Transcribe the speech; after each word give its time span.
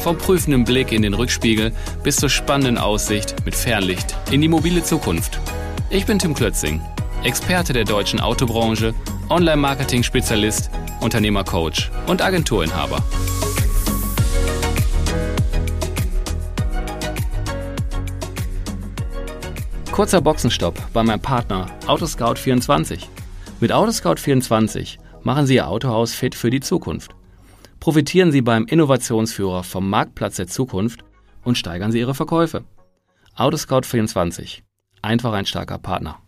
Vom 0.00 0.16
prüfenden 0.16 0.64
Blick 0.64 0.92
in 0.92 1.02
den 1.02 1.12
Rückspiegel 1.12 1.72
bis 2.02 2.16
zur 2.16 2.30
spannenden 2.30 2.78
Aussicht 2.78 3.36
mit 3.44 3.54
Fernlicht 3.54 4.16
in 4.30 4.40
die 4.40 4.48
mobile 4.48 4.82
Zukunft. 4.82 5.38
Ich 5.90 6.06
bin 6.06 6.18
Tim 6.18 6.32
Klötzing, 6.32 6.80
Experte 7.22 7.74
der 7.74 7.84
deutschen 7.84 8.18
Autobranche, 8.18 8.94
Online-Marketing-Spezialist, 9.28 10.70
Unternehmercoach 11.00 11.90
und 12.06 12.22
Agenturinhaber. 12.22 13.04
Kurzer 19.92 20.22
Boxenstopp 20.22 20.80
bei 20.94 21.02
meinem 21.02 21.20
Partner 21.20 21.66
Autoscout24. 21.86 23.00
Mit 23.60 23.70
Autoscout24 23.70 24.96
machen 25.24 25.44
Sie 25.44 25.56
Ihr 25.56 25.68
Autohaus 25.68 26.14
fit 26.14 26.34
für 26.34 26.48
die 26.48 26.60
Zukunft. 26.60 27.14
Profitieren 27.80 28.30
Sie 28.30 28.42
beim 28.42 28.66
Innovationsführer 28.66 29.64
vom 29.64 29.88
Marktplatz 29.88 30.36
der 30.36 30.46
Zukunft 30.46 31.02
und 31.44 31.56
steigern 31.56 31.90
Sie 31.90 31.98
Ihre 31.98 32.14
Verkäufe. 32.14 32.64
Autoscout24. 33.34 34.60
Einfach 35.00 35.32
ein 35.32 35.46
starker 35.46 35.78
Partner. 35.78 36.20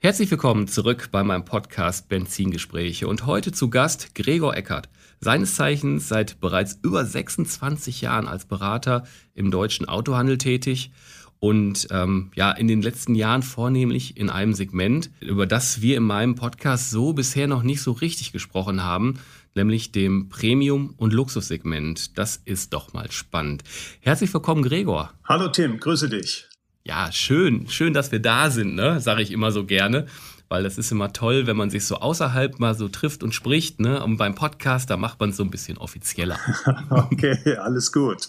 Herzlich 0.00 0.30
willkommen 0.30 0.68
zurück 0.68 1.10
bei 1.12 1.22
meinem 1.22 1.44
Podcast 1.44 2.08
Benzingespräche 2.08 3.06
und 3.06 3.26
heute 3.26 3.52
zu 3.52 3.68
Gast 3.68 4.14
Gregor 4.14 4.56
Eckert, 4.56 4.88
seines 5.20 5.54
Zeichens 5.54 6.08
seit 6.08 6.40
bereits 6.40 6.78
über 6.82 7.04
26 7.04 8.00
Jahren 8.00 8.26
als 8.26 8.46
Berater 8.46 9.04
im 9.34 9.50
deutschen 9.50 9.86
Autohandel 9.86 10.38
tätig 10.38 10.92
und 11.40 11.88
ähm, 11.90 12.30
ja, 12.34 12.52
in 12.52 12.68
den 12.68 12.82
letzten 12.82 13.14
Jahren 13.14 13.42
vornehmlich 13.42 14.16
in 14.16 14.28
einem 14.28 14.52
Segment, 14.52 15.10
über 15.20 15.46
das 15.46 15.80
wir 15.80 15.96
in 15.96 16.04
meinem 16.04 16.34
Podcast 16.34 16.90
so 16.90 17.14
bisher 17.14 17.48
noch 17.48 17.62
nicht 17.62 17.80
so 17.80 17.92
richtig 17.92 18.32
gesprochen 18.32 18.84
haben, 18.84 19.18
nämlich 19.54 19.90
dem 19.90 20.28
Premium- 20.28 20.94
und 20.98 21.12
Luxussegment. 21.14 22.18
Das 22.18 22.36
ist 22.44 22.74
doch 22.74 22.92
mal 22.92 23.10
spannend. 23.10 23.64
Herzlich 24.00 24.32
willkommen, 24.32 24.62
Gregor. 24.62 25.14
Hallo 25.24 25.48
Tim, 25.48 25.80
grüße 25.80 26.10
dich. 26.10 26.46
Ja, 26.84 27.10
schön, 27.10 27.68
schön, 27.68 27.94
dass 27.94 28.12
wir 28.12 28.20
da 28.20 28.50
sind, 28.50 28.74
ne? 28.74 29.00
Sage 29.00 29.22
ich 29.22 29.32
immer 29.32 29.50
so 29.50 29.64
gerne 29.64 30.06
weil 30.50 30.64
das 30.64 30.78
ist 30.78 30.90
immer 30.90 31.12
toll, 31.12 31.46
wenn 31.46 31.56
man 31.56 31.70
sich 31.70 31.86
so 31.86 32.00
außerhalb 32.00 32.58
mal 32.58 32.74
so 32.74 32.88
trifft 32.88 33.22
und 33.22 33.32
spricht. 33.32 33.78
Ne? 33.78 34.02
Und 34.02 34.16
beim 34.16 34.34
Podcast, 34.34 34.90
da 34.90 34.96
macht 34.96 35.20
man 35.20 35.30
es 35.30 35.36
so 35.36 35.44
ein 35.44 35.50
bisschen 35.50 35.78
offizieller. 35.78 36.38
okay, 36.90 37.56
alles 37.56 37.92
gut. 37.92 38.28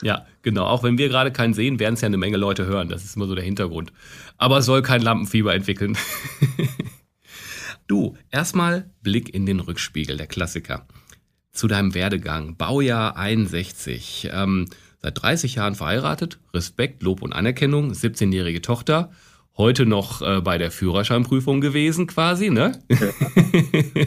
Ja, 0.00 0.26
genau. 0.40 0.64
Auch 0.64 0.82
wenn 0.82 0.96
wir 0.96 1.10
gerade 1.10 1.30
keinen 1.30 1.52
sehen, 1.52 1.78
werden 1.78 1.92
es 1.92 2.00
ja 2.00 2.06
eine 2.06 2.16
Menge 2.16 2.38
Leute 2.38 2.64
hören. 2.64 2.88
Das 2.88 3.04
ist 3.04 3.16
immer 3.16 3.26
so 3.26 3.34
der 3.34 3.44
Hintergrund. 3.44 3.92
Aber 4.38 4.62
soll 4.62 4.80
kein 4.80 5.02
Lampenfieber 5.02 5.54
entwickeln. 5.54 5.98
du, 7.86 8.16
erstmal 8.30 8.90
Blick 9.02 9.34
in 9.34 9.44
den 9.44 9.60
Rückspiegel, 9.60 10.16
der 10.16 10.26
Klassiker. 10.26 10.86
Zu 11.52 11.68
deinem 11.68 11.92
Werdegang. 11.92 12.56
Baujahr 12.56 13.18
61. 13.18 14.30
Ähm, 14.32 14.70
seit 15.02 15.22
30 15.22 15.56
Jahren 15.56 15.74
verheiratet. 15.74 16.38
Respekt, 16.54 17.02
Lob 17.02 17.20
und 17.20 17.34
Anerkennung. 17.34 17.92
17-jährige 17.92 18.62
Tochter 18.62 19.10
heute 19.58 19.84
noch 19.84 20.22
äh, 20.22 20.40
bei 20.40 20.56
der 20.56 20.70
Führerscheinprüfung 20.70 21.60
gewesen, 21.60 22.06
quasi, 22.06 22.50
ne? 22.50 22.80
Ja. 22.88 23.08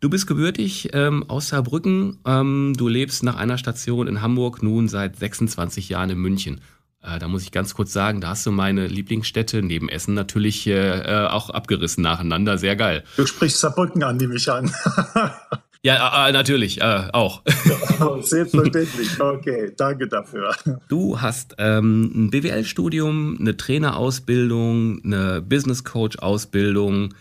Du 0.00 0.10
bist 0.10 0.26
gebürtig 0.26 0.90
ähm, 0.92 1.24
aus 1.28 1.48
Saarbrücken. 1.48 2.18
Ähm, 2.26 2.74
du 2.76 2.88
lebst 2.88 3.22
nach 3.22 3.36
einer 3.36 3.58
Station 3.58 4.06
in 4.06 4.20
Hamburg 4.20 4.62
nun 4.62 4.86
seit 4.88 5.16
26 5.16 5.88
Jahren 5.88 6.10
in 6.10 6.18
München. 6.18 6.60
Äh, 7.02 7.18
da 7.18 7.28
muss 7.28 7.42
ich 7.42 7.52
ganz 7.52 7.74
kurz 7.74 7.92
sagen, 7.92 8.20
da 8.20 8.28
hast 8.28 8.44
du 8.46 8.50
meine 8.50 8.86
Lieblingsstätte 8.86 9.62
neben 9.62 9.88
Essen 9.88 10.14
natürlich 10.14 10.66
äh, 10.66 11.00
äh 11.00 11.26
auch 11.28 11.50
abgerissen 11.50 12.02
nacheinander. 12.02 12.58
Sehr 12.58 12.76
geil. 12.76 13.04
Du 13.16 13.26
sprichst 13.26 13.60
Saarbrücken 13.60 14.02
an, 14.02 14.16
nehme 14.16 14.36
ich 14.36 14.50
an. 14.50 14.70
Ja, 15.86 16.26
äh, 16.26 16.30
äh, 16.30 16.32
natürlich, 16.32 16.80
äh, 16.80 17.08
auch. 17.12 17.42
Selbstverständlich, 18.22 19.20
okay, 19.20 19.72
danke 19.76 20.08
dafür. 20.08 20.52
Du 20.88 21.20
hast 21.20 21.54
ähm, 21.58 22.10
ein 22.12 22.30
BWL-Studium, 22.30 23.36
eine 23.38 23.56
Trainerausbildung, 23.56 25.04
eine 25.04 25.42
Business 25.42 25.84
Coach-Ausbildung. 25.84 27.14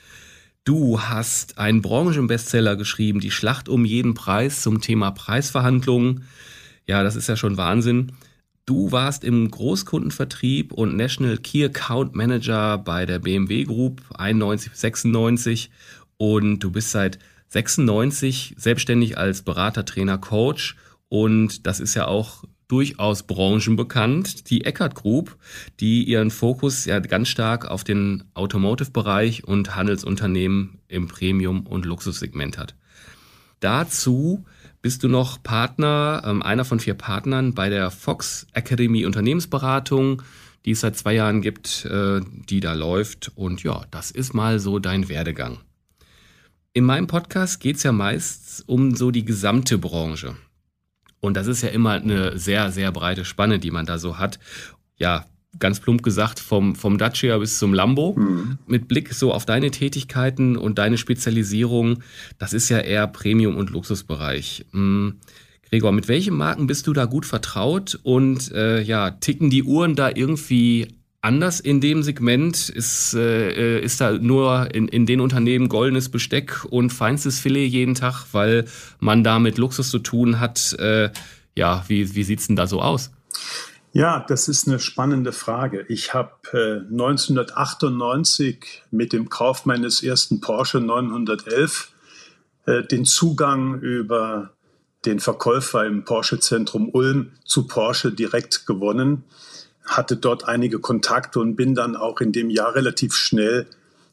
Du 0.64 1.00
hast 1.00 1.60
einen 1.60 1.84
Branchenbestseller 1.84 2.76
geschrieben, 2.76 3.20
Die 3.20 3.30
Schlacht 3.30 3.70
um 3.70 3.86
jeden 3.86 4.16
Preis 4.16 4.64
zum 4.64 4.82
Thema 4.82 5.12
Preisverhandlungen. 5.12 6.24
Ja, 6.88 7.04
das 7.04 7.16
ist 7.16 7.30
ja 7.30 7.36
schon 7.36 7.58
Wahnsinn. 7.58 8.14
Du 8.66 8.92
warst 8.92 9.24
im 9.24 9.52
Großkundenvertrieb 9.52 10.74
und 10.74 10.98
National 10.98 11.38
Key 11.38 11.64
Account 11.66 12.16
Manager 12.16 12.80
bei 12.80 13.06
der 13.06 13.20
BMW 13.20 13.66
Group 13.66 14.02
91 14.18 14.72
96 14.74 15.70
und 16.18 16.58
du 16.62 16.72
bist 16.72 16.90
seit 16.90 17.20
96 17.50 18.56
selbstständig 18.58 19.18
als 19.18 19.42
Berater, 19.42 19.86
Trainer, 19.86 20.18
Coach 20.18 20.76
und 21.10 21.66
das 21.68 21.80
ist 21.80 21.96
ja 21.96 22.08
auch 22.08 22.44
durchaus 22.68 23.24
branchenbekannt, 23.24 24.50
die 24.50 24.66
Eckert 24.66 24.96
Group, 24.96 25.38
die 25.80 26.04
ihren 26.04 26.32
Fokus 26.32 26.86
ja 26.86 27.00
ganz 27.00 27.28
stark 27.30 27.66
auf 27.66 27.84
den 27.84 28.24
Automotive-Bereich 28.34 29.44
und 29.44 29.76
Handelsunternehmen 29.76 30.80
im 30.88 31.08
Premium- 31.08 31.68
und 31.68 31.86
Luxussegment 31.86 32.58
hat. 32.58 32.76
Dazu 33.60 34.46
bist 34.82 35.04
du 35.04 35.08
noch 35.08 35.42
Partner, 35.42 36.22
äh, 36.24 36.44
einer 36.44 36.66
von 36.66 36.80
vier 36.80 36.94
Partnern 36.94 37.54
bei 37.54 37.70
der 37.70 37.92
Fox 37.92 38.48
Academy 38.54 39.06
Unternehmensberatung, 39.06 40.22
die 40.66 40.72
es 40.72 40.82
seit 40.82 40.98
zwei 40.98 41.14
Jahren 41.14 41.42
gibt, 41.42 41.86
äh, 41.86 42.22
die 42.50 42.60
da 42.60 42.74
läuft. 42.74 43.32
Und 43.36 43.64
ja, 43.64 43.86
das 43.92 44.12
ist 44.12 44.34
mal 44.34 44.60
so 44.60 44.80
dein 44.80 45.10
Werdegang. 45.10 45.60
In 46.78 46.84
meinem 46.84 47.08
Podcast 47.08 47.62
geht 47.62 47.78
es 47.78 47.84
ja 47.84 47.94
meist 47.94 48.66
um 48.68 48.96
so 48.96 49.10
die 49.10 49.24
gesamte 49.24 49.78
Branche. 49.78 50.36
Und 51.22 51.38
das 51.38 51.48
ist 51.48 51.62
ja 51.62 51.70
immer 51.70 51.92
eine 51.92 52.38
sehr, 52.38 52.70
sehr 52.70 52.92
breite 52.92 53.24
Spanne, 53.24 53.60
die 53.60 53.72
man 53.72 53.86
da 53.86 53.98
so 53.98 54.18
hat. 54.18 54.40
Ja, 54.98 55.26
ganz 55.58 55.80
plump 55.80 56.04
gesagt, 56.04 56.38
vom, 56.38 56.76
vom 56.76 56.98
Dacia 56.98 57.38
bis 57.38 57.60
zum 57.60 57.74
Lambo. 57.74 58.16
Mhm. 58.18 58.58
Mit 58.68 58.90
Blick 58.90 59.14
so 59.14 59.34
auf 59.34 59.46
deine 59.46 59.72
Tätigkeiten 59.72 60.58
und 60.58 60.78
deine 60.78 60.98
Spezialisierung, 60.98 62.04
das 62.40 62.52
ist 62.52 62.68
ja 62.68 62.80
eher 62.80 63.08
Premium- 63.08 63.56
und 63.56 63.70
Luxusbereich. 63.70 64.66
Mhm. 64.74 65.22
Gregor, 65.70 65.94
mit 65.94 66.10
welchen 66.10 66.36
Marken 66.36 66.68
bist 66.68 66.88
du 66.88 66.94
da 66.94 67.06
gut 67.06 67.26
vertraut 67.26 67.98
und 68.04 68.52
äh, 68.52 68.82
ja, 68.82 69.12
ticken 69.12 69.50
die 69.50 69.64
Uhren 69.64 69.96
da 69.96 70.10
irgendwie 70.14 70.95
anders 71.26 71.60
in 71.60 71.82
dem 71.82 72.04
Segment? 72.04 72.70
Ist, 72.70 73.14
äh, 73.16 73.82
ist 73.82 74.00
da 74.00 74.14
nur 74.14 74.74
in, 74.74 74.88
in 74.88 75.06
den 75.06 75.20
Unternehmen 75.20 75.68
goldenes 75.68 76.10
Besteck 76.10 76.64
und 76.70 76.92
feinstes 76.92 77.40
Filet 77.40 77.68
jeden 77.68 77.96
Tag, 77.96 78.28
weil 78.32 78.66
man 79.00 79.24
da 79.24 79.40
mit 79.40 79.58
Luxus 79.58 79.90
zu 79.90 80.00
tun 80.00 80.40
hat? 80.40 80.74
Äh, 80.80 81.10
ja, 81.56 81.84
wie, 81.88 82.16
wie 82.16 82.24
sieht 82.24 82.40
es 82.40 82.48
denn 82.48 82.56
da 82.56 82.68
so 82.68 82.82
aus? 82.82 83.12
Ja, 83.92 84.24
das 84.28 84.48
ist 84.48 84.68
eine 84.68 84.80
spannende 84.80 85.32
Frage. 85.32 85.86
Ich 85.88 86.14
habe 86.14 86.32
äh, 86.54 86.82
1998 86.92 88.84
mit 88.92 89.14
dem 89.14 89.30
Kauf 89.30 89.66
meines 89.66 90.04
ersten 90.04 90.42
Porsche 90.42 90.80
911 90.82 91.92
äh, 92.66 92.84
den 92.84 93.06
Zugang 93.06 93.80
über 93.80 94.52
den 95.06 95.20
Verkäufer 95.20 95.86
im 95.86 96.04
Porsche-Zentrum 96.04 96.90
Ulm 96.90 97.32
zu 97.46 97.68
Porsche 97.68 98.12
direkt 98.12 98.66
gewonnen 98.66 99.24
hatte 99.86 100.18
dort 100.18 100.48
einige 100.48 100.80
Kontakte 100.80 101.40
und 101.40 101.56
bin 101.56 101.76
dann 101.76 101.96
auch 101.96 102.22
in 102.22 102.32
dem 102.32 102.50
Jahr 102.50 102.76
relativ 102.76 103.16
schnell 103.16 103.68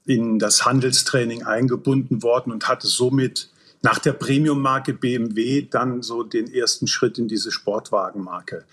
in 0.05 0.39
das 0.39 0.65
Handelstraining 0.65 1.45
eingebunden 1.45 2.23
worden 2.23 2.53
und 2.53 2.69
hatte 2.69 2.87
somit 2.87 3.51
nach 3.83 3.99
der 3.99 4.13
Premium-Marke 4.13 4.95
BMW 4.95 5.63
dann 5.63 6.03
so 6.03 6.23
den 6.23 6.53
ersten 6.53 6.87
Schritt 6.87 7.19
in 7.19 7.29
diese 7.29 7.51
Sportwagenmarke. 7.51 8.65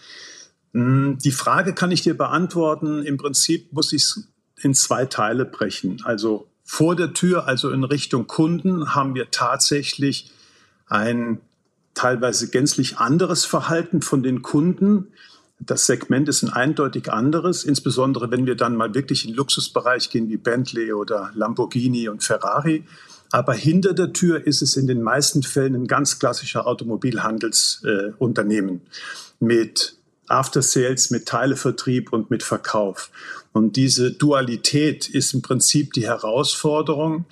Hm, 0.74 1.18
die 1.18 1.32
Frage 1.32 1.74
kann 1.74 1.92
ich 1.92 2.02
dir 2.02 2.16
beantworten. 2.16 3.04
Im 3.04 3.18
Prinzip 3.18 3.74
muss 3.74 3.92
ich 3.94 4.04
es 4.04 4.28
in 4.62 4.74
zwei 4.76 5.06
Teile 5.06 5.46
brechen. 5.46 6.02
Also 6.04 6.48
vor 6.64 6.96
der 6.96 7.14
Tür, 7.14 7.48
also 7.48 7.72
in 7.72 7.84
Richtung 7.84 8.28
Kunden, 8.28 8.94
haben 8.94 9.16
wir 9.16 9.32
tatsächlich 9.32 10.32
ein 10.88 11.42
teilweise 11.96 12.50
gänzlich 12.50 12.98
anderes 12.98 13.46
Verhalten 13.46 14.02
von 14.02 14.22
den 14.22 14.42
Kunden. 14.42 15.08
Das 15.60 15.86
Segment 15.86 16.30
ist 16.30 16.42
ein 16.42 16.50
eindeutig 16.50 17.12
anderes, 17.12 17.66
insbesondere 17.66 18.32
wenn 18.32 18.46
wir 18.46 18.56
dann 18.56 18.78
mal 18.78 18.96
wirklich 18.96 19.26
in 19.26 19.32
den 19.32 19.38
Luxusbereich 19.38 20.10
gehen 20.10 20.30
wie 20.30 20.38
Bentley 20.38 20.94
oder 20.94 21.32
Lamborghini 21.34 22.08
und 22.08 22.24
Ferrari. 22.24 22.86
Aber 23.32 23.54
hinter 23.54 23.94
der 23.94 24.14
Tür 24.14 24.48
ist 24.48 24.62
es 24.62 24.78
in 24.78 24.88
den 24.88 25.04
meisten 25.04 25.44
Fällen 25.44 25.76
ein 25.76 25.88
ganz 25.88 26.18
klassischer 26.18 26.66
Automobilhandelsunternehmen 26.66 28.76
äh, 28.76 28.80
mit 29.40 29.98
After 30.28 30.62
Sales, 30.62 31.12
mit 31.12 31.28
Teilevertrieb 31.28 32.14
und 32.14 32.32
mit 32.32 32.44
Verkauf. 32.44 33.12
Und 33.52 33.76
diese 33.76 34.12
Dualität 34.12 35.10
ist 35.10 35.34
im 35.34 35.42
Prinzip 35.42 35.92
die 35.94 36.08
Herausforderung, 36.08 37.26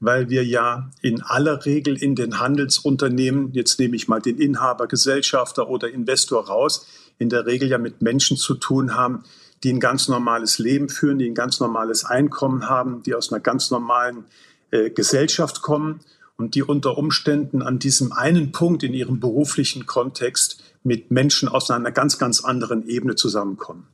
weil 0.00 0.30
wir 0.30 0.44
ja 0.44 0.90
in 1.00 1.22
aller 1.22 1.64
Regel 1.64 1.96
in 1.96 2.14
den 2.14 2.38
Handelsunternehmen, 2.40 3.52
jetzt 3.52 3.78
nehme 3.78 3.96
ich 3.96 4.08
mal 4.08 4.20
den 4.20 4.38
Inhaber, 4.38 4.86
Gesellschafter 4.86 5.68
oder 5.68 5.90
Investor 5.90 6.46
raus, 6.46 6.86
in 7.18 7.28
der 7.28 7.46
Regel 7.46 7.68
ja 7.68 7.78
mit 7.78 8.02
Menschen 8.02 8.36
zu 8.36 8.54
tun 8.54 8.94
haben, 8.94 9.24
die 9.62 9.72
ein 9.72 9.80
ganz 9.80 10.08
normales 10.08 10.58
Leben 10.58 10.88
führen, 10.88 11.18
die 11.18 11.28
ein 11.28 11.34
ganz 11.34 11.60
normales 11.60 12.04
Einkommen 12.04 12.68
haben, 12.68 13.02
die 13.02 13.14
aus 13.14 13.32
einer 13.32 13.40
ganz 13.40 13.70
normalen 13.70 14.24
äh, 14.70 14.90
Gesellschaft 14.90 15.62
kommen 15.62 16.00
und 16.36 16.54
die 16.54 16.62
unter 16.62 16.98
Umständen 16.98 17.62
an 17.62 17.78
diesem 17.78 18.12
einen 18.12 18.52
Punkt 18.52 18.82
in 18.82 18.94
ihrem 18.94 19.20
beruflichen 19.20 19.86
Kontext 19.86 20.62
mit 20.82 21.10
Menschen 21.10 21.48
aus 21.48 21.70
einer 21.70 21.92
ganz, 21.92 22.18
ganz 22.18 22.44
anderen 22.44 22.88
Ebene 22.88 23.14
zusammenkommen. 23.14 23.86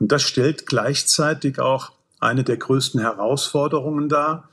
Und 0.00 0.10
das 0.12 0.22
stellt 0.22 0.66
gleichzeitig 0.66 1.58
auch 1.58 1.92
eine 2.18 2.44
der 2.44 2.56
größten 2.56 3.00
Herausforderungen 3.00 4.08
dar, 4.08 4.48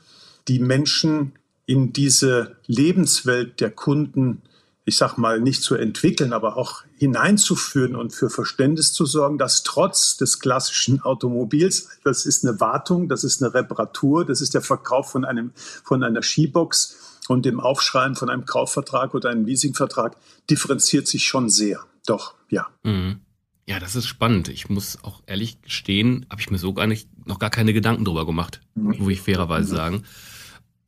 die 0.48 0.58
Menschen 0.58 1.32
in 1.66 1.92
diese 1.92 2.56
Lebenswelt 2.66 3.60
der 3.60 3.70
Kunden, 3.70 4.42
ich 4.90 4.96
sag 4.96 5.16
mal, 5.18 5.40
nicht 5.40 5.62
zu 5.62 5.76
entwickeln, 5.76 6.32
aber 6.32 6.56
auch 6.56 6.82
hineinzuführen 6.98 7.94
und 7.94 8.12
für 8.12 8.28
Verständnis 8.28 8.92
zu 8.92 9.06
sorgen, 9.06 9.38
dass 9.38 9.62
trotz 9.62 10.16
des 10.16 10.40
klassischen 10.40 11.00
Automobils, 11.00 11.90
das 12.02 12.26
ist 12.26 12.44
eine 12.44 12.58
Wartung, 12.58 13.08
das 13.08 13.22
ist 13.22 13.40
eine 13.40 13.54
Reparatur, 13.54 14.24
das 14.24 14.40
ist 14.40 14.52
der 14.52 14.62
Verkauf 14.62 15.12
von 15.12 15.24
einem, 15.24 15.52
von 15.84 16.02
einer 16.02 16.22
Skibox 16.22 17.20
und 17.28 17.46
dem 17.46 17.60
Aufschreiben 17.60 18.16
von 18.16 18.30
einem 18.30 18.46
Kaufvertrag 18.46 19.14
oder 19.14 19.30
einem 19.30 19.44
Leasingvertrag 19.44 20.16
differenziert 20.50 21.06
sich 21.06 21.22
schon 21.22 21.50
sehr. 21.50 21.84
Doch, 22.04 22.34
ja. 22.48 22.66
Mhm. 22.82 23.20
Ja, 23.68 23.78
das 23.78 23.94
ist 23.94 24.08
spannend. 24.08 24.48
Ich 24.48 24.68
muss 24.68 24.98
auch 25.04 25.22
ehrlich 25.26 25.62
gestehen, 25.62 26.26
habe 26.28 26.40
ich 26.40 26.50
mir 26.50 26.58
so 26.58 26.74
gar 26.74 26.88
nicht, 26.88 27.08
noch 27.28 27.38
gar 27.38 27.50
keine 27.50 27.72
Gedanken 27.72 28.04
drüber 28.04 28.26
gemacht, 28.26 28.60
mhm. 28.74 28.96
muss 28.98 29.12
ich 29.12 29.20
fairerweise 29.20 29.72
mhm. 29.72 29.76
sagen. 29.76 30.04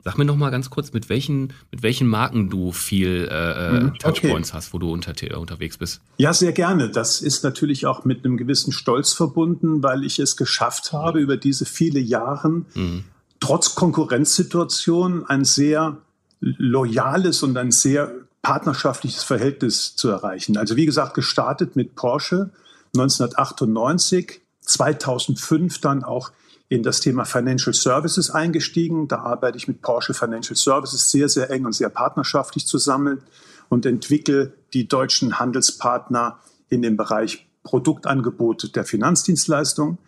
Sag 0.05 0.19
mir 0.19 0.25
noch 0.25 0.37
mal 0.37 0.51
ganz 0.51 0.69
kurz, 0.69 0.93
mit 0.93 1.09
welchen, 1.09 1.53
mit 1.71 1.83
welchen 1.83 2.09
Marken 2.09 2.51
du 2.51 2.73
viel 2.73 3.29
äh, 3.31 3.69
äh 3.69 3.81
mhm, 3.81 3.99
Touchpoints 3.99 4.51
okay. 4.51 4.57
hast, 4.59 4.75
wo 4.75 4.79
du 4.79 4.93
unter, 4.93 5.15
unterwegs 5.39 5.79
bist. 5.79 6.01
Ja, 6.17 6.33
sehr 6.33 6.53
gerne. 6.53 6.91
Das 6.91 7.21
ist 7.21 7.45
natürlich 7.45 7.87
auch 7.87 8.05
mit 8.05 8.25
einem 8.25 8.37
gewissen 8.37 8.73
Stolz 8.73 9.13
verbunden, 9.13 9.83
weil 9.83 10.05
ich 10.05 10.19
es 10.19 10.37
geschafft 10.37 10.93
habe, 10.93 11.21
über 11.21 11.37
diese 11.37 11.67
viele 11.67 12.01
Jahre 12.01 12.49
mhm. 12.75 13.05
trotz 13.39 13.77
Konkurrenzsituation 13.77 15.25
ein 15.27 15.45
sehr 15.45 15.99
loyales 16.41 17.45
und 17.45 17.57
ein 17.57 17.71
sehr 17.71 18.13
partnerschaftliches 18.43 19.23
Verhältnis 19.23 19.95
zu 19.95 20.09
erreichen. 20.09 20.57
Also 20.57 20.75
wie 20.75 20.87
gesagt, 20.87 21.15
gestartet 21.15 21.77
mit 21.77 21.95
Porsche 21.95 22.51
1998, 22.95 24.41
2005 24.63 25.81
dann 25.81 26.03
auch 26.03 26.33
in 26.73 26.83
das 26.83 27.01
Thema 27.01 27.27
Financial 27.27 27.75
Services 27.75 28.31
eingestiegen. 28.31 29.07
Da 29.07 29.19
arbeite 29.19 29.59
ich 29.59 29.69
mit 29.69 29.83
Porsche 29.83 30.15
Financial 30.15 30.57
Services 30.57 31.11
sehr, 31.11 31.29
sehr 31.29 31.51
eng 31.51 31.67
und 31.67 31.75
sehr 31.75 31.91
partnerschaftlich 31.91 32.67
zusammen 32.67 33.21
und 33.69 33.85
entwickle 33.85 34.55
die 34.73 34.89
deutschen 34.89 35.39
Handelspartner 35.39 36.39
in 36.71 36.81
dem 36.81 36.97
Bereich 36.97 37.47
Produktangebot 37.63 38.75
der 38.75 38.87
Finanzdienstleistung. 38.87 39.99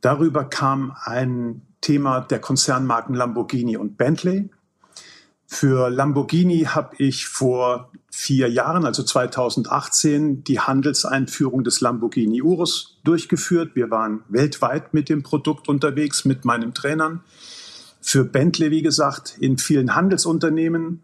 Darüber 0.00 0.44
kam 0.44 0.94
ein 1.02 1.62
Thema 1.80 2.20
der 2.20 2.38
Konzernmarken 2.38 3.16
Lamborghini 3.16 3.76
und 3.76 3.96
Bentley. 3.96 4.50
Für 5.50 5.88
Lamborghini 5.88 6.64
habe 6.64 6.94
ich 6.98 7.26
vor 7.26 7.90
vier 8.10 8.50
Jahren, 8.50 8.84
also 8.84 9.02
2018, 9.02 10.44
die 10.44 10.60
Handelseinführung 10.60 11.64
des 11.64 11.80
Lamborghini 11.80 12.42
Urus 12.42 12.98
durchgeführt. 13.02 13.74
Wir 13.74 13.90
waren 13.90 14.22
weltweit 14.28 14.92
mit 14.92 15.08
dem 15.08 15.22
Produkt 15.22 15.66
unterwegs, 15.66 16.26
mit 16.26 16.44
meinen 16.44 16.74
Trainern. 16.74 17.22
Für 18.02 18.24
Bentley, 18.24 18.70
wie 18.70 18.82
gesagt, 18.82 19.38
in 19.40 19.56
vielen 19.56 19.94
Handelsunternehmen. 19.94 21.02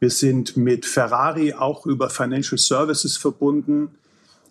Wir 0.00 0.10
sind 0.10 0.56
mit 0.56 0.84
Ferrari 0.84 1.54
auch 1.54 1.86
über 1.86 2.10
Financial 2.10 2.58
Services 2.58 3.16
verbunden. 3.16 3.90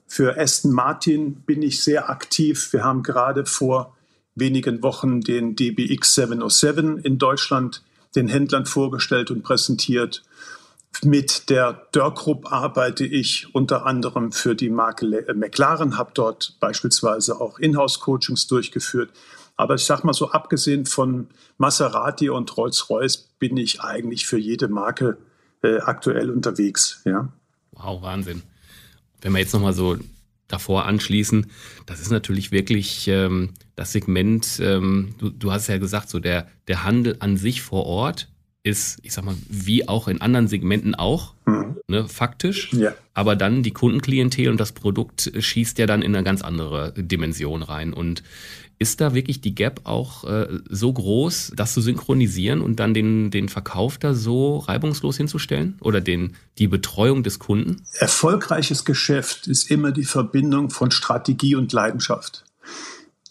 Für 0.08 0.40
Aston 0.40 0.72
Martin 0.72 1.42
bin 1.46 1.62
ich 1.62 1.84
sehr 1.84 2.10
aktiv. 2.10 2.72
Wir 2.72 2.86
haben 2.86 3.04
gerade 3.04 3.46
vor 3.46 3.98
wenigen 4.34 4.82
Wochen 4.82 5.20
den 5.20 5.58
DBX 5.58 6.16
707 6.16 7.00
in 7.00 7.18
Deutschland 7.18 7.84
den 8.16 8.28
Händlern 8.28 8.66
vorgestellt 8.66 9.32
und 9.32 9.44
präsentiert. 9.44 10.24
Mit 11.04 11.50
der 11.50 11.88
Dörr 11.92 12.14
Group 12.14 12.52
arbeite 12.52 13.06
ich 13.06 13.54
unter 13.54 13.86
anderem 13.86 14.32
für 14.32 14.56
die 14.56 14.70
Marke 14.70 15.06
äh, 15.06 15.34
McLaren, 15.34 15.98
habe 15.98 16.12
dort 16.14 16.58
beispielsweise 16.60 17.42
auch 17.42 17.60
Inhouse-Coachings 17.60 18.48
durchgeführt. 18.48 19.12
Aber 19.58 19.76
ich 19.76 19.86
sage 19.86 20.06
mal 20.06 20.14
so, 20.14 20.32
abgesehen 20.32 20.86
von 20.86 21.28
Maserati 21.58 22.30
und 22.30 22.56
Rolls-Royce 22.56 23.18
bin 23.40 23.58
ich 23.58 23.82
eigentlich 23.82 24.26
für 24.26 24.38
jede 24.38 24.68
Marke 24.68 25.18
äh, 25.64 25.80
aktuell 25.80 26.30
unterwegs. 26.30 27.02
Ja. 27.06 27.30
Wow, 27.72 28.02
Wahnsinn. 28.02 28.44
Wenn 29.22 29.34
wir 29.34 29.40
jetzt 29.40 29.54
nochmal 29.54 29.74
so 29.74 29.98
davor 30.56 30.86
anschließen, 30.86 31.48
das 31.86 32.00
ist 32.00 32.12
natürlich 32.12 32.52
wirklich 32.52 33.08
ähm, 33.08 33.50
das 33.76 33.92
Segment, 33.92 34.60
ähm, 34.62 35.16
du, 35.18 35.30
du 35.30 35.52
hast 35.52 35.68
ja 35.68 35.78
gesagt, 35.78 36.10
so 36.10 36.20
der, 36.20 36.48
der 36.68 36.84
Handel 36.84 37.18
an 37.20 37.38
sich 37.38 37.62
vor 37.62 37.86
Ort 37.86 38.30
ist, 38.64 39.00
ich 39.04 39.14
sag 39.14 39.26
mal, 39.26 39.36
wie 39.48 39.88
auch 39.88 40.08
in 40.08 40.22
anderen 40.22 40.48
Segmenten 40.48 40.96
auch, 40.96 41.36
mhm. 41.46 41.78
ne, 41.88 42.08
faktisch. 42.08 42.74
Ja. 42.74 42.96
Aber 43.14 43.36
dann 43.36 43.62
die 43.62 43.72
Kundenklientel 43.72 44.50
und 44.50 44.60
das 44.60 44.72
Produkt 44.72 45.32
schießt 45.38 45.78
ja 45.78 45.86
dann 45.86 46.02
in 46.02 46.16
eine 46.16 46.24
ganz 46.24 46.42
andere 46.42 46.94
Dimension 46.98 47.62
rein. 47.62 47.94
Und 47.94 48.24
ist 48.78 49.02
da 49.02 49.14
wirklich 49.14 49.42
die 49.42 49.56
Gap 49.56 49.82
auch 49.86 50.26
äh, 50.26 50.60
so 50.70 50.92
groß, 50.92 51.54
das 51.56 51.74
zu 51.74 51.82
synchronisieren 51.82 52.62
und 52.62 52.80
dann 52.80 52.94
den, 52.94 53.32
den 53.32 53.50
Verkauf 53.50 53.98
da 53.98 54.14
so 54.14 54.58
reibungslos 54.58 55.18
hinzustellen 55.18 55.78
oder 55.82 56.02
den, 56.02 56.36
die 56.58 56.68
Betreuung 56.68 57.24
des 57.24 57.40
Kunden? 57.40 57.84
Erfolgreiches 57.94 58.86
Geschäft 58.86 59.48
ist 59.48 59.72
immer 59.72 59.92
die 59.92 60.04
Verbindung 60.04 60.70
von 60.70 60.92
Strategie 60.92 61.56
und 61.56 61.72
Leidenschaft. 61.72 62.44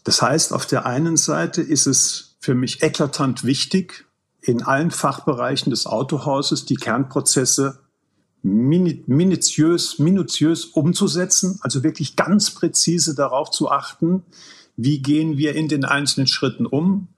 Das 0.05 0.23
heißt, 0.23 0.53
auf 0.53 0.67
der 0.67 0.87
einen 0.87 1.17
Seite 1.17 1.63
ist 1.63 1.87
es 1.87 2.37
für 2.41 2.55
mich 2.55 2.83
eklatant 2.83 3.45
wichtig, 3.45 4.07
in 4.41 4.63
allen 4.63 4.91
Fachbereichen 4.91 5.71
des 5.71 5.87
Autohauses 5.87 6.67
die 6.67 6.77
Kernprozesse 6.77 7.81
minutiös, 8.43 9.99
minutiös 9.99 10.67
umzusetzen, 10.67 11.59
also 11.63 11.83
wirklich 11.83 12.15
ganz 12.15 12.51
präzise 12.51 13.15
darauf 13.15 13.51
zu 13.51 13.71
achten, 13.71 14.23
wie 14.77 15.01
gehen 15.01 15.37
wir 15.37 15.55
in 15.55 15.69
den 15.69 15.85
einzelnen 15.85 16.27
Schritten 16.27 16.67
um. 16.67 17.09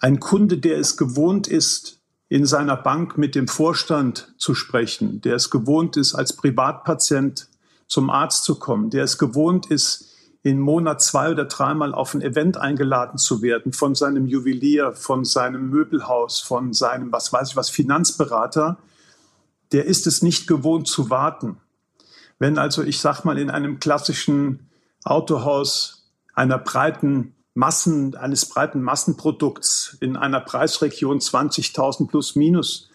Ein 0.00 0.20
Kunde, 0.20 0.58
der 0.58 0.78
es 0.78 0.96
gewohnt 0.96 1.46
ist, 1.46 1.98
in 2.28 2.44
seiner 2.44 2.76
Bank 2.76 3.16
mit 3.16 3.34
dem 3.34 3.48
Vorstand 3.48 4.34
zu 4.36 4.54
sprechen, 4.54 5.20
der 5.22 5.36
es 5.36 5.50
gewohnt 5.50 5.96
ist, 5.96 6.14
als 6.14 6.34
Privatpatient 6.34 7.48
zum 7.86 8.10
Arzt 8.10 8.44
zu 8.44 8.56
kommen, 8.56 8.90
der 8.90 9.04
es 9.04 9.16
gewohnt 9.16 9.70
ist, 9.70 10.08
im 10.42 10.60
Monat 10.60 11.02
zwei 11.02 11.30
oder 11.30 11.46
dreimal 11.46 11.94
auf 11.94 12.14
ein 12.14 12.22
Event 12.22 12.56
eingeladen 12.58 13.18
zu 13.18 13.42
werden 13.42 13.72
von 13.72 13.94
seinem 13.94 14.26
Juwelier, 14.26 14.92
von 14.92 15.24
seinem 15.24 15.68
Möbelhaus, 15.68 16.40
von 16.40 16.72
seinem, 16.72 17.10
was 17.12 17.32
weiß 17.32 17.50
ich 17.50 17.56
was, 17.56 17.70
Finanzberater, 17.70 18.78
der 19.72 19.86
ist 19.86 20.06
es 20.06 20.22
nicht 20.22 20.46
gewohnt 20.46 20.86
zu 20.86 21.10
warten. 21.10 21.58
Wenn 22.38 22.56
also, 22.56 22.82
ich 22.82 23.00
sag 23.00 23.24
mal, 23.24 23.38
in 23.38 23.50
einem 23.50 23.80
klassischen 23.80 24.68
Autohaus 25.04 25.97
einer 26.38 26.58
breiten 26.58 27.34
Massen, 27.54 28.14
eines 28.16 28.46
breiten 28.46 28.80
Massenprodukts 28.82 29.96
in 30.00 30.16
einer 30.16 30.40
Preisregion 30.40 31.18
20.000 31.18 32.08
plus 32.08 32.36
minus 32.36 32.88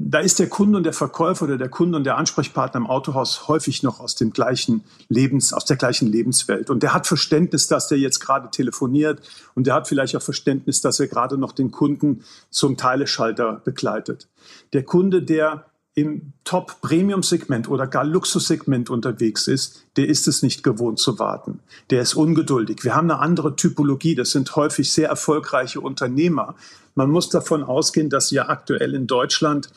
da 0.00 0.20
ist 0.20 0.38
der 0.38 0.48
Kunde 0.48 0.76
und 0.78 0.84
der 0.84 0.92
Verkäufer 0.92 1.44
oder 1.44 1.58
der 1.58 1.68
Kunde 1.68 1.96
und 1.96 2.04
der 2.04 2.16
Ansprechpartner 2.16 2.78
im 2.78 2.86
Autohaus 2.86 3.48
häufig 3.48 3.82
noch 3.82 3.98
aus 3.98 4.14
dem 4.14 4.32
gleichen 4.32 4.84
Lebens, 5.08 5.52
aus 5.52 5.64
der 5.64 5.76
gleichen 5.76 6.06
Lebenswelt. 6.06 6.70
Und 6.70 6.84
der 6.84 6.94
hat 6.94 7.08
Verständnis, 7.08 7.66
dass 7.66 7.88
der 7.88 7.98
jetzt 7.98 8.20
gerade 8.20 8.48
telefoniert 8.50 9.20
und 9.56 9.66
der 9.66 9.74
hat 9.74 9.88
vielleicht 9.88 10.14
auch 10.14 10.22
Verständnis, 10.22 10.80
dass 10.80 11.00
er 11.00 11.08
gerade 11.08 11.36
noch 11.36 11.50
den 11.50 11.72
Kunden 11.72 12.22
zum 12.48 12.76
Teileschalter 12.76 13.60
begleitet. 13.64 14.28
Der 14.72 14.84
Kunde, 14.84 15.20
der 15.20 15.66
im 15.98 16.32
Top-Premium-Segment 16.44 17.68
oder 17.68 17.88
gar 17.88 18.04
Luxussegment 18.04 18.88
unterwegs 18.88 19.48
ist, 19.48 19.84
der 19.96 20.08
ist 20.08 20.28
es 20.28 20.44
nicht 20.44 20.62
gewohnt 20.62 21.00
zu 21.00 21.18
warten. 21.18 21.58
Der 21.90 22.02
ist 22.02 22.14
ungeduldig. 22.14 22.84
Wir 22.84 22.94
haben 22.94 23.10
eine 23.10 23.18
andere 23.20 23.56
Typologie. 23.56 24.14
Das 24.14 24.30
sind 24.30 24.54
häufig 24.54 24.92
sehr 24.92 25.08
erfolgreiche 25.08 25.80
Unternehmer. 25.80 26.54
Man 26.94 27.10
muss 27.10 27.30
davon 27.30 27.64
ausgehen, 27.64 28.10
dass 28.10 28.30
ja 28.30 28.48
aktuell 28.48 28.94
in 28.94 29.08
Deutschland 29.08 29.70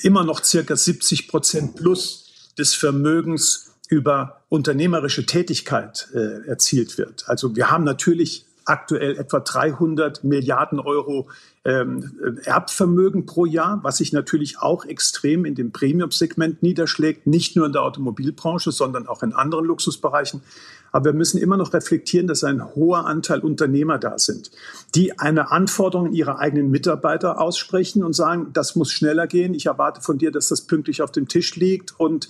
immer 0.00 0.24
noch 0.24 0.42
circa 0.42 0.76
70 0.76 1.28
Prozent 1.28 1.76
plus 1.76 2.52
des 2.56 2.74
Vermögens 2.74 3.72
über 3.90 4.40
unternehmerische 4.48 5.26
Tätigkeit 5.26 6.08
äh, 6.14 6.48
erzielt 6.48 6.96
wird. 6.96 7.28
Also 7.28 7.54
wir 7.54 7.70
haben 7.70 7.84
natürlich 7.84 8.46
aktuell 8.64 9.18
etwa 9.18 9.40
300 9.40 10.24
Milliarden 10.24 10.80
Euro 10.80 11.28
ähm, 11.64 12.40
Erbvermögen 12.44 13.24
pro 13.24 13.46
Jahr, 13.46 13.80
was 13.82 13.98
sich 13.98 14.12
natürlich 14.12 14.58
auch 14.58 14.84
extrem 14.84 15.44
in 15.44 15.54
dem 15.54 15.70
Premium-Segment 15.70 16.62
niederschlägt, 16.62 17.26
nicht 17.26 17.54
nur 17.54 17.66
in 17.66 17.72
der 17.72 17.82
Automobilbranche, 17.82 18.72
sondern 18.72 19.06
auch 19.06 19.22
in 19.22 19.32
anderen 19.32 19.66
Luxusbereichen. 19.66 20.42
Aber 20.90 21.06
wir 21.06 21.12
müssen 21.12 21.38
immer 21.38 21.56
noch 21.56 21.72
reflektieren, 21.72 22.26
dass 22.26 22.44
ein 22.44 22.74
hoher 22.74 23.06
Anteil 23.06 23.40
Unternehmer 23.40 23.98
da 23.98 24.18
sind, 24.18 24.50
die 24.94 25.18
eine 25.18 25.50
Anforderung 25.52 26.08
in 26.08 26.12
ihre 26.12 26.38
eigenen 26.38 26.70
Mitarbeiter 26.70 27.40
aussprechen 27.40 28.02
und 28.02 28.12
sagen, 28.12 28.50
das 28.52 28.74
muss 28.74 28.90
schneller 28.90 29.26
gehen. 29.26 29.54
Ich 29.54 29.66
erwarte 29.66 30.00
von 30.00 30.18
dir, 30.18 30.32
dass 30.32 30.48
das 30.48 30.62
pünktlich 30.62 31.00
auf 31.00 31.12
dem 31.12 31.28
Tisch 31.28 31.54
liegt 31.56 31.98
und 31.98 32.28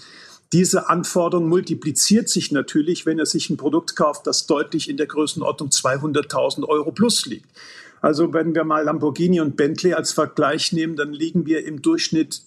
diese 0.53 0.91
Anforderung 0.91 1.49
multipliziert 1.49 2.29
sich 2.29 2.53
natürlich, 2.53 3.07
wenn 3.07 3.19
er 3.19 3.25
sich 3.25 3.49
ein 3.49 3.57
Produkt 3.57 3.97
kauft, 3.97 4.27
das 4.27 4.47
deutlich 4.47 4.91
in 4.91 4.99
der 4.99 5.07
Größenordnung 5.07 5.71
200.000 5.71 6.69
Euro 6.69 6.93
plus 6.93 7.25
liegt. 7.25 7.47
Also 8.03 8.35
wenn 8.35 8.55
wir 8.55 8.65
mal 8.65 8.85
Lamborghini 8.85 9.41
und 9.41 9.57
Bentley 9.57 9.95
als 9.95 10.13
Vergleich 10.13 10.73
nehmen, 10.73 10.97
dann 10.97 11.13
liegen 11.13 11.47
wir 11.47 11.65
im 11.65 11.81
Durchschnitt 11.81 12.43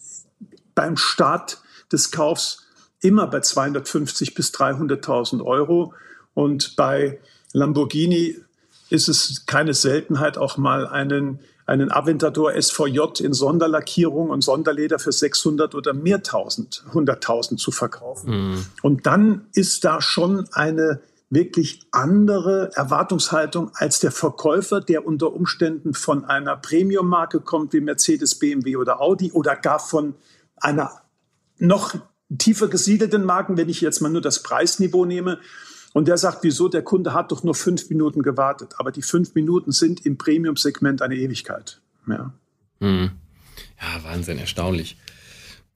beim 0.75 0.97
Start 0.97 1.61
des 1.91 2.11
Kaufs 2.11 2.67
immer 2.99 3.27
bei 3.27 3.39
250 3.39 4.35
bis 4.35 4.53
300.000 4.53 5.43
Euro. 5.43 5.93
Und 6.33 6.75
bei 6.75 7.19
Lamborghini 7.53 8.35
ist 8.89 9.07
es 9.07 9.45
keine 9.45 9.73
Seltenheit, 9.73 10.37
auch 10.37 10.57
mal 10.57 10.87
einen, 10.87 11.39
einen 11.65 11.89
Aventador 11.89 12.51
SVJ 12.61 13.21
in 13.23 13.33
Sonderlackierung 13.33 14.29
und 14.29 14.41
Sonderleder 14.41 14.99
für 14.99 15.13
600 15.13 15.73
oder 15.73 15.93
mehr 15.93 16.21
tausend, 16.21 16.83
100.000 16.91 17.55
zu 17.55 17.71
verkaufen. 17.71 18.51
Mhm. 18.51 18.65
Und 18.81 19.05
dann 19.05 19.45
ist 19.53 19.85
da 19.85 20.01
schon 20.01 20.47
eine 20.51 20.99
wirklich 21.29 21.81
andere 21.91 22.71
Erwartungshaltung 22.75 23.71
als 23.73 23.99
der 23.99 24.11
Verkäufer, 24.11 24.79
der 24.79 25.05
unter 25.05 25.33
Umständen 25.33 25.93
von 25.93 26.25
einer 26.25 26.55
Premium-Marke 26.55 27.41
kommt 27.41 27.73
wie 27.73 27.81
Mercedes, 27.81 28.35
BMW 28.35 28.75
oder 28.77 29.01
Audi 29.01 29.31
oder 29.31 29.55
gar 29.55 29.79
von 29.79 30.15
einer 30.57 30.91
noch 31.57 31.95
tiefer 32.37 32.67
gesiedelten 32.67 33.23
Marken, 33.23 33.57
wenn 33.57 33.69
ich 33.69 33.81
jetzt 33.81 34.01
mal 34.01 34.09
nur 34.09 34.21
das 34.21 34.43
Preisniveau 34.43 35.05
nehme. 35.05 35.39
Und 35.93 36.07
der 36.07 36.17
sagt, 36.17 36.39
wieso, 36.43 36.67
der 36.67 36.81
Kunde 36.83 37.13
hat 37.13 37.31
doch 37.31 37.43
nur 37.43 37.55
fünf 37.55 37.89
Minuten 37.89 38.21
gewartet. 38.21 38.73
Aber 38.77 38.91
die 38.91 39.01
fünf 39.01 39.33
Minuten 39.33 39.71
sind 39.71 40.05
im 40.05 40.17
Premium-Segment 40.17 41.01
eine 41.01 41.15
Ewigkeit. 41.15 41.81
Ja, 42.07 42.33
hm. 42.79 43.11
ja 43.79 44.03
Wahnsinn, 44.03 44.37
erstaunlich. 44.37 44.97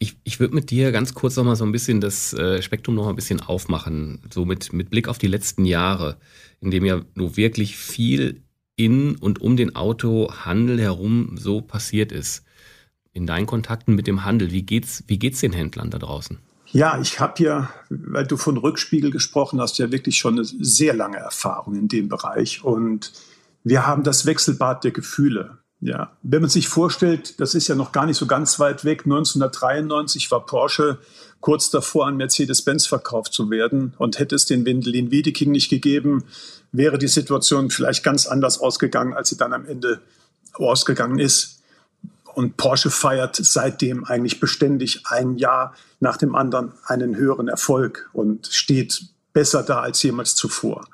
Ich, 0.02 0.18
ich 0.24 0.40
würde 0.40 0.56
mit 0.56 0.72
dir 0.72 0.94
ganz 0.94 1.14
kurz 1.14 1.36
noch 1.36 1.44
mal 1.44 1.58
so 1.58 1.66
ein 1.66 1.74
bisschen 1.74 2.00
das 2.00 2.34
äh, 2.34 2.62
Spektrum 2.62 2.96
noch 2.96 3.08
ein 3.08 3.16
bisschen 3.16 3.42
aufmachen, 3.42 4.22
so 4.34 4.46
mit, 4.46 4.72
mit 4.72 4.90
Blick 4.90 5.10
auf 5.10 5.18
die 5.18 5.28
letzten 5.28 5.66
Jahre, 5.66 6.18
in 6.62 6.72
dem 6.72 6.86
ja 6.86 7.02
nur 7.16 7.36
wirklich 7.36 7.76
viel 7.76 8.42
in 8.78 9.18
und 9.18 9.42
um 9.42 9.58
den 9.58 9.76
Autohandel 9.76 10.80
herum 10.80 11.36
so 11.38 11.60
passiert 11.60 12.14
ist. 12.14 12.46
In 13.12 13.28
deinen 13.28 13.46
Kontakten 13.46 13.96
mit 13.96 14.08
dem 14.08 14.24
Handel, 14.24 14.52
wie 14.52 14.62
geht's, 14.62 15.04
wie 15.08 15.20
geht's 15.20 15.42
den 15.42 15.52
Händlern 15.52 15.90
da 15.90 16.00
draußen? 16.00 16.40
Ja, 16.72 17.00
ich 17.02 17.20
habe 17.20 17.44
ja, 17.44 17.70
weil 17.90 18.26
du 18.26 18.38
von 18.38 18.56
Rückspiegel 18.56 19.12
gesprochen 19.12 19.60
hast, 19.60 19.80
ja 19.80 19.92
wirklich 19.92 20.18
schon 20.18 20.36
eine 20.36 20.46
sehr 20.46 20.94
lange 20.94 21.18
Erfahrung 21.18 21.76
in 21.76 21.88
dem 21.90 22.08
Bereich 22.08 22.64
und 22.64 23.12
wir 23.64 23.86
haben 23.86 24.04
das 24.04 24.26
Wechselbad 24.26 24.84
der 24.84 24.92
Gefühle. 24.92 25.58
Ja, 25.82 26.12
wenn 26.24 26.42
man 26.42 26.50
sich 26.50 26.68
vorstellt, 26.68 27.40
das 27.40 27.56
ist 27.56 27.70
ja 27.70 27.76
noch 27.76 27.94
gar 27.94 28.06
nicht 28.06 28.18
so 28.18 28.28
ganz 28.28 28.60
weit 28.60 28.84
weg. 28.84 29.04
1993 29.06 30.30
war 30.30 30.46
Porsche 30.46 30.98
kurz 31.40 31.70
davor, 31.70 32.08
an 32.08 32.18
Mercedes-Benz 32.18 32.86
verkauft 32.86 33.34
zu 33.34 33.50
werden. 33.50 33.94
Und 33.98 34.20
hätte 34.20 34.36
es 34.36 34.46
den 34.46 34.66
Wendelin 34.66 35.10
Wiedeking 35.12 35.52
nicht 35.52 35.70
gegeben, 35.70 36.26
wäre 36.74 36.98
die 36.98 37.08
Situation 37.08 37.70
vielleicht 37.70 38.04
ganz 38.04 38.28
anders 38.28 38.60
ausgegangen, 38.60 39.14
als 39.14 39.30
sie 39.30 39.38
dann 39.38 39.54
am 39.54 39.66
Ende 39.66 40.02
ausgegangen 40.54 41.18
ist. 41.18 41.62
Und 42.34 42.58
Porsche 42.58 42.90
feiert 42.90 43.38
seitdem 43.38 44.04
eigentlich 44.04 44.42
beständig 44.42 45.04
ein 45.06 45.38
Jahr 45.38 45.74
nach 46.02 46.18
dem 46.18 46.36
anderen 46.36 46.74
einen 46.86 47.16
höheren 47.16 47.48
Erfolg 47.48 48.10
und 48.12 48.48
steht 48.48 49.02
besser 49.32 49.64
da 49.64 49.80
als 49.80 50.04
jemals 50.04 50.36
zuvor. 50.36 50.86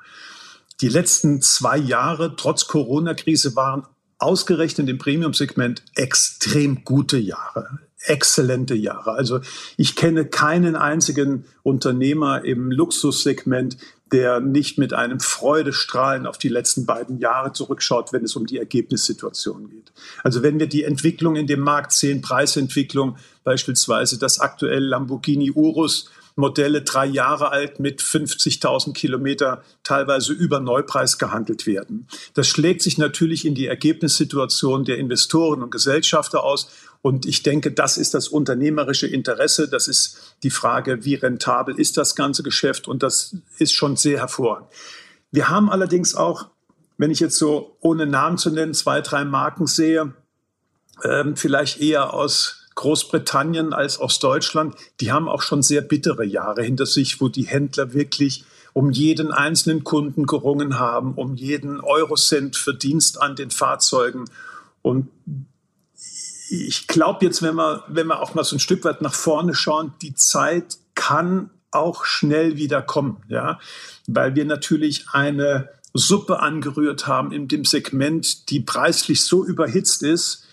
Die 0.80 0.88
letzten 0.88 1.42
zwei 1.42 1.76
Jahre 1.76 2.36
trotz 2.36 2.66
Corona-Krise 2.66 3.56
waren 3.56 3.86
ausgerechnet 4.18 4.88
im 4.88 4.98
Premium-Segment 4.98 5.82
extrem 5.94 6.84
gute 6.84 7.18
Jahre, 7.18 7.80
exzellente 7.98 8.74
Jahre. 8.74 9.12
Also 9.12 9.40
ich 9.76 9.96
kenne 9.96 10.24
keinen 10.24 10.76
einzigen 10.76 11.44
Unternehmer 11.62 12.44
im 12.44 12.70
Luxussegment, 12.70 13.76
der 14.12 14.40
nicht 14.40 14.78
mit 14.78 14.92
einem 14.92 15.18
Freudestrahlen 15.18 16.26
auf 16.26 16.38
die 16.38 16.48
letzten 16.48 16.86
beiden 16.86 17.18
Jahre 17.18 17.52
zurückschaut, 17.52 18.12
wenn 18.12 18.24
es 18.24 18.36
um 18.36 18.46
die 18.46 18.58
Ergebnissituation 18.58 19.68
geht. 19.68 19.92
Also 20.22 20.42
wenn 20.42 20.60
wir 20.60 20.68
die 20.68 20.84
Entwicklung 20.84 21.34
in 21.34 21.48
dem 21.48 21.60
Markt 21.60 21.92
sehen, 21.92 22.22
Preisentwicklung, 22.22 23.16
beispielsweise 23.42 24.18
das 24.18 24.38
aktuelle 24.38 24.86
Lamborghini 24.86 25.50
Urus, 25.50 26.08
Modelle 26.36 26.82
drei 26.82 27.06
Jahre 27.06 27.50
alt 27.50 27.80
mit 27.80 28.02
50.000 28.02 28.92
Kilometer 28.92 29.62
teilweise 29.82 30.34
über 30.34 30.60
Neupreis 30.60 31.16
gehandelt 31.18 31.66
werden. 31.66 32.06
Das 32.34 32.46
schlägt 32.46 32.82
sich 32.82 32.98
natürlich 32.98 33.46
in 33.46 33.54
die 33.54 33.66
Ergebnissituation 33.66 34.84
der 34.84 34.98
Investoren 34.98 35.62
und 35.62 35.70
Gesellschafter 35.70 36.44
aus. 36.44 36.70
Und 37.00 37.24
ich 37.24 37.42
denke, 37.42 37.72
das 37.72 37.96
ist 37.96 38.12
das 38.12 38.28
unternehmerische 38.28 39.06
Interesse. 39.06 39.68
Das 39.68 39.88
ist 39.88 40.36
die 40.42 40.50
Frage, 40.50 41.04
wie 41.06 41.14
rentabel 41.14 41.78
ist 41.78 41.96
das 41.96 42.14
ganze 42.14 42.42
Geschäft? 42.42 42.86
Und 42.86 43.02
das 43.02 43.36
ist 43.58 43.72
schon 43.72 43.96
sehr 43.96 44.18
hervorragend. 44.18 44.68
Wir 45.30 45.48
haben 45.48 45.70
allerdings 45.70 46.14
auch, 46.14 46.50
wenn 46.98 47.10
ich 47.10 47.20
jetzt 47.20 47.38
so 47.38 47.76
ohne 47.80 48.06
Namen 48.06 48.36
zu 48.36 48.50
nennen, 48.50 48.74
zwei, 48.74 49.00
drei 49.00 49.24
Marken 49.24 49.66
sehe, 49.66 50.12
ähm, 51.02 51.36
vielleicht 51.36 51.80
eher 51.80 52.12
aus 52.12 52.65
Großbritannien 52.76 53.72
als 53.72 53.98
aus 53.98 54.20
Deutschland, 54.20 54.76
die 55.00 55.10
haben 55.10 55.28
auch 55.28 55.42
schon 55.42 55.62
sehr 55.62 55.80
bittere 55.80 56.24
Jahre 56.24 56.62
hinter 56.62 56.86
sich, 56.86 57.20
wo 57.20 57.28
die 57.28 57.46
Händler 57.46 57.92
wirklich 57.92 58.44
um 58.74 58.90
jeden 58.90 59.32
einzelnen 59.32 59.82
Kunden 59.82 60.26
gerungen 60.26 60.78
haben, 60.78 61.14
um 61.14 61.34
jeden 61.34 61.80
Eurocent 61.80 62.56
Verdienst 62.56 63.20
an 63.20 63.34
den 63.34 63.50
Fahrzeugen. 63.50 64.26
Und 64.82 65.08
ich 66.50 66.86
glaube 66.86 67.24
jetzt, 67.24 67.42
wenn 67.42 67.54
wir, 67.54 67.84
wenn 67.88 68.06
wir 68.06 68.20
auch 68.20 68.34
mal 68.34 68.44
so 68.44 68.56
ein 68.56 68.60
Stück 68.60 68.84
weit 68.84 69.00
nach 69.00 69.14
vorne 69.14 69.54
schauen, 69.54 69.94
die 70.02 70.14
Zeit 70.14 70.76
kann 70.94 71.50
auch 71.70 72.04
schnell 72.04 72.56
wieder 72.56 72.82
kommen, 72.82 73.22
ja, 73.28 73.58
weil 74.06 74.34
wir 74.34 74.44
natürlich 74.44 75.06
eine 75.12 75.70
Suppe 75.94 76.40
angerührt 76.40 77.06
haben 77.06 77.32
in 77.32 77.48
dem 77.48 77.64
Segment, 77.64 78.50
die 78.50 78.60
preislich 78.60 79.24
so 79.24 79.44
überhitzt 79.44 80.02
ist, 80.02 80.45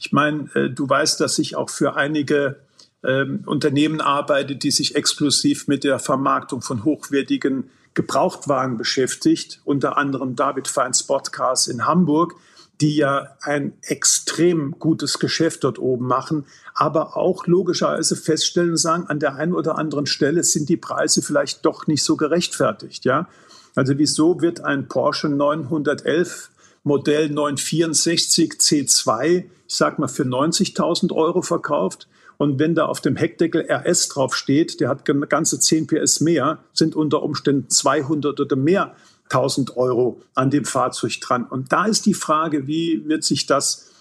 ich 0.00 0.12
meine, 0.12 0.48
äh, 0.54 0.70
du 0.70 0.88
weißt, 0.88 1.20
dass 1.20 1.38
ich 1.38 1.56
auch 1.56 1.68
für 1.68 1.94
einige 1.94 2.56
ähm, 3.04 3.44
Unternehmen 3.46 4.00
arbeite, 4.00 4.56
die 4.56 4.70
sich 4.70 4.96
exklusiv 4.96 5.68
mit 5.68 5.84
der 5.84 5.98
Vermarktung 5.98 6.62
von 6.62 6.84
hochwertigen 6.84 7.70
Gebrauchtwagen 7.92 8.78
beschäftigt, 8.78 9.60
unter 9.64 9.98
anderem 9.98 10.36
David 10.36 10.68
Fein 10.68 10.94
Sportcars 10.94 11.68
in 11.68 11.86
Hamburg, 11.86 12.34
die 12.80 12.96
ja 12.96 13.36
ein 13.42 13.74
extrem 13.82 14.76
gutes 14.78 15.18
Geschäft 15.18 15.64
dort 15.64 15.78
oben 15.78 16.06
machen, 16.06 16.46
aber 16.74 17.16
auch 17.18 17.46
logischerweise 17.46 18.16
feststellen 18.16 18.70
und 18.70 18.76
sagen, 18.78 19.06
an 19.06 19.20
der 19.20 19.34
einen 19.34 19.52
oder 19.52 19.76
anderen 19.76 20.06
Stelle 20.06 20.44
sind 20.44 20.70
die 20.70 20.78
Preise 20.78 21.20
vielleicht 21.20 21.66
doch 21.66 21.86
nicht 21.86 22.02
so 22.02 22.16
gerechtfertigt, 22.16 23.04
ja. 23.04 23.28
Also 23.74 23.98
wieso 23.98 24.40
wird 24.40 24.64
ein 24.64 24.88
Porsche 24.88 25.28
911 25.28 26.50
Modell 26.84 27.28
964 27.28 28.52
C2 28.54 29.44
ich 29.70 29.76
sag 29.76 30.00
mal, 30.00 30.08
für 30.08 30.24
90.000 30.24 31.14
Euro 31.14 31.42
verkauft. 31.42 32.08
Und 32.38 32.58
wenn 32.58 32.74
da 32.74 32.86
auf 32.86 33.00
dem 33.00 33.14
Heckdeckel 33.14 33.70
RS 33.70 34.08
drauf 34.08 34.34
steht, 34.34 34.80
der 34.80 34.88
hat 34.88 35.04
ganze 35.04 35.60
10 35.60 35.86
PS 35.86 36.20
mehr, 36.20 36.64
sind 36.72 36.96
unter 36.96 37.22
Umständen 37.22 37.70
200 37.70 38.40
oder 38.40 38.56
mehr 38.56 38.96
1000 39.28 39.76
Euro 39.76 40.22
an 40.34 40.50
dem 40.50 40.64
Fahrzeug 40.64 41.20
dran. 41.20 41.44
Und 41.44 41.70
da 41.70 41.84
ist 41.84 42.04
die 42.06 42.14
Frage, 42.14 42.66
wie 42.66 43.04
wird 43.06 43.22
sich 43.22 43.46
das 43.46 43.92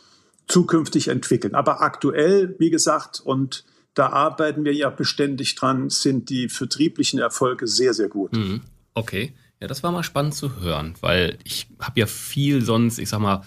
zukünftig 0.48 1.10
entwickeln? 1.10 1.54
Aber 1.54 1.82
aktuell, 1.82 2.56
wie 2.58 2.72
gesagt, 2.72 3.22
und 3.24 3.64
da 3.94 4.08
arbeiten 4.08 4.66
wir 4.66 4.74
ja 4.74 4.90
beständig 4.90 5.54
dran, 5.54 5.92
sind 5.92 6.32
die 6.32 6.50
vertrieblichen 6.50 7.20
Erfolge 7.20 7.68
sehr, 7.68 7.94
sehr 7.94 8.08
gut. 8.08 8.34
Mhm. 8.34 8.62
Okay. 8.96 9.34
Ja, 9.60 9.68
das 9.68 9.84
war 9.84 9.92
mal 9.92 10.04
spannend 10.04 10.34
zu 10.34 10.62
hören, 10.62 10.96
weil 11.02 11.38
ich 11.44 11.68
habe 11.80 12.00
ja 12.00 12.08
viel 12.08 12.64
sonst, 12.64 12.98
ich 12.98 13.10
sag 13.10 13.20
mal, 13.20 13.44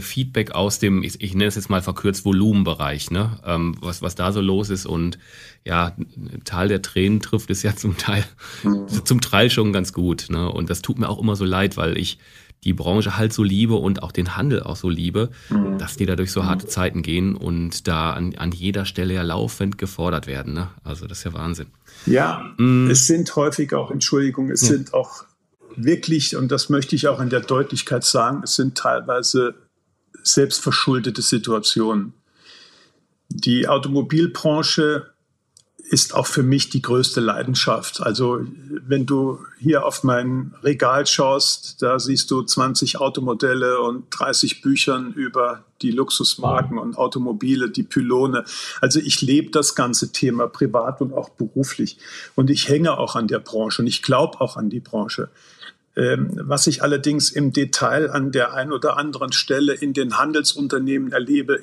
Feedback 0.00 0.52
aus 0.52 0.78
dem, 0.78 1.02
ich, 1.02 1.20
ich 1.20 1.34
nenne 1.34 1.46
es 1.46 1.54
jetzt 1.54 1.70
mal 1.70 1.82
verkürzt, 1.82 2.24
Volumenbereich, 2.24 3.10
ne? 3.10 3.38
Ähm, 3.44 3.76
was, 3.80 4.02
was 4.02 4.14
da 4.14 4.32
so 4.32 4.40
los 4.40 4.70
ist. 4.70 4.86
Und 4.86 5.18
ja, 5.64 5.96
Tal 6.44 6.68
der 6.68 6.82
Tränen 6.82 7.20
trifft 7.20 7.50
es 7.50 7.62
ja 7.62 7.76
zum 7.76 7.96
Teil, 7.96 8.24
mhm. 8.62 8.86
zum 9.04 9.20
Teil 9.20 9.50
schon 9.50 9.72
ganz 9.72 9.92
gut. 9.92 10.26
Ne? 10.30 10.50
Und 10.50 10.70
das 10.70 10.82
tut 10.82 10.98
mir 10.98 11.08
auch 11.08 11.20
immer 11.20 11.36
so 11.36 11.44
leid, 11.44 11.76
weil 11.76 11.96
ich 11.96 12.18
die 12.64 12.72
Branche 12.72 13.16
halt 13.16 13.32
so 13.32 13.42
liebe 13.42 13.74
und 13.74 14.02
auch 14.02 14.10
den 14.10 14.36
Handel 14.36 14.62
auch 14.62 14.76
so 14.76 14.88
liebe, 14.88 15.30
mhm. 15.50 15.78
dass 15.78 15.96
die 15.96 16.06
da 16.06 16.16
durch 16.16 16.32
so 16.32 16.44
harte 16.44 16.66
Zeiten 16.66 17.02
gehen 17.02 17.36
und 17.36 17.86
da 17.86 18.12
an, 18.12 18.34
an 18.36 18.52
jeder 18.52 18.86
Stelle 18.86 19.14
ja 19.14 19.22
laufend 19.22 19.76
gefordert 19.76 20.26
werden. 20.26 20.54
Ne? 20.54 20.68
Also 20.82 21.06
das 21.06 21.18
ist 21.18 21.24
ja 21.24 21.34
Wahnsinn. 21.34 21.66
Ja, 22.06 22.52
mhm. 22.56 22.90
es 22.90 23.06
sind 23.06 23.36
häufig 23.36 23.74
auch, 23.74 23.90
Entschuldigung, 23.90 24.50
es 24.50 24.62
ja. 24.62 24.68
sind 24.68 24.94
auch 24.94 25.24
wirklich, 25.76 26.36
und 26.36 26.50
das 26.50 26.70
möchte 26.70 26.96
ich 26.96 27.08
auch 27.08 27.20
in 27.20 27.28
der 27.28 27.40
Deutlichkeit 27.40 28.04
sagen, 28.04 28.40
es 28.44 28.54
sind 28.54 28.76
teilweise 28.76 29.54
selbstverschuldete 30.24 31.22
Situationen. 31.22 32.14
Die 33.28 33.68
Automobilbranche 33.68 35.14
ist 35.86 36.14
auch 36.14 36.26
für 36.26 36.42
mich 36.42 36.70
die 36.70 36.80
größte 36.80 37.20
Leidenschaft. 37.20 38.00
Also 38.00 38.40
wenn 38.86 39.04
du 39.04 39.40
hier 39.58 39.84
auf 39.84 40.02
mein 40.02 40.54
Regal 40.62 41.06
schaust, 41.06 41.82
da 41.82 41.98
siehst 41.98 42.30
du 42.30 42.42
20 42.42 42.98
Automodelle 43.00 43.80
und 43.80 44.06
30 44.10 44.62
Büchern 44.62 45.12
über 45.12 45.64
die 45.82 45.90
Luxusmarken 45.90 46.78
und 46.78 46.96
Automobile, 46.96 47.68
die 47.70 47.82
Pylone. 47.82 48.44
Also 48.80 48.98
ich 48.98 49.20
lebe 49.20 49.50
das 49.50 49.74
ganze 49.74 50.10
Thema 50.10 50.48
privat 50.48 51.02
und 51.02 51.12
auch 51.12 51.28
beruflich. 51.28 51.98
Und 52.34 52.48
ich 52.48 52.68
hänge 52.68 52.96
auch 52.96 53.14
an 53.14 53.28
der 53.28 53.40
Branche 53.40 53.82
und 53.82 53.88
ich 53.88 54.02
glaube 54.02 54.40
auch 54.40 54.56
an 54.56 54.70
die 54.70 54.80
Branche. 54.80 55.28
Ähm, 55.96 56.30
was 56.42 56.66
ich 56.66 56.82
allerdings 56.82 57.30
im 57.30 57.52
Detail 57.52 58.10
an 58.10 58.32
der 58.32 58.54
einen 58.54 58.72
oder 58.72 58.96
anderen 58.96 59.32
Stelle 59.32 59.74
in 59.74 59.92
den 59.92 60.18
Handelsunternehmen 60.18 61.12
erlebe, 61.12 61.62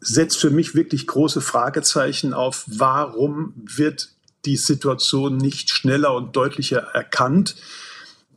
setzt 0.00 0.38
für 0.38 0.50
mich 0.50 0.74
wirklich 0.74 1.06
große 1.06 1.40
Fragezeichen 1.40 2.32
auf, 2.32 2.64
warum 2.66 3.52
wird 3.56 4.10
die 4.44 4.56
Situation 4.56 5.36
nicht 5.36 5.70
schneller 5.70 6.14
und 6.14 6.34
deutlicher 6.34 6.78
erkannt. 6.78 7.56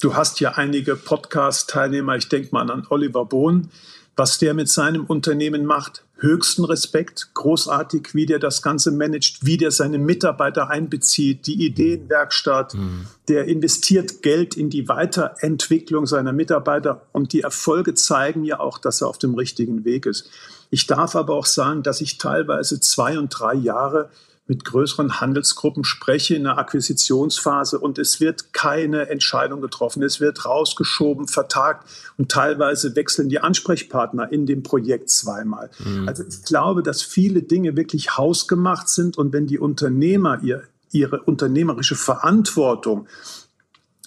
Du 0.01 0.15
hast 0.15 0.41
ja 0.41 0.53
einige 0.53 0.95
Podcast-Teilnehmer, 0.95 2.17
ich 2.17 2.27
denke 2.27 2.49
mal 2.51 2.69
an 2.69 2.85
Oliver 2.89 3.25
Bohn, 3.25 3.69
was 4.15 4.37
der 4.37 4.53
mit 4.53 4.67
seinem 4.67 5.05
Unternehmen 5.05 5.65
macht. 5.65 6.02
Höchsten 6.23 6.63
Respekt, 6.63 7.31
großartig, 7.33 8.15
wie 8.15 8.25
der 8.25 8.39
das 8.39 8.61
Ganze 8.61 8.91
managt, 8.91 9.45
wie 9.45 9.57
der 9.57 9.71
seine 9.71 9.99
Mitarbeiter 9.99 10.69
einbezieht, 10.69 11.47
die 11.47 11.65
Ideenwerkstatt, 11.65 12.75
mhm. 12.75 13.07
der 13.27 13.45
investiert 13.49 14.21
Geld 14.21 14.55
in 14.55 14.69
die 14.69 14.87
Weiterentwicklung 14.87 16.05
seiner 16.05 16.31
Mitarbeiter 16.31 17.01
und 17.11 17.33
die 17.33 17.41
Erfolge 17.41 17.93
zeigen 17.93 18.45
ja 18.45 18.61
auch, 18.61 18.77
dass 18.77 19.01
er 19.01 19.09
auf 19.09 19.17
dem 19.17 19.35
richtigen 19.35 19.83
Weg 19.83 20.05
ist. 20.05 20.29
Ich 20.69 20.87
darf 20.87 21.17
aber 21.17 21.33
auch 21.35 21.45
sagen, 21.45 21.83
dass 21.83 21.99
ich 21.99 22.17
teilweise 22.17 22.79
zwei 22.79 23.19
und 23.19 23.27
drei 23.27 23.55
Jahre 23.55 24.09
mit 24.45 24.65
größeren 24.65 25.21
Handelsgruppen 25.21 25.85
spreche 25.85 26.35
in 26.35 26.43
der 26.43 26.57
Akquisitionsphase 26.57 27.79
und 27.79 27.97
es 27.97 28.19
wird 28.19 28.51
keine 28.51 29.09
Entscheidung 29.09 29.61
getroffen. 29.61 30.03
Es 30.03 30.19
wird 30.19 30.45
rausgeschoben, 30.45 31.27
vertagt 31.27 31.87
und 32.17 32.29
teilweise 32.29 32.95
wechseln 32.95 33.29
die 33.29 33.39
Ansprechpartner 33.39 34.31
in 34.31 34.45
dem 34.45 34.61
Projekt 34.61 35.09
zweimal. 35.09 35.69
Mhm. 35.79 36.07
Also 36.09 36.23
ich 36.27 36.43
glaube, 36.43 36.83
dass 36.83 37.01
viele 37.01 37.43
Dinge 37.43 37.77
wirklich 37.77 38.17
hausgemacht 38.17 38.89
sind 38.89 39.17
und 39.17 39.31
wenn 39.31 39.47
die 39.47 39.59
Unternehmer 39.59 40.39
ihr, 40.43 40.63
ihre 40.91 41.21
unternehmerische 41.21 41.95
Verantwortung 41.95 43.07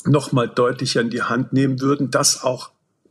nochmal 0.04 0.48
deutlicher 0.48 1.00
in 1.00 1.10
die 1.10 1.22
Hand 1.22 1.54
nehmen 1.54 1.80
würden, 1.80 2.10
dass 2.10 2.42
auch 2.42 2.70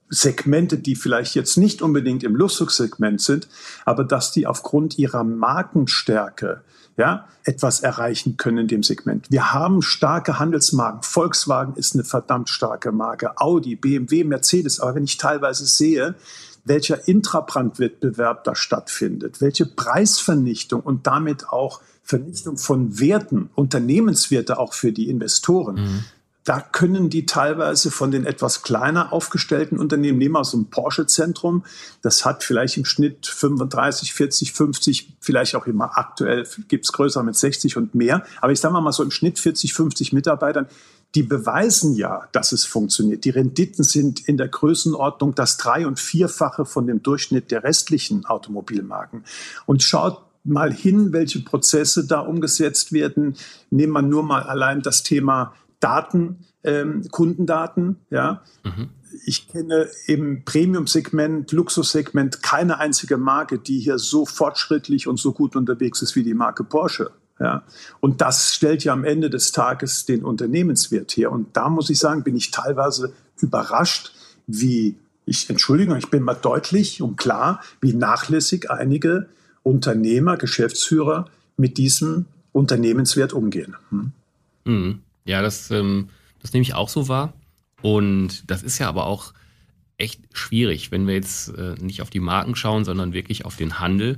Segmente, 0.10 0.78
die 0.78 0.96
vielleicht 0.96 1.36
jetzt 1.36 1.58
nicht 1.58 1.82
unbedingt 1.82 2.24
im 2.24 2.36
Luxussegment 2.36 3.22
sind, 3.22 3.48
aber 3.86 4.04
dass 4.04 4.32
die 4.32 4.46
aufgrund 4.48 4.98
ihrer 4.98 5.24
Markenstärke 5.24 6.62
ja, 6.98 7.28
etwas 7.44 7.82
erreichen 7.82 8.38
können 8.38 8.60
in 8.60 8.68
dem 8.68 8.84
Segment. 8.84 9.30
Wir 9.30 9.52
haben 9.54 9.82
starke 9.82 10.40
Handelsmarken. 10.40 11.04
Volkswagen 11.04 11.76
ist 11.76 11.94
eine 11.94 12.06
verdammt 12.06 12.50
starke 12.50 12.92
Marke. 12.92 13.38
Audi, 13.38 13.76
BMW, 13.76 14.24
Mercedes. 14.24 14.80
Aber 14.80 14.96
wenn 14.96 15.04
ich 15.04 15.18
teilweise 15.18 15.66
sehe, 15.66 16.16
welcher 16.64 17.08
Intrabrandwettbewerb 17.08 18.44
da 18.44 18.56
stattfindet, 18.56 19.42
welche 19.42 19.66
Preisvernichtung 19.66 20.82
und 20.82 21.06
damit 21.06 21.50
auch 21.50 21.82
Vernichtung 22.02 22.58
von 22.58 23.00
Werten, 23.00 23.50
Unternehmenswerte 23.56 24.58
auch 24.58 24.74
für 24.74 24.92
die 24.92 25.10
Investoren. 25.10 25.76
Mhm 25.76 26.04
da 26.46 26.62
können 26.62 27.10
die 27.10 27.26
teilweise 27.26 27.90
von 27.90 28.12
den 28.12 28.26
etwas 28.26 28.62
kleiner 28.62 29.12
aufgestellten 29.12 29.80
Unternehmen, 29.80 30.20
nehmen 30.20 30.36
wir 30.36 30.46
so 30.46 30.58
ein 30.58 30.70
Porsche-Zentrum, 30.70 31.66
das 32.04 32.24
hat 32.24 32.44
vielleicht 32.44 32.78
im 32.78 32.86
Schnitt 32.86 33.26
35, 33.26 34.14
40, 34.14 34.54
50, 34.54 35.14
vielleicht 35.20 35.56
auch 35.56 35.66
immer 35.66 35.98
aktuell 35.98 36.48
gibt's 36.68 36.94
größer 36.94 37.24
mit 37.24 37.36
60 37.36 37.78
und 37.78 37.96
mehr. 37.96 38.24
Aber 38.42 38.52
ich 38.52 38.60
sage 38.60 38.80
mal 38.80 38.92
so 38.92 39.02
im 39.02 39.12
Schnitt 39.12 39.40
40, 39.40 39.74
50 39.74 40.14
Mitarbeitern, 40.14 40.68
die 41.16 41.24
beweisen 41.24 41.96
ja, 41.96 42.28
dass 42.32 42.52
es 42.52 42.64
funktioniert. 42.64 43.26
Die 43.26 43.30
Renditen 43.32 43.84
sind 43.84 44.28
in 44.28 44.38
der 44.38 44.50
Größenordnung 44.50 45.34
das 45.34 45.58
drei- 45.58 45.88
und 45.88 46.00
vierfache 46.00 46.66
von 46.66 46.86
dem 46.86 47.02
Durchschnitt 47.02 47.50
der 47.52 47.64
restlichen 47.64 48.26
Automobilmarken. 48.26 49.24
Und 49.66 49.82
schaut 49.82 50.22
mal 50.44 50.72
hin, 50.72 51.12
welche 51.12 51.40
Prozesse 51.40 52.06
da 52.06 52.20
umgesetzt 52.20 52.92
werden. 52.92 53.36
Nehmen 53.72 53.94
wir 53.94 54.04
nur 54.04 54.24
mal 54.24 54.44
allein 54.44 54.82
das 54.82 55.02
Thema 55.02 55.54
Daten, 55.80 56.46
ähm, 56.64 57.08
Kundendaten. 57.12 57.98
Ja. 58.10 58.42
Mhm. 58.64 58.90
Ich 59.26 59.48
kenne 59.48 59.88
im 60.08 60.44
Premium-Segment, 60.44 61.52
Luxussegment 61.52 62.44
keine 62.44 62.80
einzige 62.80 63.18
Marke, 63.18 63.60
die 63.60 63.80
hier 63.80 63.98
so 63.98 64.26
fortschrittlich 64.26 65.08
und 65.08 65.18
so 65.18 65.32
gut 65.32 65.56
unterwegs 65.56 66.02
ist 66.02 66.16
wie 66.16 66.24
die 66.24 66.34
Marke 66.34 66.64
Porsche. 66.64 67.12
Ja. 67.40 67.64
Und 68.00 68.22
das 68.22 68.54
stellt 68.54 68.84
ja 68.84 68.94
am 68.94 69.04
Ende 69.04 69.30
des 69.30 69.52
Tages 69.52 70.06
den 70.06 70.24
Unternehmenswert 70.24 71.12
her. 71.12 71.32
Und 71.32 71.56
da 71.56 71.70
muss 71.70 71.90
ich 71.90 72.00
sagen, 72.00 72.24
bin 72.24 72.36
ich 72.36 72.52
teilweise 72.52 73.14
überrascht, 73.40 74.14
wie 74.48 74.98
ich, 75.26 75.50
Entschuldigung, 75.50 75.98
ich 75.98 76.10
bin 76.10 76.24
mal 76.24 76.36
deutlich 76.36 77.02
und 77.02 77.18
klar, 77.18 77.62
wie 77.82 77.94
nachlässig 77.94 78.70
einige 78.70 79.28
Unternehmer, 79.64 80.38
Geschäftsführer 80.38 81.26
mit 81.58 81.78
diesem 81.78 82.26
Unternehmenswert 82.52 83.34
umgehen. 83.34 83.76
Hm? 83.90 84.12
Mhm. 84.66 85.02
Ja, 85.26 85.42
das, 85.42 85.70
ähm, 85.72 86.10
das 86.42 86.54
nehme 86.54 86.64
ich 86.64 86.74
auch 86.74 86.90
so 86.90 87.08
wahr. 87.08 87.34
Und 87.82 88.50
das 88.50 88.64
ist 88.64 88.80
ja 88.80 88.88
aber 88.88 89.06
auch 89.06 89.34
echt 89.98 90.22
schwierig, 90.34 90.92
wenn 90.92 91.08
wir 91.08 91.16
jetzt 91.16 91.50
äh, 91.50 91.76
nicht 91.80 92.02
auf 92.02 92.10
die 92.10 92.20
Marken 92.20 92.56
schauen, 92.56 92.86
sondern 92.86 93.14
wirklich 93.14 93.46
auf 93.46 93.56
den 93.56 93.80
Handel. 93.80 94.18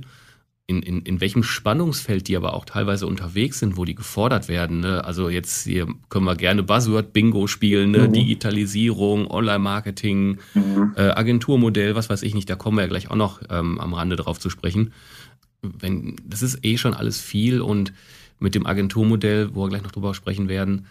In, 0.66 0.82
in, 0.82 1.00
in 1.00 1.22
welchem 1.22 1.42
Spannungsfeld 1.42 2.28
die 2.28 2.36
aber 2.36 2.52
auch 2.52 2.66
teilweise 2.66 3.06
unterwegs 3.06 3.58
sind, 3.58 3.78
wo 3.78 3.86
die 3.86 3.94
gefordert 3.94 4.48
werden. 4.48 4.80
Ne? 4.80 5.02
Also 5.02 5.30
jetzt 5.30 5.64
hier 5.64 5.86
können 6.10 6.26
wir 6.26 6.36
gerne 6.36 6.62
Buzzword-Bingo 6.62 7.46
spielen, 7.46 7.90
ne? 7.90 8.08
Mhm. 8.08 8.12
Digitalisierung, 8.12 9.30
Online-Marketing, 9.30 10.36
mhm. 10.52 10.92
äh, 10.94 11.08
Agenturmodell, 11.08 11.94
was 11.94 12.10
weiß 12.10 12.22
ich 12.22 12.34
nicht, 12.34 12.50
da 12.50 12.54
kommen 12.54 12.76
wir 12.76 12.82
ja 12.82 12.88
gleich 12.88 13.10
auch 13.10 13.16
noch 13.16 13.40
ähm, 13.48 13.80
am 13.80 13.94
Rande 13.94 14.16
drauf 14.16 14.38
zu 14.38 14.50
sprechen. 14.50 14.92
Wenn, 15.62 16.16
das 16.22 16.42
ist 16.42 16.62
eh 16.62 16.76
schon 16.76 16.92
alles 16.92 17.18
viel 17.18 17.62
und 17.62 17.94
mit 18.38 18.54
dem 18.54 18.66
Agenturmodell, 18.66 19.54
wo 19.54 19.64
wir 19.64 19.70
gleich 19.70 19.82
noch 19.82 19.92
drüber 19.92 20.12
sprechen 20.12 20.50
werden, 20.50 20.86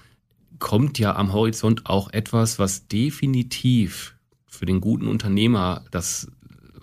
kommt 0.59 0.99
ja 0.99 1.15
am 1.15 1.33
Horizont 1.33 1.85
auch 1.85 2.11
etwas, 2.11 2.59
was 2.59 2.87
definitiv 2.87 4.15
für 4.47 4.65
den 4.65 4.81
guten 4.81 5.07
Unternehmer 5.07 5.83
das 5.91 6.27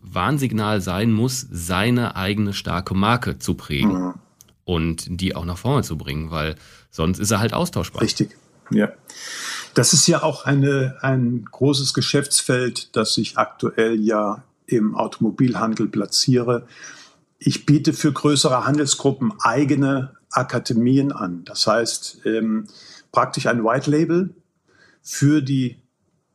Warnsignal 0.00 0.80
sein 0.80 1.12
muss, 1.12 1.46
seine 1.50 2.16
eigene 2.16 2.52
starke 2.52 2.94
Marke 2.94 3.38
zu 3.38 3.54
prägen 3.54 3.92
mhm. 3.92 4.14
und 4.64 5.20
die 5.20 5.34
auch 5.34 5.44
nach 5.44 5.58
vorne 5.58 5.82
zu 5.82 5.98
bringen, 5.98 6.30
weil 6.30 6.54
sonst 6.90 7.18
ist 7.18 7.30
er 7.30 7.40
halt 7.40 7.52
austauschbar. 7.52 8.02
Richtig, 8.02 8.30
ja. 8.70 8.90
Das 9.74 9.92
ist 9.92 10.06
ja 10.06 10.22
auch 10.22 10.44
eine, 10.44 10.96
ein 11.00 11.44
großes 11.50 11.94
Geschäftsfeld, 11.94 12.94
das 12.94 13.16
ich 13.18 13.38
aktuell 13.38 14.00
ja 14.00 14.44
im 14.66 14.94
Automobilhandel 14.94 15.88
platziere. 15.88 16.66
Ich 17.38 17.66
biete 17.66 17.92
für 17.92 18.12
größere 18.12 18.64
Handelsgruppen 18.64 19.32
eigene 19.40 20.14
Akademien 20.30 21.12
an. 21.12 21.44
Das 21.44 21.66
heißt, 21.66 22.20
ähm, 22.24 22.68
praktisch 23.14 23.46
ein 23.46 23.64
White 23.64 23.90
Label 23.90 24.34
für 25.00 25.40
die 25.40 25.80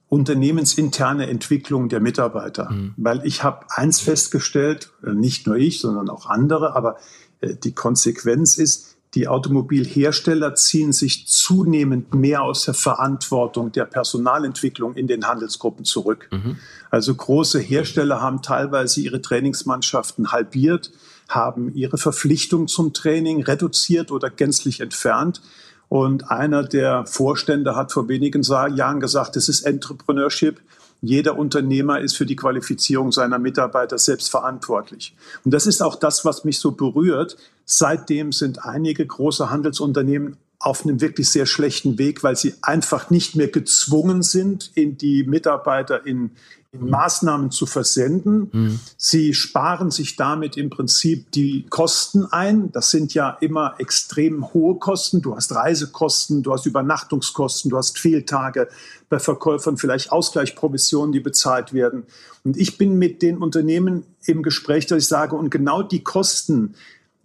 unternehmensinterne 0.07 1.29
Entwicklung 1.29 1.89
der 1.89 1.99
Mitarbeiter. 1.99 2.71
Mhm. 2.71 2.93
Weil 2.97 3.21
ich 3.25 3.43
habe 3.43 3.65
eins 3.69 3.99
festgestellt, 3.99 4.91
äh, 5.05 5.11
nicht 5.11 5.45
nur 5.45 5.57
ich, 5.57 5.79
sondern 5.81 6.09
auch 6.09 6.25
andere, 6.25 6.75
aber 6.75 6.97
äh, 7.41 7.53
die 7.55 7.73
Konsequenz 7.73 8.57
ist, 8.57 8.97
die 9.15 9.27
Automobilhersteller 9.27 10.53
ziehen 10.55 10.93
sich 10.93 11.27
zunehmend 11.27 12.13
mehr 12.13 12.43
aus 12.43 12.65
der 12.65 12.75
Verantwortung 12.75 13.71
der 13.71 13.85
Personalentwicklung 13.85 14.93
in 14.93 15.07
den 15.07 15.27
Handelsgruppen 15.27 15.83
zurück. 15.83 16.29
Mhm. 16.31 16.57
Also 16.91 17.13
große 17.13 17.59
Hersteller 17.59 18.21
haben 18.21 18.41
teilweise 18.41 19.01
ihre 19.01 19.21
Trainingsmannschaften 19.21 20.31
halbiert, 20.31 20.91
haben 21.27 21.73
ihre 21.73 21.97
Verpflichtung 21.97 22.67
zum 22.67 22.93
Training 22.93 23.41
reduziert 23.43 24.11
oder 24.11 24.29
gänzlich 24.29 24.79
entfernt. 24.79 25.41
Und 25.89 26.29
einer 26.29 26.63
der 26.63 27.05
Vorstände 27.05 27.75
hat 27.75 27.91
vor 27.91 28.07
wenigen 28.07 28.43
Jahren 28.43 28.99
gesagt, 28.99 29.35
das 29.35 29.49
ist 29.49 29.61
Entrepreneurship. 29.61 30.61
Jeder 31.01 31.37
Unternehmer 31.37 31.99
ist 31.99 32.15
für 32.15 32.25
die 32.25 32.35
Qualifizierung 32.35 33.11
seiner 33.11 33.39
Mitarbeiter 33.39 33.97
selbst 33.97 34.29
verantwortlich. 34.29 35.15
Und 35.43 35.53
das 35.53 35.65
ist 35.65 35.81
auch 35.81 35.95
das, 35.95 36.25
was 36.25 36.43
mich 36.43 36.59
so 36.59 36.71
berührt. 36.71 37.37
Seitdem 37.65 38.31
sind 38.31 38.65
einige 38.65 39.05
große 39.05 39.49
Handelsunternehmen 39.49 40.37
auf 40.59 40.83
einem 40.83 40.99
wirklich 40.99 41.29
sehr 41.29 41.45
schlechten 41.45 41.97
Weg, 41.97 42.21
weil 42.21 42.35
sie 42.35 42.53
einfach 42.61 43.09
nicht 43.09 43.35
mehr 43.37 43.47
gezwungen 43.47 44.21
sind, 44.21 44.71
in 44.75 44.97
die 44.97 45.23
Mitarbeiter 45.23 46.05
in, 46.05 46.31
in 46.71 46.87
Maßnahmen 46.87 47.49
zu 47.49 47.65
versenden. 47.65 48.49
Mhm. 48.51 48.79
Sie 48.95 49.33
sparen 49.33 49.89
sich 49.89 50.17
damit 50.17 50.55
im 50.55 50.69
Prinzip 50.69 51.31
die 51.31 51.65
Kosten 51.67 52.25
ein. 52.25 52.71
Das 52.71 52.91
sind 52.91 53.15
ja 53.15 53.31
immer 53.41 53.75
extrem 53.79 54.53
hohe 54.53 54.77
Kosten. 54.77 55.23
Du 55.23 55.35
hast 55.35 55.51
Reisekosten, 55.53 56.43
du 56.43 56.53
hast 56.53 56.67
Übernachtungskosten, 56.67 57.71
du 57.71 57.77
hast 57.77 57.97
Fehltage 57.97 58.69
bei 59.09 59.17
Verkäufern, 59.17 59.77
vielleicht 59.77 60.11
Ausgleichsprovisionen, 60.11 61.11
die 61.11 61.19
bezahlt 61.19 61.73
werden. 61.73 62.03
Und 62.43 62.55
ich 62.55 62.77
bin 62.77 62.99
mit 62.99 63.23
den 63.23 63.39
Unternehmen 63.39 64.03
im 64.25 64.43
Gespräch, 64.43 64.85
dass 64.85 64.99
ich 64.99 65.07
sage, 65.07 65.35
und 65.35 65.49
genau 65.49 65.81
die 65.81 66.03
Kosten, 66.03 66.75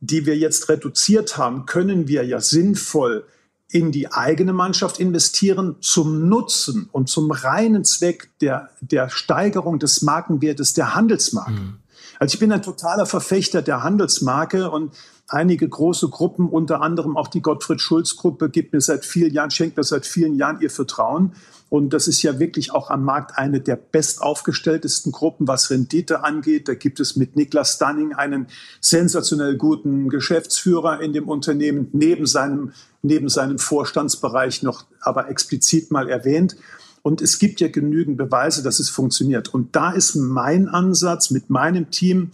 die 0.00 0.24
wir 0.24 0.38
jetzt 0.38 0.70
reduziert 0.70 1.36
haben, 1.36 1.66
können 1.66 2.08
wir 2.08 2.24
ja 2.24 2.40
sinnvoll 2.40 3.26
in 3.74 3.90
die 3.90 4.12
eigene 4.12 4.52
Mannschaft 4.52 5.00
investieren 5.00 5.74
zum 5.80 6.28
Nutzen 6.28 6.88
und 6.92 7.08
zum 7.08 7.32
reinen 7.32 7.84
Zweck 7.84 8.30
der, 8.40 8.70
der 8.80 9.10
Steigerung 9.10 9.80
des 9.80 10.00
Markenwertes 10.00 10.74
der 10.74 10.94
Handelsmarke. 10.94 11.50
Mhm. 11.50 11.78
Also 12.20 12.34
ich 12.34 12.38
bin 12.38 12.52
ein 12.52 12.62
totaler 12.62 13.04
Verfechter 13.04 13.62
der 13.62 13.82
Handelsmarke 13.82 14.70
und 14.70 14.94
einige 15.26 15.68
große 15.68 16.08
Gruppen, 16.08 16.48
unter 16.48 16.82
anderem 16.82 17.16
auch 17.16 17.26
die 17.26 17.42
Gottfried 17.42 17.80
Schulz 17.80 18.14
Gruppe, 18.14 18.48
gibt 18.48 18.72
mir 18.72 18.80
seit 18.80 19.04
vielen 19.04 19.34
Jahren, 19.34 19.50
schenkt 19.50 19.76
mir 19.76 19.82
seit 19.82 20.06
vielen 20.06 20.36
Jahren 20.36 20.60
ihr 20.60 20.70
Vertrauen. 20.70 21.32
Und 21.68 21.92
das 21.92 22.06
ist 22.06 22.22
ja 22.22 22.38
wirklich 22.38 22.72
auch 22.72 22.90
am 22.90 23.04
Markt 23.04 23.36
eine 23.36 23.60
der 23.60 23.76
bestaufgestelltesten 23.76 25.10
Gruppen, 25.10 25.48
was 25.48 25.70
Rendite 25.70 26.22
angeht. 26.22 26.68
Da 26.68 26.74
gibt 26.74 27.00
es 27.00 27.16
mit 27.16 27.36
Niklas 27.36 27.74
Stunning 27.74 28.12
einen 28.12 28.46
sensationell 28.80 29.56
guten 29.56 30.08
Geschäftsführer 30.08 31.00
in 31.00 31.12
dem 31.12 31.28
Unternehmen, 31.28 31.88
neben 31.92 32.26
seinem, 32.26 32.72
neben 33.02 33.28
seinem 33.28 33.58
Vorstandsbereich 33.58 34.62
noch 34.62 34.84
aber 35.00 35.28
explizit 35.28 35.90
mal 35.90 36.08
erwähnt. 36.08 36.56
Und 37.02 37.20
es 37.20 37.38
gibt 37.38 37.60
ja 37.60 37.68
genügend 37.68 38.16
Beweise, 38.16 38.62
dass 38.62 38.78
es 38.78 38.88
funktioniert. 38.88 39.52
Und 39.52 39.76
da 39.76 39.90
ist 39.90 40.14
mein 40.14 40.68
Ansatz 40.68 41.30
mit 41.30 41.50
meinem 41.50 41.90
Team, 41.90 42.30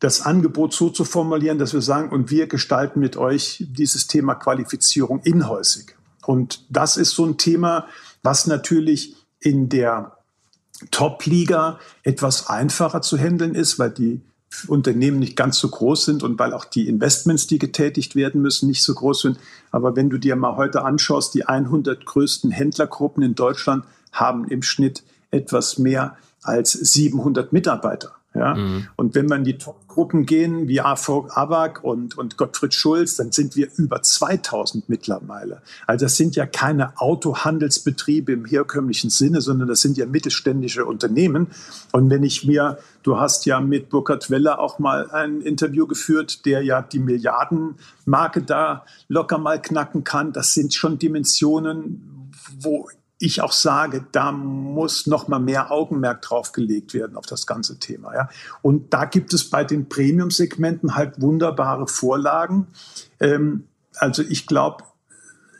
das 0.00 0.22
Angebot 0.22 0.72
so 0.72 0.90
zu 0.90 1.04
formulieren, 1.04 1.58
dass 1.58 1.74
wir 1.74 1.82
sagen, 1.82 2.10
und 2.10 2.30
wir 2.30 2.46
gestalten 2.46 3.00
mit 3.00 3.16
euch 3.16 3.64
dieses 3.68 4.06
Thema 4.06 4.34
Qualifizierung 4.34 5.20
inhäusig. 5.24 5.96
Und 6.24 6.64
das 6.70 6.96
ist 6.96 7.10
so 7.10 7.26
ein 7.26 7.36
Thema, 7.36 7.86
was 8.22 8.46
natürlich 8.46 9.16
in 9.40 9.68
der 9.68 10.16
Top-Liga 10.90 11.78
etwas 12.02 12.48
einfacher 12.48 13.02
zu 13.02 13.18
handeln 13.18 13.54
ist, 13.54 13.78
weil 13.78 13.90
die 13.90 14.22
Unternehmen 14.66 15.20
nicht 15.20 15.36
ganz 15.36 15.58
so 15.58 15.68
groß 15.68 16.04
sind 16.04 16.22
und 16.22 16.38
weil 16.38 16.52
auch 16.52 16.64
die 16.64 16.88
Investments, 16.88 17.46
die 17.46 17.58
getätigt 17.58 18.16
werden 18.16 18.42
müssen, 18.42 18.68
nicht 18.68 18.82
so 18.82 18.94
groß 18.94 19.22
sind. 19.22 19.38
Aber 19.70 19.94
wenn 19.94 20.10
du 20.10 20.18
dir 20.18 20.36
mal 20.36 20.56
heute 20.56 20.82
anschaust, 20.82 21.34
die 21.34 21.44
100 21.44 22.04
größten 22.04 22.50
Händlergruppen 22.50 23.22
in 23.22 23.34
Deutschland 23.34 23.84
haben 24.12 24.48
im 24.48 24.62
Schnitt 24.62 25.04
etwas 25.30 25.78
mehr 25.78 26.16
als 26.42 26.72
700 26.72 27.52
Mitarbeiter. 27.52 28.19
Ja? 28.34 28.54
Mhm. 28.54 28.86
Und 28.96 29.14
wenn 29.14 29.26
man 29.26 29.40
in 29.40 29.44
die 29.44 29.58
Top-Gruppen 29.58 30.24
gehen, 30.24 30.68
wie 30.68 30.80
AVOG 30.80 31.36
Abak 31.36 31.82
und, 31.82 32.16
und 32.16 32.36
Gottfried 32.36 32.74
Schulz, 32.74 33.16
dann 33.16 33.32
sind 33.32 33.56
wir 33.56 33.68
über 33.76 34.02
2000 34.02 34.88
mittlerweile. 34.88 35.62
Also 35.86 36.04
das 36.04 36.16
sind 36.16 36.36
ja 36.36 36.46
keine 36.46 36.98
Autohandelsbetriebe 37.00 38.32
im 38.32 38.44
herkömmlichen 38.44 39.10
Sinne, 39.10 39.40
sondern 39.40 39.68
das 39.68 39.80
sind 39.80 39.96
ja 39.96 40.06
mittelständische 40.06 40.84
Unternehmen. 40.84 41.48
Und 41.92 42.08
wenn 42.10 42.22
ich 42.22 42.44
mir, 42.44 42.78
du 43.02 43.18
hast 43.18 43.46
ja 43.46 43.60
mit 43.60 43.90
Burkhard 43.90 44.30
Weller 44.30 44.60
auch 44.60 44.78
mal 44.78 45.10
ein 45.10 45.40
Interview 45.40 45.86
geführt, 45.86 46.46
der 46.46 46.62
ja 46.62 46.82
die 46.82 47.00
Milliardenmarke 47.00 48.42
da 48.42 48.84
locker 49.08 49.38
mal 49.38 49.60
knacken 49.60 50.04
kann, 50.04 50.32
das 50.32 50.54
sind 50.54 50.72
schon 50.72 50.98
Dimensionen, 50.98 52.30
wo 52.60 52.88
ich 53.20 53.42
auch 53.42 53.52
sage, 53.52 54.04
da 54.12 54.32
muss 54.32 55.06
noch 55.06 55.28
mal 55.28 55.38
mehr 55.38 55.70
Augenmerk 55.70 56.22
drauf 56.22 56.52
gelegt 56.52 56.94
werden 56.94 57.16
auf 57.16 57.26
das 57.26 57.46
ganze 57.46 57.78
Thema. 57.78 58.14
Ja. 58.14 58.30
Und 58.62 58.94
da 58.94 59.04
gibt 59.04 59.34
es 59.34 59.48
bei 59.48 59.62
den 59.62 59.88
Premium-Segmenten 59.88 60.96
halt 60.96 61.20
wunderbare 61.20 61.86
Vorlagen. 61.86 62.68
Ähm, 63.20 63.68
also 63.96 64.22
ich 64.22 64.46
glaube, 64.46 64.84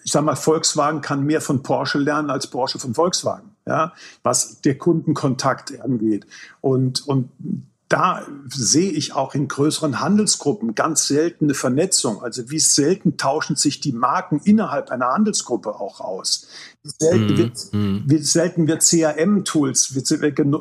ich 0.05 0.11
sage 0.11 0.25
mal, 0.25 0.37
Volkswagen 0.37 1.03
kann 1.03 1.25
mehr 1.25 1.42
von 1.42 1.62
Porsche 1.62 1.99
lernen 1.99 2.31
als 2.31 2.46
Porsche 2.46 2.79
von 2.79 2.94
Volkswagen, 2.94 3.51
ja, 3.66 3.92
was 4.23 4.62
der 4.62 4.79
Kundenkontakt 4.79 5.79
angeht. 5.83 6.27
Und, 6.62 7.07
und 7.07 7.29
da 7.90 8.24
sehe 8.46 8.92
ich 8.92 9.14
auch 9.14 9.35
in 9.35 9.48
größeren 9.48 10.00
Handelsgruppen 10.00 10.76
ganz 10.76 11.09
seltene 11.09 11.55
Vernetzung. 11.55 12.22
Also 12.22 12.48
wie 12.48 12.61
selten 12.61 13.16
tauschen 13.16 13.57
sich 13.57 13.81
die 13.81 13.90
Marken 13.90 14.40
innerhalb 14.44 14.92
einer 14.92 15.09
Handelsgruppe 15.09 15.74
auch 15.74 16.00
aus. 16.00 16.46
Wie 16.85 16.90
selten, 17.00 17.35
mm, 17.35 17.37
wird, 17.37 17.72
mm. 17.72 17.98
Wie 18.07 18.18
selten 18.18 18.68
wird 18.68 18.83
CRM-Tools 18.83 19.92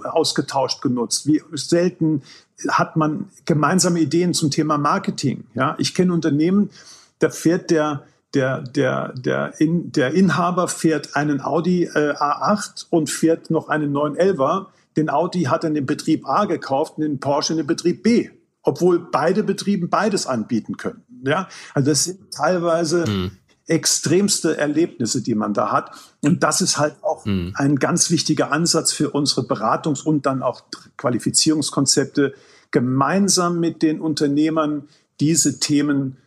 ausgetauscht 0.05 0.81
genutzt. 0.81 1.27
Wie 1.27 1.43
selten 1.53 2.23
hat 2.67 2.95
man 2.95 3.29
gemeinsame 3.45 3.99
Ideen 3.99 4.33
zum 4.33 4.49
Thema 4.49 4.79
Marketing. 4.79 5.43
Ja, 5.53 5.75
ich 5.77 5.93
kenne 5.93 6.13
Unternehmen, 6.13 6.71
da 7.19 7.29
fährt 7.29 7.69
der 7.69 8.03
der, 8.35 8.61
der, 8.61 9.13
der, 9.13 9.59
in, 9.59 9.91
der 9.91 10.13
Inhaber 10.13 10.67
fährt 10.67 11.15
einen 11.15 11.41
Audi 11.41 11.85
äh, 11.85 12.13
A8 12.13 12.85
und 12.91 13.09
fährt 13.09 13.49
noch 13.49 13.69
einen 13.69 13.91
911er 13.91 14.67
den 14.97 15.09
Audi 15.09 15.43
hat 15.43 15.63
er 15.63 15.69
in 15.69 15.75
den 15.75 15.85
Betrieb 15.85 16.27
A 16.27 16.45
gekauft 16.45 16.97
und 16.97 17.03
den 17.03 17.19
Porsche 17.19 17.53
in 17.53 17.57
den 17.57 17.67
Betrieb 17.67 18.03
B, 18.03 18.29
obwohl 18.63 18.99
beide 18.99 19.43
Betrieben 19.43 19.89
beides 19.89 20.27
anbieten 20.27 20.77
können. 20.77 21.03
Ja, 21.23 21.47
also 21.73 21.89
das 21.89 22.05
sind 22.05 22.31
teilweise 22.31 23.05
mhm. 23.07 23.31
extremste 23.67 24.57
Erlebnisse, 24.57 25.21
die 25.21 25.35
man 25.35 25.53
da 25.53 25.71
hat. 25.71 25.91
Und 26.21 26.43
das 26.43 26.61
ist 26.61 26.77
halt 26.77 26.95
auch 27.01 27.25
mhm. 27.25 27.53
ein 27.55 27.75
ganz 27.77 28.09
wichtiger 28.09 28.51
Ansatz 28.51 28.91
für 28.91 29.11
unsere 29.11 29.41
Beratungs- 29.41 30.03
und 30.03 30.25
dann 30.25 30.41
auch 30.41 30.63
Qualifizierungskonzepte, 30.97 32.33
gemeinsam 32.71 33.59
mit 33.59 33.81
den 33.81 33.99
Unternehmern 33.99 34.87
diese 35.19 35.59
Themen, 35.59 36.17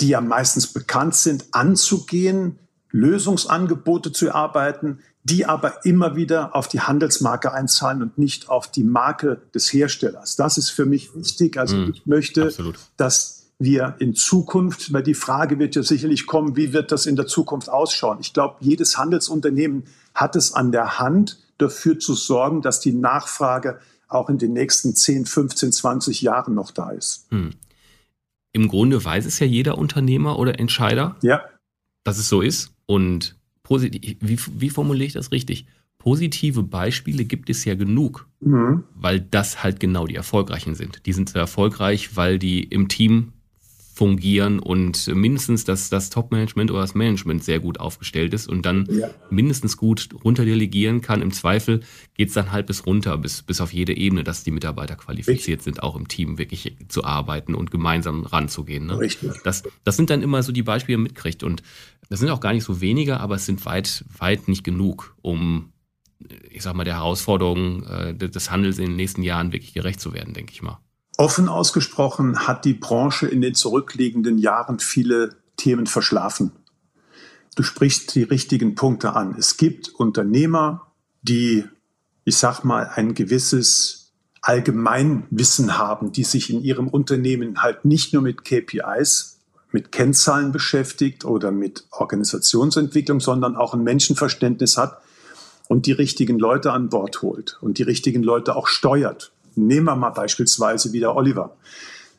die 0.00 0.08
ja 0.08 0.20
meistens 0.20 0.66
bekannt 0.66 1.14
sind, 1.14 1.46
anzugehen, 1.52 2.58
Lösungsangebote 2.90 4.12
zu 4.12 4.26
erarbeiten, 4.26 5.00
die 5.28 5.44
aber 5.44 5.84
immer 5.84 6.14
wieder 6.14 6.54
auf 6.54 6.68
die 6.68 6.80
Handelsmarke 6.80 7.52
einzahlen 7.52 8.00
und 8.00 8.16
nicht 8.16 8.48
auf 8.48 8.70
die 8.70 8.84
Marke 8.84 9.42
des 9.52 9.72
Herstellers. 9.72 10.36
Das 10.36 10.56
ist 10.56 10.70
für 10.70 10.86
mich 10.86 11.16
wichtig. 11.16 11.58
Also 11.58 11.76
mm, 11.76 11.90
ich 11.90 12.06
möchte, 12.06 12.44
absolut. 12.44 12.78
dass 12.96 13.48
wir 13.58 13.96
in 13.98 14.14
Zukunft, 14.14 14.92
weil 14.92 15.02
die 15.02 15.14
Frage 15.14 15.58
wird 15.58 15.74
ja 15.74 15.82
sicherlich 15.82 16.26
kommen, 16.26 16.54
wie 16.54 16.72
wird 16.72 16.92
das 16.92 17.06
in 17.06 17.16
der 17.16 17.26
Zukunft 17.26 17.68
ausschauen? 17.68 18.18
Ich 18.20 18.34
glaube, 18.34 18.56
jedes 18.60 18.98
Handelsunternehmen 18.98 19.84
hat 20.14 20.36
es 20.36 20.52
an 20.52 20.70
der 20.70 21.00
Hand, 21.00 21.38
dafür 21.58 21.98
zu 21.98 22.14
sorgen, 22.14 22.62
dass 22.62 22.78
die 22.78 22.92
Nachfrage 22.92 23.80
auch 24.06 24.28
in 24.28 24.38
den 24.38 24.52
nächsten 24.52 24.94
10, 24.94 25.26
15, 25.26 25.72
20 25.72 26.22
Jahren 26.22 26.54
noch 26.54 26.70
da 26.70 26.90
ist. 26.90 27.26
Hm. 27.30 27.50
Im 28.52 28.68
Grunde 28.68 29.04
weiß 29.04 29.26
es 29.26 29.40
ja 29.40 29.46
jeder 29.46 29.76
Unternehmer 29.76 30.38
oder 30.38 30.60
Entscheider, 30.60 31.16
ja. 31.22 31.42
dass 32.04 32.18
es 32.18 32.28
so 32.28 32.42
ist. 32.42 32.70
Und 32.84 33.35
positiv, 33.66 34.16
wie, 34.20 34.38
wie 34.60 34.70
formuliere 34.70 35.08
ich 35.08 35.12
das 35.12 35.32
richtig? 35.32 35.66
Positive 35.98 36.62
Beispiele 36.62 37.24
gibt 37.24 37.50
es 37.50 37.64
ja 37.64 37.74
genug, 37.74 38.28
mhm. 38.38 38.84
weil 38.94 39.18
das 39.20 39.64
halt 39.64 39.80
genau 39.80 40.06
die 40.06 40.14
Erfolgreichen 40.14 40.76
sind. 40.76 41.04
Die 41.04 41.12
sind 41.12 41.30
sehr 41.30 41.40
erfolgreich, 41.40 42.14
weil 42.14 42.38
die 42.38 42.62
im 42.62 42.86
Team 42.86 43.32
fungieren 43.96 44.58
und 44.58 45.06
mindestens 45.14 45.64
das, 45.64 45.88
das 45.88 46.10
Top-Management 46.10 46.70
oder 46.70 46.82
das 46.82 46.94
Management 46.94 47.42
sehr 47.42 47.60
gut 47.60 47.80
aufgestellt 47.80 48.34
ist 48.34 48.46
und 48.46 48.66
dann 48.66 48.86
ja. 48.90 49.08
mindestens 49.30 49.78
gut 49.78 50.10
runterdelegieren 50.22 51.00
kann. 51.00 51.22
Im 51.22 51.32
Zweifel 51.32 51.80
geht 52.12 52.28
es 52.28 52.34
dann 52.34 52.52
halt 52.52 52.66
bis 52.66 52.84
runter, 52.84 53.16
bis, 53.16 53.42
bis 53.42 53.58
auf 53.62 53.72
jede 53.72 53.96
Ebene, 53.96 54.22
dass 54.22 54.44
die 54.44 54.50
Mitarbeiter 54.50 54.96
qualifiziert 54.96 55.60
Richtig. 55.60 55.62
sind, 55.62 55.82
auch 55.82 55.96
im 55.96 56.08
Team 56.08 56.36
wirklich 56.36 56.76
zu 56.88 57.04
arbeiten 57.04 57.54
und 57.54 57.70
gemeinsam 57.70 58.26
ranzugehen. 58.26 58.84
Ne? 58.84 58.98
Richtig. 58.98 59.30
Das, 59.44 59.62
das 59.82 59.96
sind 59.96 60.10
dann 60.10 60.20
immer 60.20 60.42
so 60.42 60.52
die 60.52 60.62
Beispiele, 60.62 60.96
die 60.96 61.02
man 61.02 61.04
mitkriegt. 61.04 61.42
Und 61.42 61.62
das 62.10 62.20
sind 62.20 62.28
auch 62.28 62.40
gar 62.40 62.52
nicht 62.52 62.64
so 62.64 62.82
wenige, 62.82 63.18
aber 63.18 63.36
es 63.36 63.46
sind 63.46 63.64
weit, 63.64 64.04
weit 64.18 64.46
nicht 64.46 64.62
genug, 64.62 65.16
um, 65.22 65.72
ich 66.50 66.62
sag 66.62 66.74
mal, 66.74 66.84
der 66.84 66.96
Herausforderung 66.96 67.82
äh, 67.84 68.14
des 68.14 68.50
Handels 68.50 68.76
in 68.76 68.88
den 68.88 68.96
nächsten 68.96 69.22
Jahren 69.22 69.52
wirklich 69.52 69.72
gerecht 69.72 70.02
zu 70.02 70.12
werden, 70.12 70.34
denke 70.34 70.52
ich 70.52 70.60
mal. 70.60 70.80
Offen 71.18 71.48
ausgesprochen 71.48 72.46
hat 72.46 72.64
die 72.64 72.74
Branche 72.74 73.26
in 73.26 73.40
den 73.40 73.54
zurückliegenden 73.54 74.36
Jahren 74.38 74.78
viele 74.80 75.36
Themen 75.56 75.86
verschlafen. 75.86 76.52
Du 77.54 77.62
sprichst 77.62 78.14
die 78.14 78.22
richtigen 78.22 78.74
Punkte 78.74 79.14
an. 79.14 79.34
Es 79.38 79.56
gibt 79.56 79.88
Unternehmer, 79.88 80.92
die, 81.22 81.64
ich 82.24 82.36
sag 82.36 82.64
mal, 82.64 82.90
ein 82.94 83.14
gewisses 83.14 84.12
Allgemeinwissen 84.42 85.78
haben, 85.78 86.12
die 86.12 86.24
sich 86.24 86.50
in 86.50 86.62
ihrem 86.62 86.86
Unternehmen 86.86 87.62
halt 87.62 87.86
nicht 87.86 88.12
nur 88.12 88.22
mit 88.22 88.44
KPIs, 88.44 89.38
mit 89.72 89.92
Kennzahlen 89.92 90.52
beschäftigt 90.52 91.24
oder 91.24 91.50
mit 91.50 91.86
Organisationsentwicklung, 91.90 93.20
sondern 93.20 93.56
auch 93.56 93.72
ein 93.72 93.82
Menschenverständnis 93.82 94.76
hat 94.76 95.00
und 95.68 95.86
die 95.86 95.92
richtigen 95.92 96.38
Leute 96.38 96.72
an 96.72 96.90
Bord 96.90 97.22
holt 97.22 97.56
und 97.62 97.78
die 97.78 97.82
richtigen 97.82 98.22
Leute 98.22 98.54
auch 98.54 98.66
steuert 98.66 99.32
Nehmen 99.56 99.86
wir 99.86 99.96
mal 99.96 100.10
beispielsweise 100.10 100.92
wieder 100.92 101.16
Oliver. 101.16 101.56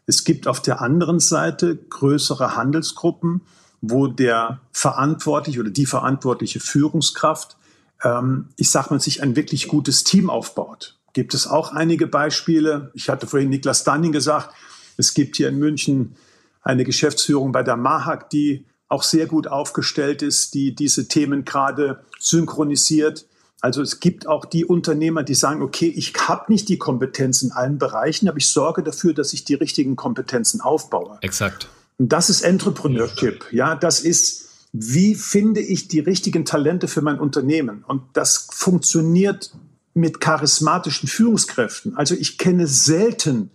Es 0.05 0.23
gibt 0.23 0.47
auf 0.47 0.61
der 0.61 0.81
anderen 0.81 1.19
Seite 1.19 1.75
größere 1.75 2.55
Handelsgruppen, 2.55 3.41
wo 3.81 4.07
der 4.07 4.61
verantwortliche 4.71 5.59
oder 5.59 5.69
die 5.69 5.85
verantwortliche 5.85 6.59
Führungskraft, 6.59 7.57
ähm, 8.03 8.49
ich 8.55 8.69
sage 8.71 8.91
mal, 8.91 8.99
sich 8.99 9.21
ein 9.21 9.35
wirklich 9.35 9.67
gutes 9.67 10.03
Team 10.03 10.29
aufbaut. 10.29 10.95
gibt 11.13 11.33
es 11.33 11.47
auch 11.47 11.71
einige 11.71 12.05
Beispiele. 12.05 12.91
Ich 12.93 13.09
hatte 13.09 13.25
vorhin 13.25 13.49
Niklas 13.49 13.83
Dunning 13.83 14.11
gesagt, 14.11 14.53
es 14.97 15.13
gibt 15.15 15.35
hier 15.35 15.49
in 15.49 15.57
München 15.57 16.15
eine 16.61 16.83
Geschäftsführung 16.83 17.51
bei 17.51 17.63
der 17.63 17.75
Mahag, 17.75 18.29
die 18.29 18.65
auch 18.87 19.03
sehr 19.03 19.25
gut 19.25 19.47
aufgestellt 19.47 20.21
ist, 20.21 20.53
die 20.53 20.75
diese 20.75 21.07
Themen 21.07 21.43
gerade 21.43 22.03
synchronisiert. 22.19 23.25
Also 23.61 23.81
es 23.81 23.99
gibt 23.99 24.27
auch 24.27 24.45
die 24.45 24.65
Unternehmer, 24.65 25.23
die 25.23 25.33
sagen, 25.33 25.61
okay, 25.61 25.87
ich 25.87 26.13
habe 26.27 26.51
nicht 26.51 26.69
die 26.69 26.77
Kompetenz 26.77 27.41
in 27.41 27.51
allen 27.51 27.77
Bereichen, 27.79 28.27
aber 28.29 28.37
ich 28.37 28.47
sorge 28.47 28.83
dafür, 28.83 29.13
dass 29.13 29.33
ich 29.33 29.45
die 29.45 29.55
richtigen 29.55 29.95
Kompetenzen 29.95 30.61
aufbaue. 30.61 31.17
Exakt. 31.21 31.67
Und 31.97 32.13
das 32.13 32.29
ist 32.29 32.41
Entrepreneurship. 32.41 33.45
Ja, 33.51 33.75
das 33.75 34.01
ist, 34.01 34.49
wie 34.71 35.15
finde 35.15 35.61
ich 35.61 35.87
die 35.87 35.99
richtigen 35.99 36.45
Talente 36.45 36.87
für 36.87 37.01
mein 37.01 37.19
Unternehmen? 37.19 37.83
Und 37.87 38.03
das 38.13 38.47
funktioniert 38.51 39.51
mit 39.95 40.21
charismatischen 40.21 41.09
Führungskräften. 41.09 41.97
Also 41.97 42.13
ich 42.13 42.37
kenne 42.37 42.67
selten 42.67 43.49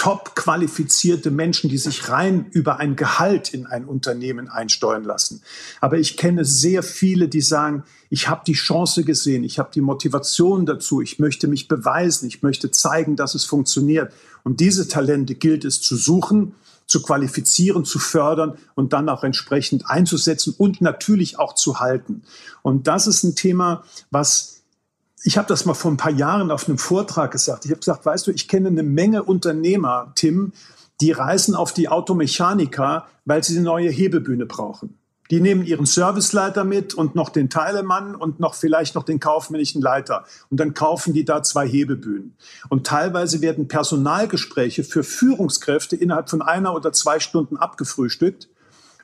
top 0.00 0.34
qualifizierte 0.34 1.30
Menschen, 1.30 1.68
die 1.68 1.76
sich 1.76 2.08
rein 2.08 2.46
über 2.52 2.78
ein 2.78 2.96
Gehalt 2.96 3.52
in 3.52 3.66
ein 3.66 3.84
Unternehmen 3.84 4.48
einsteuern 4.48 5.04
lassen. 5.04 5.42
Aber 5.82 5.98
ich 5.98 6.16
kenne 6.16 6.46
sehr 6.46 6.82
viele, 6.82 7.28
die 7.28 7.42
sagen, 7.42 7.84
ich 8.08 8.26
habe 8.26 8.40
die 8.46 8.54
Chance 8.54 9.04
gesehen, 9.04 9.44
ich 9.44 9.58
habe 9.58 9.68
die 9.74 9.82
Motivation 9.82 10.64
dazu, 10.64 11.02
ich 11.02 11.18
möchte 11.18 11.48
mich 11.48 11.68
beweisen, 11.68 12.26
ich 12.28 12.42
möchte 12.42 12.70
zeigen, 12.70 13.14
dass 13.14 13.34
es 13.34 13.44
funktioniert. 13.44 14.10
Und 14.42 14.60
diese 14.60 14.88
Talente 14.88 15.34
gilt 15.34 15.66
es 15.66 15.82
zu 15.82 15.96
suchen, 15.96 16.54
zu 16.86 17.02
qualifizieren, 17.02 17.84
zu 17.84 17.98
fördern 17.98 18.56
und 18.74 18.94
dann 18.94 19.10
auch 19.10 19.22
entsprechend 19.22 19.90
einzusetzen 19.90 20.54
und 20.56 20.80
natürlich 20.80 21.38
auch 21.38 21.54
zu 21.54 21.78
halten. 21.78 22.22
Und 22.62 22.86
das 22.86 23.06
ist 23.06 23.22
ein 23.22 23.34
Thema, 23.34 23.84
was 24.10 24.59
ich 25.22 25.36
habe 25.36 25.48
das 25.48 25.64
mal 25.64 25.74
vor 25.74 25.90
ein 25.90 25.96
paar 25.96 26.12
Jahren 26.12 26.50
auf 26.50 26.68
einem 26.68 26.78
Vortrag 26.78 27.30
gesagt. 27.30 27.64
Ich 27.64 27.70
habe 27.70 27.80
gesagt, 27.80 28.06
weißt 28.06 28.26
du, 28.26 28.30
ich 28.30 28.48
kenne 28.48 28.68
eine 28.68 28.82
Menge 28.82 29.22
Unternehmer, 29.22 30.12
Tim, 30.14 30.52
die 31.00 31.12
reisen 31.12 31.54
auf 31.54 31.72
die 31.72 31.88
Automechaniker, 31.88 33.06
weil 33.24 33.42
sie 33.42 33.56
eine 33.56 33.64
neue 33.64 33.90
Hebebühne 33.90 34.46
brauchen. 34.46 34.96
Die 35.30 35.40
nehmen 35.40 35.64
ihren 35.64 35.86
Serviceleiter 35.86 36.64
mit 36.64 36.92
und 36.92 37.14
noch 37.14 37.28
den 37.28 37.50
Teilemann 37.50 38.16
und 38.16 38.40
noch 38.40 38.54
vielleicht 38.54 38.96
noch 38.96 39.04
den 39.04 39.20
kaufmännischen 39.20 39.80
Leiter. 39.80 40.24
Und 40.50 40.58
dann 40.58 40.74
kaufen 40.74 41.14
die 41.14 41.24
da 41.24 41.42
zwei 41.44 41.68
Hebebühnen. 41.68 42.34
Und 42.68 42.86
teilweise 42.86 43.40
werden 43.40 43.68
Personalgespräche 43.68 44.82
für 44.82 45.04
Führungskräfte 45.04 45.94
innerhalb 45.94 46.28
von 46.28 46.42
einer 46.42 46.74
oder 46.74 46.92
zwei 46.92 47.20
Stunden 47.20 47.56
abgefrühstückt 47.56 48.48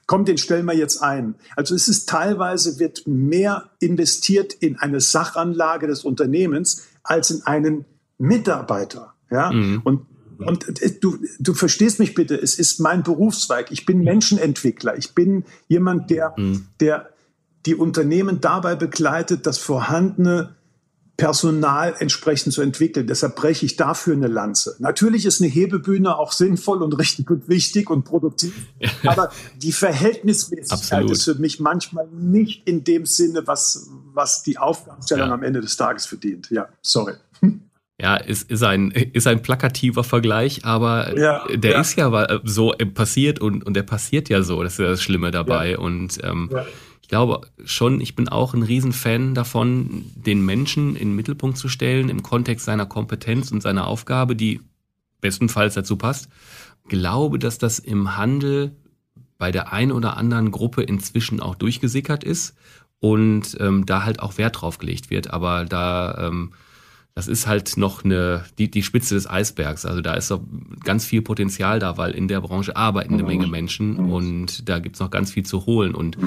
komm, 0.07 0.25
den 0.25 0.39
stellen 0.39 0.67
wir 0.67 0.77
jetzt 0.77 1.03
ein. 1.03 1.35
Also 1.57 1.75
es 1.75 1.89
ist 1.89 2.09
teilweise 2.09 2.79
wird 2.79 3.07
mehr 3.07 3.71
investiert 3.81 4.55
in 4.55 4.79
eine 4.79 5.01
Sachanlage 5.01 5.87
des 5.87 6.05
Unternehmens 6.05 6.87
als 7.03 7.31
in 7.31 7.43
einen 7.43 7.85
Mitarbeiter. 8.19 9.15
Ja, 9.31 9.53
mhm. 9.53 9.81
und 9.85 10.07
und 10.39 10.67
du, 11.03 11.17
du 11.39 11.55
verstehst 11.55 11.99
mich 11.99 12.15
bitte, 12.15 12.35
es 12.35 12.59
ist 12.59 12.79
mein 12.79 13.03
Berufszweig. 13.03 13.73
Ich 13.73 13.87
bin 13.87 14.05
Menschenentwickler. 14.05 14.99
Ich 14.99 15.15
bin 15.15 15.45
jemand, 15.67 16.11
der, 16.11 16.35
mhm. 16.37 16.67
der 16.79 17.09
die 17.65 17.75
Unternehmen 17.75 18.41
dabei 18.41 18.77
begleitet, 18.77 19.47
das 19.47 19.59
vorhandene 19.59 20.55
Personal 21.17 21.95
entsprechend 21.99 22.53
zu 22.53 22.61
entwickeln. 22.61 23.07
Deshalb 23.07 23.37
breche 23.37 23.65
ich 23.65 23.77
dafür 23.77 24.15
eine 24.15 24.27
Lanze. 24.27 24.77
Natürlich 24.79 25.25
ist 25.25 25.41
eine 25.41 25.51
Hebebühne 25.51 26.17
auch 26.17 26.33
sinnvoll 26.33 26.83
und 26.83 26.93
richtig 26.99 27.31
und 27.31 27.49
wichtig 27.49 27.91
und 27.91 28.05
produktiv, 28.05 28.55
aber 29.05 29.31
die 29.57 29.73
Verhältnismäßigkeit 29.73 30.73
Absolut. 30.73 31.11
ist 31.13 31.25
für 31.25 31.35
mich 31.37 31.61
manchmal 31.61 32.07
nicht 32.09 32.67
in 32.69 32.85
dem 32.85 33.07
Sinne, 33.07 33.47
was, 33.47 33.89
was 34.13 34.43
die 34.43 34.59
Aufgabenstellung 34.59 35.29
ja. 35.29 35.35
am 35.35 35.43
Ende 35.43 35.61
des 35.61 35.77
Tages 35.77 36.07
verdient. 36.07 36.51
Ja, 36.51 36.69
sorry. 36.83 37.15
Ja, 37.99 38.17
ist, 38.17 38.51
ist, 38.51 38.63
ein, 38.63 38.91
ist 38.91 39.27
ein 39.27 39.41
plakativer 39.41 40.05
Vergleich, 40.05 40.67
aber 40.67 41.19
ja, 41.19 41.47
der 41.49 41.73
ja. 41.73 41.81
ist 41.81 41.97
ja 41.97 42.41
so 42.45 42.75
passiert 42.93 43.41
und, 43.41 43.65
und 43.65 43.75
der 43.75 43.85
passiert 43.85 44.29
ja 44.29 44.43
so. 44.43 44.63
Das 44.63 44.75
ist 44.75 44.79
ja 44.81 44.89
das 44.89 45.03
Schlimme 45.03 45.31
dabei. 45.31 45.79
Und 45.79 46.19
ähm, 46.23 46.51
ich 47.07 47.09
glaube 47.09 47.47
schon, 47.65 48.01
ich 48.01 48.17
bin 48.17 48.29
auch 48.29 48.53
ein 48.53 48.65
Riesenfan 48.65 49.33
davon, 49.33 50.07
den 50.17 50.45
Menschen 50.45 50.97
in 50.97 51.11
den 51.11 51.15
Mittelpunkt 51.15 51.57
zu 51.57 51.69
stellen, 51.69 52.09
im 52.09 52.25
Kontext 52.25 52.67
seiner 52.67 52.85
Kompetenz 52.85 53.53
und 53.53 53.63
seiner 53.63 53.87
Aufgabe, 53.87 54.35
die 54.35 54.61
bestenfalls 55.21 55.75
dazu 55.75 55.97
passt. 55.97 56.29
Glaube, 56.89 57.39
dass 57.39 57.59
das 57.59 57.79
im 57.79 58.17
Handel 58.17 58.75
bei 59.39 59.53
der 59.53 59.73
einen 59.73 59.93
oder 59.93 60.17
anderen 60.17 60.51
Gruppe 60.51 60.83
inzwischen 60.83 61.39
auch 61.39 61.55
durchgesickert 61.55 62.25
ist 62.25 62.57
und 62.99 63.57
ähm, 63.61 63.87
da 63.87 64.03
halt 64.03 64.19
auch 64.19 64.37
Wert 64.37 64.61
drauf 64.61 64.79
gelegt 64.79 65.09
wird. 65.09 65.31
Aber 65.31 65.65
da 65.65 66.27
ähm, 66.27 66.55
das 67.17 67.29
ist 67.29 67.47
halt 67.47 67.79
noch 67.79 68.05
eine, 68.05 68.45
die, 68.59 68.71
die 68.71 68.83
Spitze 68.83 69.15
des 69.15 69.29
Eisbergs. 69.29 69.87
Also 69.87 70.03
da 70.03 70.15
ist 70.15 70.31
doch 70.31 70.43
ganz 70.85 71.07
viel 71.07 71.23
Potenzial 71.23 71.79
da, 71.79 71.97
weil 71.97 72.13
in 72.13 72.29
der 72.29 72.43
Branche 72.43 72.77
arbeiten 72.77 73.15
eine 73.15 73.23
Menge 73.23 73.47
Menschen 73.47 73.97
und 73.97 74.69
da 74.69 74.81
gibt's 74.81 75.01
noch 75.01 75.11
ganz 75.11 75.33
viel 75.33 75.45
zu 75.45 75.65
holen. 75.65 75.95
Und 75.95 76.19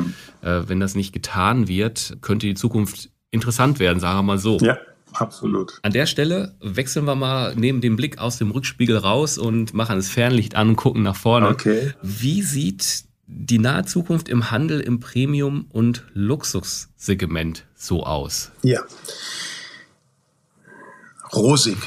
äh, 0.41 0.63
wenn 0.65 0.80
das 0.80 0.95
nicht 0.95 1.13
getan 1.13 1.67
wird, 1.67 2.17
könnte 2.21 2.47
die 2.47 2.56
Zukunft 2.56 3.12
interessant 3.30 3.78
werden, 3.78 3.99
sagen 3.99 4.17
wir 4.17 4.23
mal 4.23 4.38
so. 4.39 4.58
Ja. 4.60 4.78
Absolut. 5.13 5.80
An 5.82 5.91
der 5.91 6.06
Stelle 6.06 6.56
wechseln 6.62 7.06
wir 7.06 7.15
mal 7.15 7.56
neben 7.56 7.82
dem 7.82 7.95
Blick 7.95 8.19
aus 8.19 8.38
dem 8.38 8.52
Rückspiegel 8.52 8.95
raus 8.95 9.39
und 9.39 9.73
machen 9.73 9.95
das 9.95 10.08
Fernlicht 10.08 10.56
an 10.56 10.69
und 10.69 10.75
gucken 10.75 11.02
nach 11.02 11.15
vorne. 11.15 11.47
Okay. 11.47 11.93
Wie 12.04 12.43
sieht 12.43 13.06
die 13.25 13.58
nahe 13.58 13.86
Zukunft 13.86 14.30
im 14.30 14.52
Handel 14.52 14.80
im 14.80 14.99
Premium- 14.99 15.65
und 15.69 16.04
Luxussegment 16.13 17.65
so 17.73 18.04
aus? 18.04 18.52
Ja, 18.62 18.82
rosig. 21.34 21.78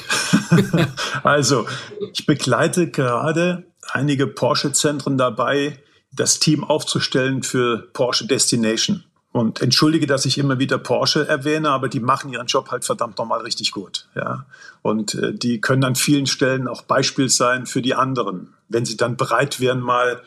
also, 1.23 1.67
ich 2.13 2.27
begleite 2.27 2.91
gerade 2.91 3.65
einige 3.91 4.27
Porsche-Zentren 4.27 5.19
dabei, 5.19 5.79
das 6.13 6.39
Team 6.39 6.65
aufzustellen 6.65 7.43
für 7.43 7.89
Porsche 7.93 8.27
Destination. 8.27 9.05
Und 9.33 9.63
entschuldige, 9.63 10.07
dass 10.07 10.27
ich 10.27 10.37
immer 10.37 10.59
wieder 10.59 10.77
Porsche 10.77 11.27
erwähne, 11.27 11.71
aber 11.71 11.89
die 11.89 12.01
machen 12.01 12.31
ihren 12.31 12.47
Job 12.47 12.71
halt 12.71 12.85
verdammt 12.85 13.17
nochmal 13.17 13.41
richtig 13.41 13.73
gut. 13.73 14.07
Ja? 14.15 14.45
Und 14.83 15.15
äh, 15.15 15.33
die 15.33 15.59
können 15.59 15.85
an 15.85 15.95
vielen 15.95 16.27
Stellen 16.27 16.69
auch 16.69 16.83
Beispiel 16.83 17.31
sein 17.31 17.65
für 17.65 17.81
die 17.81 17.95
anderen. 17.95 18.53
Wenn 18.69 18.85
sie 18.85 18.99
dann 18.99 19.17
bereit 19.17 19.59
wären, 19.59 19.81
mal, 19.81 20.21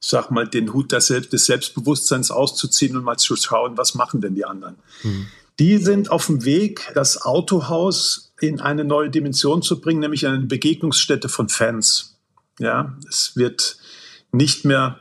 sag 0.00 0.32
mal, 0.32 0.48
den 0.48 0.72
Hut 0.72 0.90
des, 0.90 1.06
Selbstbewusstseins 1.06 2.32
auszuziehen 2.32 2.96
und 2.96 3.04
mal 3.04 3.18
zu 3.18 3.36
schauen, 3.36 3.78
was 3.78 3.94
machen 3.94 4.20
denn 4.20 4.34
die 4.34 4.44
anderen. 4.44 4.74
Mhm. 5.04 5.28
Die 5.60 5.78
sind 5.78 6.10
auf 6.10 6.26
dem 6.26 6.44
Weg, 6.44 6.90
das 6.94 7.22
Autohaus 7.22 8.23
in 8.40 8.60
eine 8.60 8.84
neue 8.84 9.10
Dimension 9.10 9.62
zu 9.62 9.80
bringen, 9.80 10.00
nämlich 10.00 10.26
eine 10.26 10.40
Begegnungsstätte 10.40 11.28
von 11.28 11.48
Fans. 11.48 12.18
Ja, 12.58 12.96
es 13.08 13.36
wird 13.36 13.78
nicht 14.32 14.64
mehr 14.64 15.00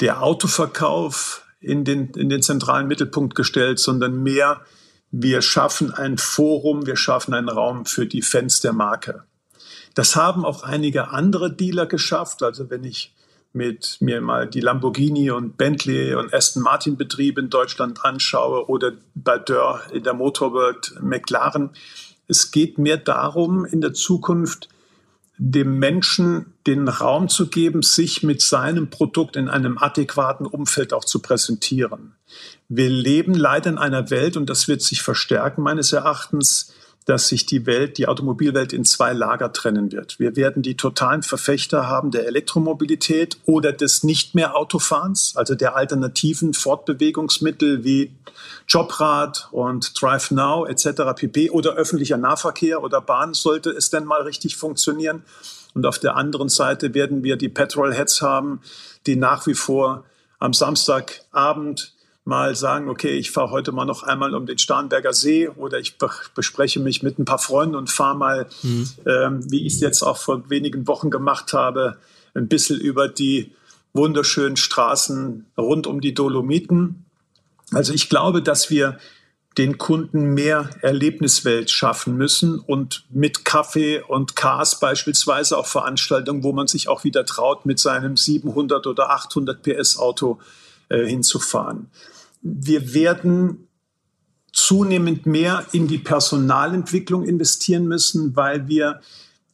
der 0.00 0.22
Autoverkauf 0.22 1.44
in 1.60 1.84
den, 1.84 2.10
in 2.10 2.28
den 2.28 2.42
zentralen 2.42 2.86
Mittelpunkt 2.86 3.34
gestellt, 3.34 3.78
sondern 3.78 4.22
mehr, 4.22 4.60
wir 5.10 5.42
schaffen 5.42 5.92
ein 5.92 6.18
Forum, 6.18 6.86
wir 6.86 6.96
schaffen 6.96 7.34
einen 7.34 7.48
Raum 7.48 7.86
für 7.86 8.06
die 8.06 8.22
Fans 8.22 8.60
der 8.60 8.72
Marke. 8.72 9.24
Das 9.94 10.14
haben 10.14 10.44
auch 10.44 10.62
einige 10.62 11.08
andere 11.08 11.52
Dealer 11.52 11.86
geschafft. 11.86 12.42
Also 12.42 12.70
wenn 12.70 12.84
ich 12.84 13.14
mit 13.52 13.96
mir 14.00 14.20
mal 14.20 14.46
die 14.46 14.60
Lamborghini 14.60 15.30
und 15.30 15.56
Bentley 15.56 16.14
und 16.14 16.32
Aston 16.32 16.62
Martin 16.62 16.96
Betriebe 16.96 17.40
in 17.40 17.50
Deutschland 17.50 18.04
anschaue 18.04 18.68
oder 18.68 18.92
bei 19.14 19.38
Dörr 19.38 19.82
in 19.92 20.04
der 20.04 20.14
Motorworld 20.14 20.94
McLaren, 21.00 21.70
es 22.28 22.50
geht 22.50 22.78
mehr 22.78 22.98
darum, 22.98 23.64
in 23.64 23.80
der 23.80 23.94
Zukunft 23.94 24.68
dem 25.38 25.78
Menschen 25.78 26.52
den 26.66 26.88
Raum 26.88 27.28
zu 27.28 27.48
geben, 27.48 27.82
sich 27.82 28.22
mit 28.22 28.42
seinem 28.42 28.90
Produkt 28.90 29.36
in 29.36 29.48
einem 29.48 29.78
adäquaten 29.78 30.46
Umfeld 30.46 30.92
auch 30.92 31.04
zu 31.04 31.20
präsentieren. 31.20 32.14
Wir 32.68 32.90
leben 32.90 33.34
leider 33.34 33.70
in 33.70 33.78
einer 33.78 34.10
Welt, 34.10 34.36
und 34.36 34.50
das 34.50 34.68
wird 34.68 34.82
sich 34.82 35.02
verstärken 35.02 35.62
meines 35.62 35.92
Erachtens, 35.92 36.74
dass 37.08 37.28
sich 37.28 37.46
die 37.46 37.64
Welt, 37.64 37.96
die 37.96 38.06
Automobilwelt 38.06 38.74
in 38.74 38.84
zwei 38.84 39.14
Lager 39.14 39.50
trennen 39.54 39.92
wird. 39.92 40.18
Wir 40.18 40.36
werden 40.36 40.62
die 40.62 40.76
totalen 40.76 41.22
Verfechter 41.22 41.88
haben 41.88 42.10
der 42.10 42.26
Elektromobilität 42.26 43.38
oder 43.46 43.72
des 43.72 44.04
nicht 44.04 44.34
mehr 44.34 44.54
Autofahrens, 44.54 45.32
also 45.34 45.54
der 45.54 45.74
alternativen 45.74 46.52
Fortbewegungsmittel 46.52 47.82
wie 47.82 48.12
Jobrad 48.68 49.48
und 49.52 49.98
Drive 49.98 50.30
Now 50.32 50.66
etc. 50.66 51.14
pp. 51.16 51.48
oder 51.48 51.76
öffentlicher 51.76 52.18
Nahverkehr 52.18 52.82
oder 52.82 53.00
Bahn 53.00 53.32
sollte 53.32 53.70
es 53.70 53.88
denn 53.88 54.04
mal 54.04 54.20
richtig 54.20 54.56
funktionieren. 54.56 55.22
Und 55.72 55.86
auf 55.86 55.98
der 55.98 56.14
anderen 56.14 56.50
Seite 56.50 56.92
werden 56.92 57.24
wir 57.24 57.36
die 57.36 57.48
Petrolheads 57.48 58.20
haben, 58.20 58.60
die 59.06 59.16
nach 59.16 59.46
wie 59.46 59.54
vor 59.54 60.04
am 60.38 60.52
Samstagabend 60.52 61.94
mal 62.28 62.54
sagen, 62.54 62.90
okay, 62.90 63.16
ich 63.16 63.30
fahre 63.30 63.50
heute 63.50 63.72
mal 63.72 63.86
noch 63.86 64.02
einmal 64.02 64.34
um 64.34 64.44
den 64.44 64.58
Starnberger 64.58 65.14
See 65.14 65.48
oder 65.48 65.78
ich 65.78 65.96
bespreche 66.34 66.78
mich 66.78 67.02
mit 67.02 67.18
ein 67.18 67.24
paar 67.24 67.38
Freunden 67.38 67.74
und 67.74 67.90
fahre 67.90 68.16
mal, 68.18 68.46
mhm. 68.62 68.88
ähm, 69.06 69.50
wie 69.50 69.66
ich 69.66 69.74
es 69.74 69.80
jetzt 69.80 70.02
auch 70.02 70.18
vor 70.18 70.48
wenigen 70.50 70.86
Wochen 70.86 71.08
gemacht 71.08 71.54
habe, 71.54 71.96
ein 72.34 72.46
bisschen 72.46 72.78
über 72.78 73.08
die 73.08 73.52
wunderschönen 73.94 74.58
Straßen 74.58 75.46
rund 75.56 75.86
um 75.86 76.02
die 76.02 76.12
Dolomiten. 76.12 77.06
Also 77.72 77.94
ich 77.94 78.10
glaube, 78.10 78.42
dass 78.42 78.68
wir 78.68 78.98
den 79.56 79.78
Kunden 79.78 80.34
mehr 80.34 80.68
Erlebniswelt 80.82 81.70
schaffen 81.70 82.14
müssen 82.18 82.58
und 82.58 83.06
mit 83.08 83.46
Kaffee 83.46 84.02
und 84.06 84.36
Cars 84.36 84.80
beispielsweise 84.80 85.56
auch 85.56 85.66
Veranstaltungen, 85.66 86.44
wo 86.44 86.52
man 86.52 86.66
sich 86.66 86.88
auch 86.88 87.04
wieder 87.04 87.24
traut, 87.24 87.64
mit 87.64 87.80
seinem 87.80 88.18
700 88.18 88.86
oder 88.86 89.08
800 89.10 89.62
PS 89.62 89.98
Auto 89.98 90.38
äh, 90.90 91.06
hinzufahren. 91.06 91.88
Wir 92.56 92.94
werden 92.94 93.68
zunehmend 94.52 95.26
mehr 95.26 95.66
in 95.72 95.86
die 95.86 95.98
Personalentwicklung 95.98 97.24
investieren 97.24 97.86
müssen, 97.86 98.34
weil 98.36 98.68
wir 98.68 99.00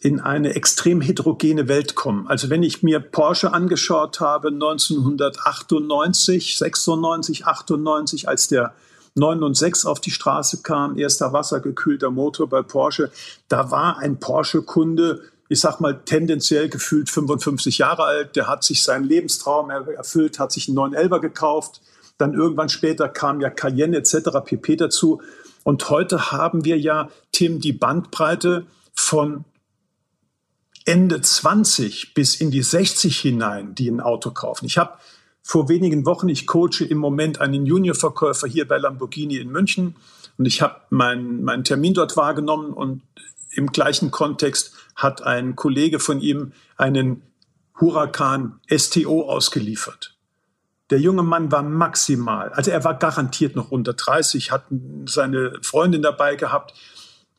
in 0.01 0.21
eine 0.21 0.55
extrem 0.55 1.01
heterogene 1.01 1.67
Welt 1.67 1.95
kommen. 1.95 2.29
Also 2.29 2.51
wenn 2.51 2.63
ich 2.63 2.83
mir 2.83 3.01
Porsche 3.01 3.55
angeschaut 3.55 4.21
habe 4.21 4.49
1998, 4.49 6.59
96, 6.59 7.47
98, 7.47 8.29
als 8.29 8.49
der 8.49 8.75
9 9.15 9.43
und 9.43 9.57
6 9.57 9.87
auf 9.87 10.01
die 10.01 10.11
Straße 10.11 10.61
kam, 10.63 10.99
erster 10.99 11.33
wassergekühlter 11.33 12.11
Motor 12.11 12.49
bei 12.49 12.63
Porsche, 12.63 13.11
da 13.49 13.71
war 13.71 13.99
ein 13.99 14.21
Porsche-Kunde, 14.21 15.23
ich 15.49 15.61
sag 15.61 15.81
mal 15.81 16.03
tendenziell 16.05 16.69
gefühlt 16.69 17.09
55 17.09 17.79
Jahre 17.79 18.05
alt, 18.05 18.37
der 18.37 18.47
hat 18.47 18.63
sich 18.63 18.83
seinen 18.83 19.05
Lebenstraum 19.05 19.71
erfüllt, 19.71 20.39
hat 20.39 20.53
sich 20.53 20.69
einen 20.69 20.77
911er 20.77 21.21
gekauft, 21.21 21.81
dann 22.19 22.35
irgendwann 22.35 22.69
später 22.69 23.09
kam 23.09 23.41
ja 23.41 23.51
Cayenne 23.51 23.97
etc. 23.97 24.31
pp 24.45 24.77
dazu 24.77 25.21
und 25.65 25.89
heute 25.91 26.31
haben 26.31 26.65
wir 26.65 26.79
ja, 26.79 27.09
Tim, 27.33 27.61
die 27.61 27.73
Bandbreite 27.73 28.67
von 28.93 29.45
Ende 30.85 31.21
20 31.21 32.13
bis 32.13 32.35
in 32.37 32.51
die 32.51 32.63
60 32.63 33.19
hinein, 33.19 33.75
die 33.75 33.91
ein 33.91 34.01
Auto 34.01 34.31
kaufen. 34.31 34.67
Ich 34.67 34.77
habe 34.77 34.99
vor 35.43 35.69
wenigen 35.69 36.05
Wochen, 36.05 36.29
ich 36.29 36.47
coache 36.47 36.85
im 36.89 36.99
Moment 36.99 37.41
einen 37.41 37.65
Juniorverkäufer 37.67 38.47
hier 38.47 38.69
bei 38.69 38.77
Lamborghini 38.77 39.39
in 39.39 39.51
München 39.51 39.97
und 40.37 40.45
ich 40.45 40.61
habe 40.63 40.81
meinen 40.91 41.43
mein 41.43 41.65
Termin 41.65 41.95
dort 41.95 42.17
wahrgenommen 42.17 42.73
und 42.73 43.03
im 43.51 43.69
gleichen 43.69 44.11
Kontext 44.11 44.73
hat 44.95 45.23
ein 45.23 45.57
Kollege 45.57 46.01
von 46.01 46.21
ihm 46.21 46.53
einen 46.77 47.23
Huracan 47.81 48.61
STO 48.71 49.29
ausgeliefert. 49.29 50.14
Der 50.91 51.01
junge 51.01 51.23
Mann 51.23 51.51
war 51.51 51.63
maximal, 51.63 52.51
also 52.53 52.71
er 52.71 52.85
war 52.85 52.99
garantiert 52.99 53.57
noch 53.57 53.71
unter 53.71 53.95
30, 53.95 54.51
hat 54.51 54.65
seine 55.07 55.59
Freundin 55.63 56.03
dabei 56.03 56.37
gehabt 56.37 56.75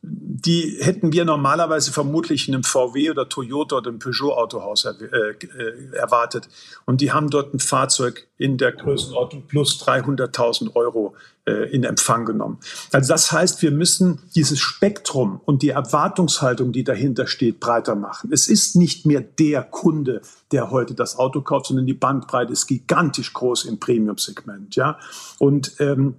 die 0.08 0.78
hätten 0.80 1.12
wir 1.12 1.24
normalerweise 1.24 1.92
vermutlich 1.92 2.46
in 2.46 2.54
einem 2.54 2.62
VW 2.62 3.10
oder 3.10 3.28
Toyota 3.28 3.78
oder 3.78 3.90
einem 3.90 3.98
Peugeot-Autohaus 3.98 4.84
er, 4.84 4.94
äh, 5.00 5.30
äh, 5.30 5.96
erwartet. 5.96 6.48
Und 6.84 7.00
die 7.00 7.10
haben 7.10 7.28
dort 7.28 7.52
ein 7.52 7.58
Fahrzeug 7.58 8.28
in 8.38 8.56
der 8.56 8.72
Größenordnung 8.72 9.46
plus 9.48 9.82
300.000 9.82 10.76
Euro 10.76 11.16
äh, 11.46 11.70
in 11.74 11.82
Empfang 11.82 12.24
genommen. 12.24 12.58
Also 12.92 13.12
das 13.12 13.32
heißt, 13.32 13.62
wir 13.62 13.72
müssen 13.72 14.20
dieses 14.36 14.60
Spektrum 14.60 15.40
und 15.44 15.62
die 15.62 15.70
Erwartungshaltung, 15.70 16.70
die 16.70 16.84
dahinter 16.84 17.26
steht, 17.26 17.58
breiter 17.58 17.96
machen. 17.96 18.30
Es 18.32 18.46
ist 18.46 18.76
nicht 18.76 19.06
mehr 19.06 19.22
der 19.22 19.64
Kunde, 19.64 20.20
der 20.52 20.70
heute 20.70 20.94
das 20.94 21.18
Auto 21.18 21.40
kauft, 21.40 21.66
sondern 21.66 21.86
die 21.86 21.94
Bandbreite 21.94 22.52
ist 22.52 22.68
gigantisch 22.68 23.32
groß 23.32 23.64
im 23.64 23.80
Premium-Segment. 23.80 24.76
Ja? 24.76 24.98
Und 25.38 25.72
ähm, 25.80 26.14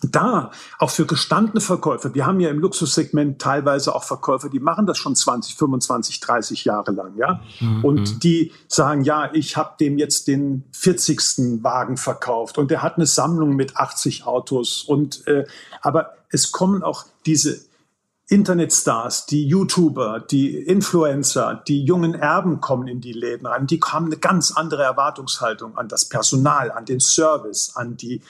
da 0.00 0.50
auch 0.78 0.90
für 0.90 1.06
gestandene 1.06 1.60
Verkäufer, 1.60 2.14
wir 2.14 2.26
haben 2.26 2.40
ja 2.40 2.50
im 2.50 2.58
Luxussegment 2.58 3.40
teilweise 3.40 3.94
auch 3.94 4.04
Verkäufer, 4.04 4.48
die 4.48 4.60
machen 4.60 4.86
das 4.86 4.98
schon 4.98 5.14
20, 5.14 5.54
25, 5.54 6.20
30 6.20 6.64
Jahre 6.64 6.92
lang, 6.92 7.16
ja, 7.16 7.40
mhm. 7.60 7.84
und 7.84 8.24
die 8.24 8.52
sagen, 8.68 9.02
ja, 9.04 9.32
ich 9.32 9.56
habe 9.56 9.76
dem 9.78 9.98
jetzt 9.98 10.26
den 10.28 10.64
40. 10.72 11.62
Wagen 11.62 11.96
verkauft 11.96 12.58
und 12.58 12.70
der 12.70 12.82
hat 12.82 12.96
eine 12.96 13.06
Sammlung 13.06 13.54
mit 13.54 13.76
80 13.76 14.26
Autos 14.26 14.82
und 14.82 15.26
äh, 15.26 15.44
aber 15.80 16.14
es 16.30 16.50
kommen 16.50 16.82
auch 16.82 17.04
diese 17.26 17.60
Internetstars, 18.32 19.26
die 19.26 19.46
YouTuber, 19.46 20.20
die 20.20 20.56
Influencer, 20.56 21.62
die 21.68 21.84
jungen 21.84 22.14
Erben 22.14 22.62
kommen 22.62 22.88
in 22.88 23.02
die 23.02 23.12
Läden 23.12 23.46
rein. 23.46 23.66
Die 23.66 23.78
haben 23.80 24.06
eine 24.06 24.16
ganz 24.16 24.52
andere 24.52 24.84
Erwartungshaltung 24.84 25.76
an 25.76 25.88
das 25.88 26.08
Personal, 26.08 26.70
an 26.70 26.86
den 26.86 26.98
Service, 26.98 27.72
an 27.76 27.98
die 27.98 28.22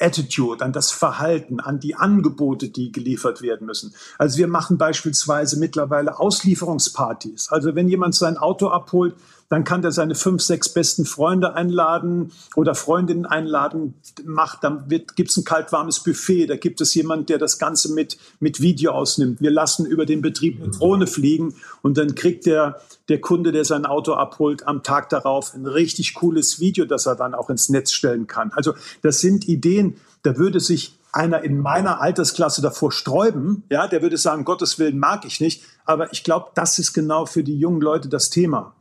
Attitude, 0.00 0.64
an 0.64 0.72
das 0.72 0.90
Verhalten, 0.90 1.60
an 1.60 1.78
die 1.78 1.94
Angebote, 1.94 2.68
die 2.68 2.90
geliefert 2.90 3.42
werden 3.42 3.66
müssen. 3.66 3.94
Also 4.18 4.38
wir 4.38 4.48
machen 4.48 4.76
beispielsweise 4.76 5.58
mittlerweile 5.58 6.18
Auslieferungspartys. 6.18 7.50
Also 7.50 7.74
wenn 7.74 7.88
jemand 7.88 8.14
sein 8.14 8.36
Auto 8.36 8.68
abholt, 8.68 9.14
dann 9.54 9.62
kann 9.62 9.82
der 9.82 9.92
seine 9.92 10.16
fünf, 10.16 10.42
sechs 10.42 10.68
besten 10.68 11.04
Freunde 11.04 11.54
einladen 11.54 12.32
oder 12.56 12.74
Freundinnen 12.74 13.24
einladen, 13.24 13.94
macht, 14.24 14.64
dann 14.64 14.88
gibt 14.88 15.30
es 15.30 15.36
ein 15.36 15.44
kaltwarmes 15.44 16.00
Buffet, 16.00 16.48
da 16.48 16.56
gibt 16.56 16.80
es 16.80 16.92
jemand, 16.92 17.28
der 17.28 17.38
das 17.38 17.60
Ganze 17.60 17.92
mit, 17.92 18.18
mit 18.40 18.60
Video 18.60 18.90
ausnimmt. 18.90 19.40
Wir 19.40 19.52
lassen 19.52 19.86
über 19.86 20.06
den 20.06 20.22
Betrieb 20.22 20.60
eine 20.60 20.72
Drohne 20.72 21.06
fliegen 21.06 21.54
und 21.82 21.96
dann 21.98 22.16
kriegt 22.16 22.46
der, 22.46 22.80
der 23.08 23.20
Kunde, 23.20 23.52
der 23.52 23.64
sein 23.64 23.86
Auto 23.86 24.14
abholt, 24.14 24.66
am 24.66 24.82
Tag 24.82 25.08
darauf 25.10 25.54
ein 25.54 25.66
richtig 25.66 26.14
cooles 26.14 26.58
Video, 26.58 26.84
das 26.84 27.06
er 27.06 27.14
dann 27.14 27.32
auch 27.32 27.48
ins 27.48 27.68
Netz 27.68 27.92
stellen 27.92 28.26
kann. 28.26 28.50
Also 28.56 28.74
das 29.02 29.20
sind 29.20 29.46
Ideen, 29.46 29.98
da 30.24 30.36
würde 30.36 30.58
sich 30.58 30.98
einer 31.12 31.44
in 31.44 31.60
meiner 31.60 32.00
Altersklasse 32.00 32.60
davor 32.60 32.90
sträuben, 32.90 33.62
ja, 33.70 33.86
der 33.86 34.02
würde 34.02 34.18
sagen, 34.18 34.44
Gottes 34.44 34.80
Willen 34.80 34.98
mag 34.98 35.24
ich 35.24 35.40
nicht. 35.40 35.62
Aber 35.84 36.12
ich 36.12 36.24
glaube, 36.24 36.50
das 36.56 36.80
ist 36.80 36.92
genau 36.92 37.24
für 37.24 37.44
die 37.44 37.56
jungen 37.56 37.80
Leute 37.80 38.08
das 38.08 38.30
Thema. 38.30 38.74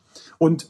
Und 0.43 0.67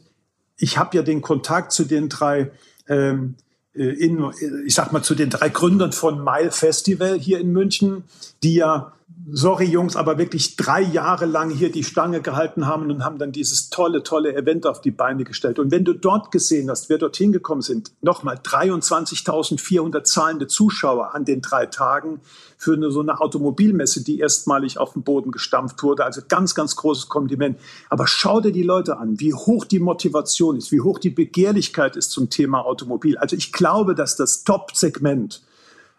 ich 0.56 0.78
habe 0.78 0.96
ja 0.96 1.02
den 1.02 1.24
Kontakt 1.24 1.72
zu 1.72 1.86
den 1.86 2.08
drei, 2.08 2.52
ähm, 2.88 3.38
äh, 3.74 3.86
in, 3.86 4.24
ich 4.68 4.76
sag 4.76 4.92
mal, 4.92 5.02
zu 5.02 5.16
den 5.16 5.32
drei 5.32 5.50
Gründern 5.50 5.92
von 5.92 6.24
Mile 6.24 6.52
Festival 6.52 7.18
hier 7.18 7.40
in 7.40 7.52
München, 7.52 8.04
die 8.44 8.54
ja 8.54 8.94
sorry 9.32 9.66
Jungs, 9.66 9.96
aber 9.96 10.18
wirklich 10.18 10.58
drei 10.58 10.82
Jahre 10.82 11.26
lang 11.26 11.50
hier 11.50 11.72
die 11.72 11.84
Stange 11.84 12.22
gehalten 12.22 12.68
haben 12.68 12.92
und 12.92 13.04
haben 13.04 13.18
dann 13.18 13.32
dieses 13.32 13.70
tolle, 13.70 14.04
tolle 14.04 14.36
Event 14.36 14.66
auf 14.66 14.82
die 14.82 14.92
Beine 14.92 15.24
gestellt. 15.24 15.60
Und 15.60 15.72
wenn 15.72 15.86
du 15.86 15.94
dort 15.94 16.32
gesehen 16.32 16.70
hast, 16.70 16.90
wer 16.90 16.98
dorthin 16.98 17.32
gekommen 17.32 17.62
sind, 17.62 17.92
nochmal 18.02 18.36
23.400 18.36 20.04
zahlende 20.04 20.48
Zuschauer 20.48 21.16
an 21.16 21.26
den 21.26 21.42
drei 21.42 21.66
Tagen 21.66 22.22
für 22.58 22.74
eine, 22.74 22.92
so 22.92 23.02
eine 23.02 23.20
Automobilmesse, 23.20 24.04
die 24.04 24.20
erstmalig 24.20 24.78
auf 24.78 24.94
den 24.94 25.04
Boden 25.04 25.32
gestampft 25.32 25.82
wurde. 25.84 26.06
Also 26.06 26.22
ganz, 26.28 26.54
ganz 26.54 26.76
großes 26.76 27.10
Kompliment. 27.10 27.60
Aber 27.90 28.08
schau 28.08 28.40
dir 28.40 28.52
die 28.52 28.64
Leute 28.64 28.98
an, 28.98 29.20
wie 29.20 29.34
hoch 29.34 29.66
die 29.66 29.80
Motivation 29.80 30.58
ist, 30.58 30.72
wie 30.72 30.82
hoch 30.82 31.00
die 31.00 31.10
Begehrlichkeit 31.10 31.96
ist 31.96 32.12
zum 32.12 32.30
Thema 32.30 32.66
Automobil. 32.66 33.18
Also 33.18 33.36
ich 33.36 33.52
glaube, 33.52 33.96
dass 33.96 34.16
das 34.16 34.44
Top-Segment 34.44 35.42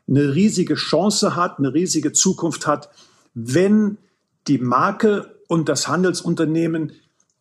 eine 0.09 0.35
riesige 0.35 0.75
Chance 0.75 1.37
hat, 1.37 1.59
eine 1.59 1.73
riesige 1.73 2.13
Zukunft 2.13 2.67
hat, 2.67 2.91
wenn 3.35 3.99
die 4.47 4.59
Marke 4.59 5.35
und 5.49 5.69
das 5.69 5.89
Handelsunternehmen 5.89 6.93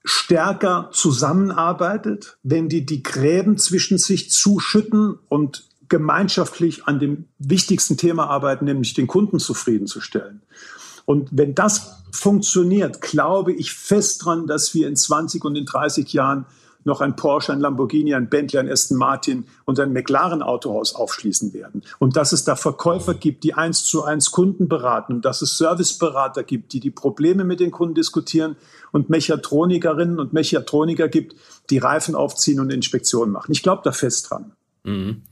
stärker 0.05 0.89
zusammenarbeitet, 0.91 2.37
wenn 2.43 2.69
die 2.69 2.85
die 2.85 3.03
Gräben 3.03 3.57
zwischen 3.57 3.97
sich 3.97 4.31
zuschütten 4.31 5.17
und 5.29 5.65
gemeinschaftlich 5.89 6.87
an 6.87 6.99
dem 6.99 7.25
wichtigsten 7.39 7.97
Thema 7.97 8.27
arbeiten, 8.27 8.65
nämlich 8.65 8.93
den 8.93 9.07
Kunden 9.07 9.39
zufriedenzustellen. 9.39 10.41
Und 11.05 11.29
wenn 11.31 11.55
das 11.55 12.03
funktioniert, 12.11 13.01
glaube 13.01 13.53
ich 13.53 13.73
fest 13.73 14.25
dran, 14.25 14.47
dass 14.47 14.73
wir 14.73 14.87
in 14.87 14.95
20 14.95 15.43
und 15.43 15.55
in 15.55 15.65
30 15.65 16.11
Jahren 16.13 16.45
noch 16.85 17.01
ein 17.01 17.15
Porsche, 17.15 17.53
ein 17.53 17.59
Lamborghini, 17.59 18.13
ein 18.13 18.29
Bentley, 18.29 18.59
ein 18.59 18.69
Aston 18.69 18.97
Martin 18.97 19.45
und 19.65 19.79
ein 19.79 19.93
McLaren 19.93 20.41
Autohaus 20.41 20.95
aufschließen 20.95 21.53
werden. 21.53 21.83
Und 21.99 22.15
dass 22.15 22.31
es 22.31 22.43
da 22.43 22.55
Verkäufer 22.55 23.13
gibt, 23.13 23.43
die 23.43 23.53
eins 23.53 23.83
zu 23.83 24.03
eins 24.03 24.31
Kunden 24.31 24.67
beraten 24.67 25.13
und 25.13 25.25
dass 25.25 25.41
es 25.41 25.57
Serviceberater 25.57 26.43
gibt, 26.43 26.73
die 26.73 26.79
die 26.79 26.91
Probleme 26.91 27.43
mit 27.43 27.59
den 27.59 27.71
Kunden 27.71 27.95
diskutieren 27.95 28.55
und 28.91 29.09
Mechatronikerinnen 29.09 30.19
und 30.19 30.33
Mechatroniker 30.33 31.07
gibt, 31.07 31.35
die 31.69 31.77
Reifen 31.77 32.15
aufziehen 32.15 32.59
und 32.59 32.71
Inspektionen 32.71 33.31
machen. 33.31 33.51
Ich 33.51 33.63
glaube 33.63 33.81
da 33.83 33.91
fest 33.91 34.29
dran. 34.29 34.53
Mhm 34.83 35.23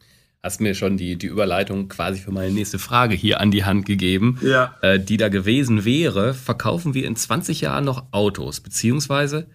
hast 0.44 0.60
mir 0.60 0.74
schon 0.74 0.98
die, 0.98 1.18
die 1.18 1.28
Überleitung 1.28 1.88
quasi 1.88 2.20
für 2.20 2.32
meine 2.32 2.52
nächste 2.52 2.80
Frage 2.80 3.16
hier 3.16 3.40
an 3.40 3.52
die 3.52 3.64
Hand 3.64 3.86
gegeben, 3.86 4.40
ja. 4.42 4.76
äh, 4.82 5.00
die 5.00 5.18
da 5.18 5.30
gewesen 5.30 5.86
wäre, 5.86 6.34
verkaufen 6.34 6.94
wir 6.94 7.06
in 7.06 7.16
20 7.16 7.62
Jahren 7.62 7.86
noch 7.86 8.06
Autos, 8.12 8.60
beziehungsweise 8.60 9.48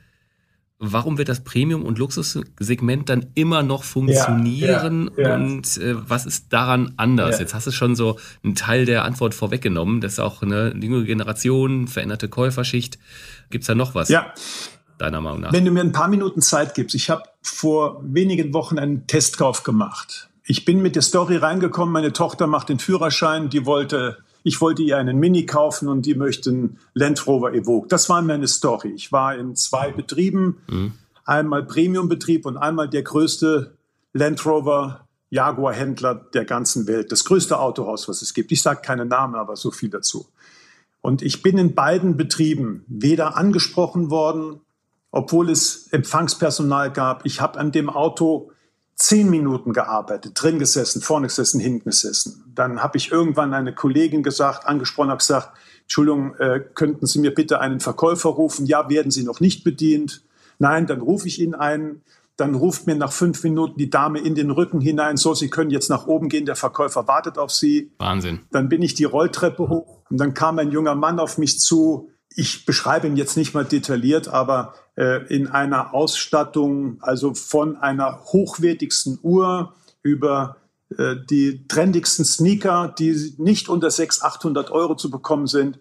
warum 0.79 1.17
wird 1.19 1.29
das 1.29 1.43
Premium- 1.43 1.85
und 1.85 1.99
Luxussegment 1.99 3.09
dann 3.09 3.27
immer 3.35 3.63
noch 3.63 3.83
funktionieren 3.83 5.11
ja, 5.17 5.23
ja, 5.23 5.29
ja. 5.31 5.35
und 5.37 5.77
äh, 5.79 5.95
was 6.09 6.27
ist 6.27 6.53
daran 6.53 6.93
anders? 6.97 7.41
Jetzt 7.41 7.55
hast 7.55 7.67
du 7.67 7.71
schon 7.71 7.97
so 7.97 8.19
einen 8.45 8.55
Teil 8.55 8.85
der 8.85 9.05
Antwort 9.05 9.35
vorweggenommen, 9.35 10.01
dass 10.01 10.19
auch 10.19 10.43
eine 10.43 10.75
junge 10.77 11.05
Generation, 11.05 11.89
veränderte 11.89 12.29
Käuferschicht. 12.29 12.99
Gibt 13.51 13.63
es 13.63 13.67
da 13.69 13.75
noch 13.75 13.95
was? 13.95 14.09
Ja. 14.09 14.33
Deiner 14.99 15.21
Meinung 15.21 15.41
nach? 15.41 15.53
Wenn 15.53 15.65
du 15.65 15.71
mir 15.71 15.81
ein 15.81 15.93
paar 15.93 16.09
Minuten 16.09 16.41
Zeit 16.43 16.75
gibst, 16.75 16.95
ich 16.95 17.11
habe 17.11 17.23
vor 17.43 18.01
wenigen 18.03 18.53
Wochen 18.55 18.79
einen 18.79 19.07
Testkauf 19.07 19.63
gemacht. 19.63 20.29
Ich 20.45 20.65
bin 20.65 20.81
mit 20.81 20.95
der 20.95 21.03
Story 21.03 21.37
reingekommen, 21.37 21.93
meine 21.93 22.13
Tochter 22.13 22.47
macht 22.47 22.69
den 22.69 22.79
Führerschein, 22.79 23.49
die 23.51 23.67
wollte 23.67 24.19
ich 24.47 24.61
wollte 24.61 24.85
ihr 24.85 24.97
einen 24.97 25.19
Mini 25.19 25.45
kaufen 25.45 25.89
und 25.89 26.07
die 26.07 26.15
möchten 26.15 26.79
Land 26.95 27.27
Rover 27.27 27.53
Evoque. 27.53 27.89
Das 27.89 28.09
war 28.09 28.23
meine 28.23 28.47
Story. 28.47 28.93
Ich 28.95 29.11
war 29.11 29.35
in 29.35 29.57
zwei 29.57 29.91
Betrieben, 29.91 30.59
mhm. 30.69 30.93
einmal 31.25 31.65
Premium-Betrieb 31.65 32.47
und 32.47 32.57
einmal 32.57 32.89
der 32.89 33.03
größte 33.03 33.75
Land 34.13 34.47
Rover 34.47 35.09
Jaguar-Händler 35.31 36.15
der 36.33 36.45
ganzen 36.45 36.87
Welt, 36.87 37.11
das 37.11 37.25
größte 37.25 37.59
Autohaus, 37.59 38.09
was 38.09 38.23
es 38.23 38.35
gibt. 38.35 38.53
Ich 38.53 38.63
sage 38.63 38.83
keine 38.83 39.05
Namen, 39.05 39.35
aber 39.35 39.57
so 39.57 39.73
viel 39.73 39.91
dazu. 39.91 40.29
Und 41.01 41.23
ich 41.23 41.43
bin 41.43 41.59
in 41.59 41.75
beiden 41.75 42.17
Betrieben 42.17 42.85
weder 42.87 43.37
angesprochen 43.37 44.11
worden, 44.11 44.61
obwohl 45.11 45.51
es 45.51 45.89
Empfangspersonal 45.89 46.93
gab. 46.93 47.27
Ich 47.27 47.41
habe 47.41 47.59
an 47.59 47.73
dem 47.73 47.91
Auto 47.91 48.53
zehn 48.97 49.29
Minuten 49.29 49.75
gearbeitet, 49.75 50.33
drin 50.35 50.59
gesessen, 50.59 51.03
vorne 51.03 51.29
gesessen, 51.29 51.61
hinten 51.61 51.91
gesessen. 51.91 52.45
Dann 52.55 52.83
habe 52.83 52.97
ich 52.97 53.13
irgendwann 53.13 53.53
eine 53.53 53.75
Kollegin 53.75 54.23
gesagt, 54.23 54.67
angesprochen, 54.67 55.11
habe 55.11 55.19
gesagt, 55.19 55.51
Entschuldigung, 55.83 56.35
äh, 56.37 56.61
könnten 56.75 57.07
Sie 57.07 57.21
mir 57.21 57.33
bitte 57.33 57.61
einen 57.61 57.81
Verkäufer 57.81 58.31
rufen? 58.31 58.67
Ja, 58.67 58.89
werden 58.89 59.13
Sie 59.13 59.23
noch 59.23 59.41
nicht 59.41 59.63
bedient. 59.65 60.23
Nein, 60.59 60.87
dann 60.87 61.01
rufe 61.03 61.29
ich 61.29 61.41
Ihnen 61.41 61.55
einen. 61.55 62.03
Dann 62.39 62.55
ruft 62.55 62.87
mir 62.87 62.97
nach 62.97 63.13
fünf 63.13 63.43
Minuten 63.45 63.79
die 63.79 63.89
Dame 63.89 64.19
in 64.19 64.35
den 64.35 64.51
Rücken 64.51 64.81
hinein, 64.81 65.17
so, 65.17 65.35
Sie 65.35 65.49
können 65.49 65.71
jetzt 65.71 65.89
nach 65.89 66.07
oben 66.07 66.29
gehen, 66.29 66.45
der 66.45 66.57
Verkäufer 66.57 67.07
wartet 67.07 67.39
auf 67.39 67.51
Sie. 67.51 67.93
Wahnsinn. 67.99 68.41
Dann 68.51 68.69
bin 68.69 68.83
ich 68.83 68.95
die 68.95 69.05
Rolltreppe 69.05 69.69
hoch 69.69 70.03
und 70.11 70.19
dann 70.19 70.35
kam 70.35 70.59
ein 70.59 70.71
junger 70.71 70.95
Mann 70.95 71.19
auf 71.19 71.39
mich 71.39 71.61
zu. 71.61 72.11
Ich 72.35 72.67
beschreibe 72.67 73.07
ihn 73.07 73.17
jetzt 73.17 73.37
nicht 73.37 73.55
mal 73.55 73.65
detailliert, 73.65 74.29
aber 74.29 74.75
in 75.29 75.49
einer 75.49 75.93
Ausstattung, 75.93 76.99
also 77.03 77.35
von 77.35 77.77
einer 77.77 78.25
hochwertigsten 78.25 79.19
Uhr 79.23 79.75
über 80.03 80.57
äh, 80.97 81.17
die 81.29 81.67
trendigsten 81.69 82.25
Sneaker, 82.25 82.95
die 82.99 83.35
nicht 83.39 83.69
unter 83.69 83.91
600, 83.91 84.37
800 84.37 84.71
Euro 84.71 84.95
zu 84.95 85.11
bekommen 85.11 85.47
sind. 85.47 85.79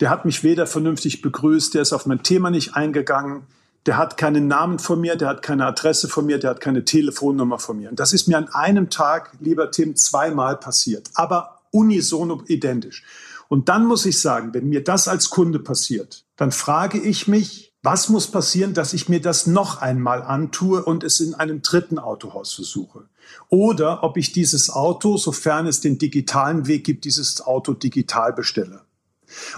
Der 0.00 0.10
hat 0.10 0.24
mich 0.24 0.42
weder 0.42 0.66
vernünftig 0.66 1.22
begrüßt, 1.22 1.72
der 1.74 1.82
ist 1.82 1.92
auf 1.92 2.04
mein 2.04 2.22
Thema 2.22 2.50
nicht 2.50 2.74
eingegangen 2.74 3.46
der 3.86 3.98
hat 3.98 4.16
keinen 4.16 4.48
Namen 4.48 4.78
von 4.78 5.00
mir, 5.00 5.16
der 5.16 5.28
hat 5.28 5.42
keine 5.42 5.66
Adresse 5.66 6.08
von 6.08 6.24
mir, 6.26 6.38
der 6.38 6.50
hat 6.50 6.60
keine 6.60 6.84
Telefonnummer 6.84 7.58
von 7.58 7.76
mir. 7.76 7.90
Und 7.90 8.00
das 8.00 8.12
ist 8.12 8.28
mir 8.28 8.38
an 8.38 8.48
einem 8.48 8.88
Tag, 8.90 9.32
lieber 9.40 9.70
Tim, 9.70 9.94
zweimal 9.96 10.56
passiert, 10.56 11.10
aber 11.14 11.60
unisono 11.70 12.42
identisch. 12.46 13.04
Und 13.48 13.68
dann 13.68 13.86
muss 13.86 14.06
ich 14.06 14.20
sagen, 14.20 14.54
wenn 14.54 14.68
mir 14.68 14.82
das 14.82 15.06
als 15.06 15.28
Kunde 15.28 15.58
passiert, 15.58 16.24
dann 16.36 16.50
frage 16.50 16.98
ich 16.98 17.28
mich, 17.28 17.73
was 17.84 18.08
muss 18.08 18.28
passieren, 18.28 18.72
dass 18.72 18.94
ich 18.94 19.10
mir 19.10 19.20
das 19.20 19.46
noch 19.46 19.82
einmal 19.82 20.22
antue 20.22 20.82
und 20.82 21.04
es 21.04 21.20
in 21.20 21.34
einem 21.34 21.60
dritten 21.60 21.98
Autohaus 21.98 22.54
versuche? 22.54 23.04
Oder 23.50 24.02
ob 24.02 24.16
ich 24.16 24.32
dieses 24.32 24.70
Auto, 24.70 25.18
sofern 25.18 25.66
es 25.66 25.82
den 25.82 25.98
digitalen 25.98 26.66
Weg 26.66 26.84
gibt, 26.84 27.04
dieses 27.04 27.42
Auto 27.42 27.74
digital 27.74 28.32
bestelle. 28.32 28.80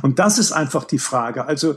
Und 0.02 0.18
das 0.18 0.38
ist 0.38 0.50
einfach 0.50 0.84
die 0.84 0.98
Frage. 0.98 1.46
Also 1.46 1.76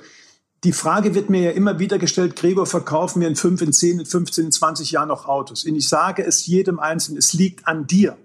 die 0.64 0.74
Frage 0.74 1.14
wird 1.14 1.30
mir 1.30 1.42
ja 1.42 1.52
immer 1.52 1.78
wieder 1.78 2.00
gestellt, 2.00 2.36
Gregor, 2.36 2.66
verkaufen 2.66 3.22
wir 3.22 3.28
in 3.28 3.36
5, 3.36 3.62
in 3.62 3.74
10, 3.74 4.00
in 4.00 4.06
15, 4.08 4.46
in 4.46 4.52
20 4.52 4.92
Jahren 4.92 5.10
noch 5.10 5.28
Autos? 5.28 5.66
Und 5.66 5.76
ich 5.76 5.88
sage 5.88 6.26
es 6.26 6.48
jedem 6.48 6.80
Einzelnen, 6.80 7.20
es 7.20 7.34
liegt 7.34 7.68
an 7.68 7.86
dir. 7.86 8.18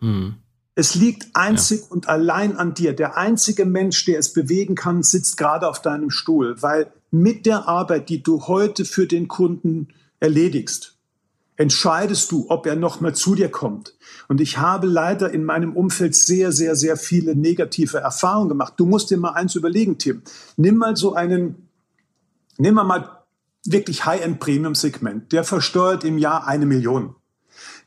Mhm. 0.00 0.34
Es 0.74 0.96
liegt 0.96 1.28
einzig 1.34 1.82
ja. 1.82 1.86
und 1.90 2.08
allein 2.08 2.56
an 2.56 2.74
dir. 2.74 2.92
Der 2.92 3.16
einzige 3.16 3.66
Mensch, 3.66 4.04
der 4.04 4.18
es 4.18 4.32
bewegen 4.32 4.74
kann, 4.74 5.04
sitzt 5.04 5.36
gerade 5.36 5.68
auf 5.68 5.80
deinem 5.80 6.10
Stuhl, 6.10 6.60
weil 6.60 6.92
mit 7.12 7.46
der 7.46 7.68
Arbeit, 7.68 8.08
die 8.08 8.22
du 8.22 8.48
heute 8.48 8.84
für 8.84 9.06
den 9.06 9.28
Kunden 9.28 9.88
erledigst, 10.18 10.96
entscheidest 11.56 12.32
du, 12.32 12.46
ob 12.48 12.66
er 12.66 12.74
nochmal 12.74 13.14
zu 13.14 13.34
dir 13.34 13.50
kommt. 13.50 13.94
Und 14.28 14.40
ich 14.40 14.58
habe 14.58 14.86
leider 14.86 15.30
in 15.30 15.44
meinem 15.44 15.76
Umfeld 15.76 16.16
sehr, 16.16 16.50
sehr, 16.50 16.74
sehr 16.74 16.96
viele 16.96 17.36
negative 17.36 17.98
Erfahrungen 17.98 18.48
gemacht. 18.48 18.74
Du 18.78 18.86
musst 18.86 19.10
dir 19.10 19.18
mal 19.18 19.32
eins 19.32 19.54
überlegen, 19.54 19.98
Tim. 19.98 20.22
Nimm 20.56 20.76
mal 20.76 20.96
so 20.96 21.14
einen, 21.14 21.68
nimm 22.56 22.74
mal 22.74 23.18
wirklich 23.64 24.06
High-End-Premium-Segment. 24.06 25.32
Der 25.32 25.44
versteuert 25.44 26.04
im 26.04 26.18
Jahr 26.18 26.46
eine 26.46 26.66
Million. 26.66 27.14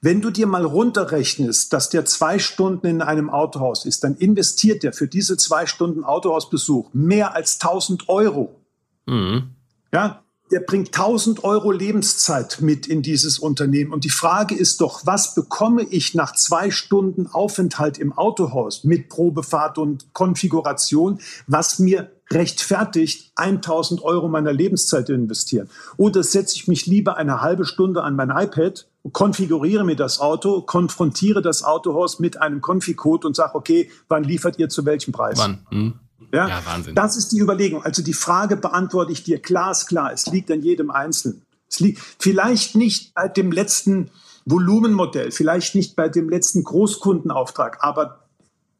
Wenn 0.01 0.21
du 0.21 0.29
dir 0.29 0.45
mal 0.45 0.63
runterrechnest, 0.63 1.73
dass 1.73 1.89
der 1.89 2.05
zwei 2.05 2.37
Stunden 2.37 2.85
in 2.85 3.01
einem 3.01 3.31
Autohaus 3.31 3.85
ist, 3.85 4.03
dann 4.03 4.15
investiert 4.15 4.83
der 4.83 4.93
für 4.93 5.07
diese 5.07 5.35
zwei 5.35 5.65
Stunden 5.65 6.03
Autohausbesuch 6.03 6.93
mehr 6.93 7.33
als 7.33 7.59
1000 7.59 8.07
Euro. 8.07 8.61
Mhm. 9.05 9.55
Ja, 9.93 10.25
der 10.51 10.59
bringt 10.59 10.87
1000 10.89 11.43
Euro 11.43 11.71
Lebenszeit 11.71 12.61
mit 12.61 12.85
in 12.85 13.01
dieses 13.01 13.39
Unternehmen. 13.39 13.91
Und 13.91 14.03
die 14.03 14.09
Frage 14.09 14.55
ist 14.55 14.79
doch, 14.79 15.05
was 15.05 15.33
bekomme 15.33 15.83
ich 15.83 16.13
nach 16.13 16.35
zwei 16.35 16.69
Stunden 16.69 17.27
Aufenthalt 17.27 17.97
im 17.97 18.13
Autohaus 18.13 18.83
mit 18.83 19.09
Probefahrt 19.09 19.77
und 19.79 20.13
Konfiguration, 20.13 21.19
was 21.47 21.79
mir 21.79 22.11
rechtfertigt, 22.31 23.31
1000 23.35 24.03
Euro 24.03 24.27
meiner 24.27 24.53
Lebenszeit 24.53 25.07
zu 25.07 25.13
investieren? 25.13 25.69
Oder 25.97 26.23
setze 26.23 26.55
ich 26.55 26.67
mich 26.67 26.85
lieber 26.85 27.17
eine 27.17 27.41
halbe 27.41 27.65
Stunde 27.65 28.03
an 28.03 28.15
mein 28.15 28.29
iPad, 28.29 28.87
konfiguriere 29.11 29.83
mir 29.83 29.95
das 29.95 30.19
Auto, 30.19 30.61
konfrontiere 30.61 31.41
das 31.41 31.63
Autohaus 31.63 32.19
mit 32.19 32.39
einem 32.41 32.61
Konfigcode 32.61 33.25
und 33.25 33.35
sage, 33.35 33.55
okay, 33.55 33.89
wann 34.07 34.23
liefert 34.23 34.59
ihr 34.59 34.69
zu 34.69 34.85
welchem 34.85 35.11
Preis? 35.11 35.39
Wann? 35.39 35.65
Hm. 35.69 35.93
Ja? 36.31 36.47
ja, 36.47 36.65
Wahnsinn. 36.65 36.95
Das 36.95 37.17
ist 37.17 37.31
die 37.31 37.39
Überlegung. 37.39 37.83
Also 37.83 38.01
die 38.01 38.13
Frage 38.13 38.55
beantworte 38.55 39.11
ich 39.11 39.23
dir 39.23 39.39
glasklar. 39.39 40.13
Es 40.13 40.27
liegt 40.27 40.51
an 40.51 40.61
jedem 40.61 40.91
Einzelnen. 40.91 41.41
Es 41.69 41.79
liegt 41.79 41.99
vielleicht 42.19 42.75
nicht 42.75 43.13
bei 43.13 43.27
dem 43.27 43.51
letzten 43.51 44.11
Volumenmodell, 44.45 45.31
vielleicht 45.31 45.75
nicht 45.75 45.95
bei 45.95 46.07
dem 46.07 46.29
letzten 46.29 46.63
Großkundenauftrag, 46.63 47.79
aber 47.81 48.25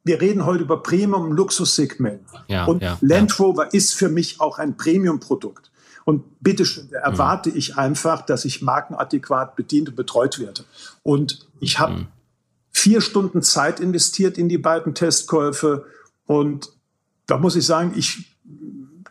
wir 0.04 0.22
reden 0.22 0.46
heute 0.46 0.64
über 0.64 0.82
Premium 0.84 1.32
Luxussegment. 1.32 2.22
Ja, 2.48 2.66
und 2.66 2.84
ja, 2.84 2.98
Land 3.02 3.40
Rover 3.40 3.64
ja. 3.64 3.70
ist 3.72 3.96
für 3.96 4.08
mich 4.08 4.40
auch 4.40 4.60
ein 4.60 4.78
Premium-Produkt. 4.78 5.72
Und 6.06 6.24
bitteschön, 6.40 6.90
da 6.92 7.00
erwarte 7.00 7.50
mhm. 7.50 7.58
ich 7.58 7.78
einfach, 7.78 8.22
dass 8.22 8.46
ich 8.46 8.62
markenadäquat 8.62 9.56
bedient 9.56 9.90
und 9.90 9.96
betreut 9.96 10.38
werde. 10.38 10.64
Und 11.02 11.48
ich 11.60 11.80
habe 11.80 11.94
mhm. 11.94 12.08
vier 12.72 13.02
Stunden 13.02 13.42
Zeit 13.42 13.80
investiert 13.80 14.38
in 14.38 14.48
die 14.48 14.60
beiden 14.60 14.94
Testkäufe 14.94 15.86
und 16.28 16.70
da 17.28 17.38
muss 17.38 17.56
ich 17.56 17.66
sagen, 17.66 17.94
ich 17.96 18.36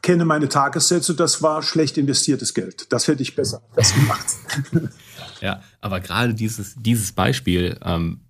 kenne 0.03 0.25
meine 0.25 0.49
Tagessätze, 0.49 1.15
das 1.15 1.43
war 1.43 1.63
schlecht 1.63 1.97
investiertes 1.97 2.53
Geld. 2.53 2.93
Das 2.93 3.09
hätte 3.09 3.23
ich 3.23 3.35
besser 3.35 3.63
das 3.75 3.95
gemacht. 3.95 4.27
ja, 5.41 5.63
aber 5.81 6.01
gerade 6.01 6.35
dieses, 6.35 6.75
dieses 6.77 7.13
Beispiel, 7.13 7.79
ähm, 7.83 8.21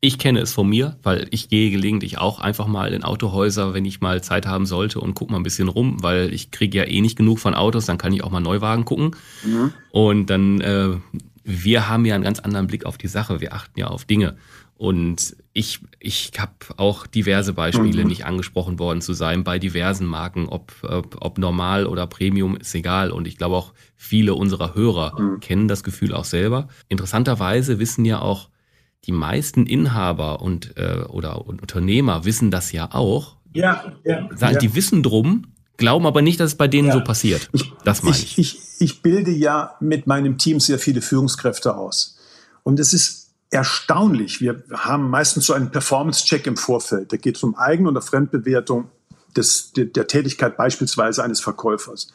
ich 0.00 0.18
kenne 0.18 0.40
es 0.40 0.52
von 0.52 0.68
mir, 0.68 0.96
weil 1.02 1.28
ich 1.30 1.48
gehe 1.48 1.70
gelegentlich 1.70 2.18
auch 2.18 2.40
einfach 2.40 2.66
mal 2.66 2.92
in 2.92 3.04
Autohäuser, 3.04 3.72
wenn 3.72 3.84
ich 3.84 4.00
mal 4.00 4.20
Zeit 4.22 4.46
haben 4.46 4.66
sollte 4.66 5.00
und 5.00 5.14
gucke 5.14 5.30
mal 5.30 5.38
ein 5.38 5.44
bisschen 5.44 5.68
rum, 5.68 6.02
weil 6.02 6.34
ich 6.34 6.50
kriege 6.50 6.78
ja 6.78 6.84
eh 6.84 7.00
nicht 7.00 7.16
genug 7.16 7.38
von 7.38 7.54
Autos, 7.54 7.86
dann 7.86 7.98
kann 7.98 8.12
ich 8.12 8.24
auch 8.24 8.30
mal 8.30 8.40
Neuwagen 8.40 8.84
gucken. 8.84 9.14
Mhm. 9.44 9.72
Und 9.92 10.26
dann, 10.26 10.60
äh, 10.60 10.88
wir 11.44 11.88
haben 11.88 12.04
ja 12.04 12.16
einen 12.16 12.24
ganz 12.24 12.40
anderen 12.40 12.66
Blick 12.66 12.84
auf 12.84 12.98
die 12.98 13.06
Sache, 13.06 13.40
wir 13.40 13.52
achten 13.52 13.78
ja 13.78 13.88
auf 13.88 14.04
Dinge. 14.04 14.36
Und 14.82 15.36
ich, 15.52 15.78
ich 16.00 16.32
habe 16.38 16.54
auch 16.76 17.06
diverse 17.06 17.52
Beispiele 17.52 18.02
mhm. 18.02 18.08
nicht 18.08 18.26
angesprochen 18.26 18.80
worden 18.80 19.00
zu 19.00 19.12
sein 19.12 19.44
bei 19.44 19.60
diversen 19.60 20.08
Marken, 20.08 20.48
ob, 20.48 20.72
ob, 20.82 21.18
ob, 21.20 21.38
normal 21.38 21.86
oder 21.86 22.08
Premium, 22.08 22.56
ist 22.56 22.74
egal. 22.74 23.12
Und 23.12 23.28
ich 23.28 23.38
glaube 23.38 23.54
auch 23.54 23.74
viele 23.94 24.34
unserer 24.34 24.74
Hörer 24.74 25.20
mhm. 25.20 25.38
kennen 25.38 25.68
das 25.68 25.84
Gefühl 25.84 26.12
auch 26.12 26.24
selber. 26.24 26.66
Interessanterweise 26.88 27.78
wissen 27.78 28.04
ja 28.04 28.20
auch 28.20 28.48
die 29.04 29.12
meisten 29.12 29.66
Inhaber 29.66 30.42
und 30.42 30.76
äh, 30.76 31.04
oder 31.08 31.46
und 31.46 31.62
Unternehmer 31.62 32.24
wissen 32.24 32.50
das 32.50 32.72
ja 32.72 32.92
auch. 32.92 33.36
Ja, 33.52 33.92
ja, 34.04 34.28
Sagen, 34.34 34.54
ja. 34.54 34.58
Die 34.58 34.74
wissen 34.74 35.04
drum, 35.04 35.46
glauben 35.76 36.06
aber 36.06 36.22
nicht, 36.22 36.40
dass 36.40 36.50
es 36.50 36.56
bei 36.56 36.66
denen 36.66 36.88
ja. 36.88 36.94
so 36.94 37.04
passiert. 37.04 37.48
Ich, 37.52 37.72
das 37.84 38.02
meine 38.02 38.16
ich. 38.16 38.36
Ich, 38.36 38.56
ich. 38.56 38.80
ich 38.80 39.02
bilde 39.02 39.30
ja 39.30 39.76
mit 39.78 40.08
meinem 40.08 40.38
Team 40.38 40.58
sehr 40.58 40.80
viele 40.80 41.02
Führungskräfte 41.02 41.76
aus. 41.76 42.18
Und 42.64 42.80
es 42.80 42.92
ist 42.92 43.21
erstaunlich. 43.52 44.40
Wir 44.40 44.64
haben 44.72 45.10
meistens 45.10 45.46
so 45.46 45.52
einen 45.52 45.70
Performance-Check 45.70 46.46
im 46.46 46.56
Vorfeld. 46.56 47.12
Da 47.12 47.16
geht 47.16 47.36
es 47.36 47.42
um 47.42 47.54
Eigen- 47.54 47.86
oder 47.86 48.00
Fremdbewertung 48.00 48.90
des, 49.36 49.72
der, 49.72 49.86
der 49.86 50.06
Tätigkeit 50.06 50.56
beispielsweise 50.56 51.22
eines 51.22 51.40
Verkäufers. 51.40 52.12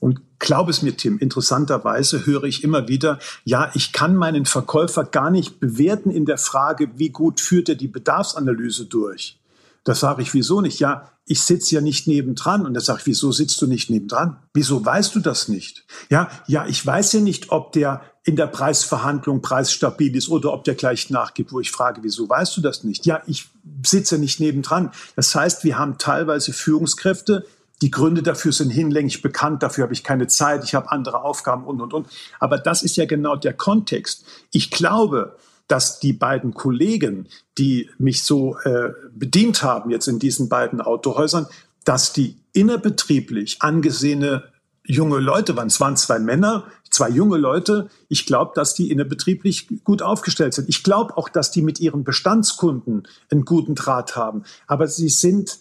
Und 0.00 0.20
glaub 0.38 0.68
es 0.68 0.82
mir, 0.82 0.96
Tim, 0.96 1.18
interessanterweise 1.18 2.26
höre 2.26 2.44
ich 2.44 2.64
immer 2.64 2.88
wieder, 2.88 3.18
ja, 3.44 3.70
ich 3.74 3.92
kann 3.92 4.16
meinen 4.16 4.46
Verkäufer 4.46 5.04
gar 5.04 5.30
nicht 5.30 5.60
bewerten 5.60 6.10
in 6.10 6.24
der 6.26 6.38
Frage, 6.38 6.90
wie 6.96 7.10
gut 7.10 7.40
führt 7.40 7.68
er 7.68 7.74
die 7.74 7.88
Bedarfsanalyse 7.88 8.86
durch. 8.86 9.39
Da 9.84 9.94
sage 9.94 10.22
ich, 10.22 10.34
wieso 10.34 10.60
nicht? 10.60 10.78
Ja, 10.78 11.10
ich 11.24 11.42
sitze 11.42 11.76
ja 11.76 11.80
nicht 11.80 12.06
nebendran. 12.06 12.66
Und 12.66 12.74
da 12.74 12.80
sage 12.80 13.00
ich, 13.00 13.06
wieso 13.06 13.32
sitzt 13.32 13.62
du 13.62 13.66
nicht 13.66 13.88
nebendran? 13.88 14.36
Wieso 14.52 14.84
weißt 14.84 15.14
du 15.14 15.20
das 15.20 15.48
nicht? 15.48 15.86
Ja, 16.10 16.30
ja, 16.46 16.66
ich 16.66 16.84
weiß 16.84 17.12
ja 17.14 17.20
nicht, 17.20 17.50
ob 17.50 17.72
der 17.72 18.02
in 18.24 18.36
der 18.36 18.46
Preisverhandlung 18.46 19.40
preisstabil 19.40 20.14
ist 20.14 20.28
oder 20.28 20.52
ob 20.52 20.64
der 20.64 20.74
gleich 20.74 21.08
nachgibt, 21.08 21.52
wo 21.52 21.60
ich 21.60 21.70
frage, 21.70 22.02
wieso 22.02 22.28
weißt 22.28 22.56
du 22.56 22.60
das 22.60 22.84
nicht? 22.84 23.06
Ja, 23.06 23.22
ich 23.26 23.48
sitze 23.84 24.18
nicht 24.18 24.40
nebendran. 24.40 24.90
Das 25.16 25.34
heißt, 25.34 25.64
wir 25.64 25.78
haben 25.78 25.96
teilweise 25.96 26.52
Führungskräfte, 26.52 27.46
die 27.82 27.90
Gründe 27.90 28.22
dafür 28.22 28.52
sind 28.52 28.68
hinlänglich 28.70 29.22
bekannt, 29.22 29.62
dafür 29.62 29.84
habe 29.84 29.94
ich 29.94 30.04
keine 30.04 30.26
Zeit, 30.26 30.64
ich 30.64 30.74
habe 30.74 30.92
andere 30.92 31.22
Aufgaben 31.22 31.64
und, 31.64 31.80
und, 31.80 31.94
und. 31.94 32.08
Aber 32.38 32.58
das 32.58 32.82
ist 32.82 32.96
ja 32.96 33.06
genau 33.06 33.36
der 33.36 33.54
Kontext. 33.54 34.24
Ich 34.50 34.70
glaube, 34.70 35.36
dass 35.70 36.00
die 36.00 36.12
beiden 36.12 36.52
Kollegen, 36.52 37.28
die 37.56 37.90
mich 37.98 38.24
so 38.24 38.58
äh, 38.64 38.90
bedient 39.12 39.62
haben 39.62 39.90
jetzt 39.90 40.08
in 40.08 40.18
diesen 40.18 40.48
beiden 40.48 40.80
Autohäusern, 40.80 41.46
dass 41.84 42.12
die 42.12 42.36
innerbetrieblich 42.52 43.62
angesehene 43.62 44.44
junge 44.84 45.18
Leute 45.20 45.56
waren. 45.56 45.68
Es 45.68 45.80
waren 45.80 45.96
zwei 45.96 46.18
Männer, 46.18 46.64
zwei 46.90 47.08
junge 47.08 47.38
Leute. 47.38 47.88
Ich 48.08 48.26
glaube, 48.26 48.50
dass 48.56 48.74
die 48.74 48.90
innerbetrieblich 48.90 49.68
gut 49.84 50.02
aufgestellt 50.02 50.54
sind. 50.54 50.68
Ich 50.68 50.82
glaube 50.82 51.16
auch, 51.16 51.28
dass 51.28 51.52
die 51.52 51.62
mit 51.62 51.78
ihren 51.78 52.02
Bestandskunden 52.02 53.06
einen 53.30 53.44
guten 53.44 53.76
Draht 53.76 54.16
haben. 54.16 54.42
Aber 54.66 54.88
sie 54.88 55.08
sind 55.08 55.58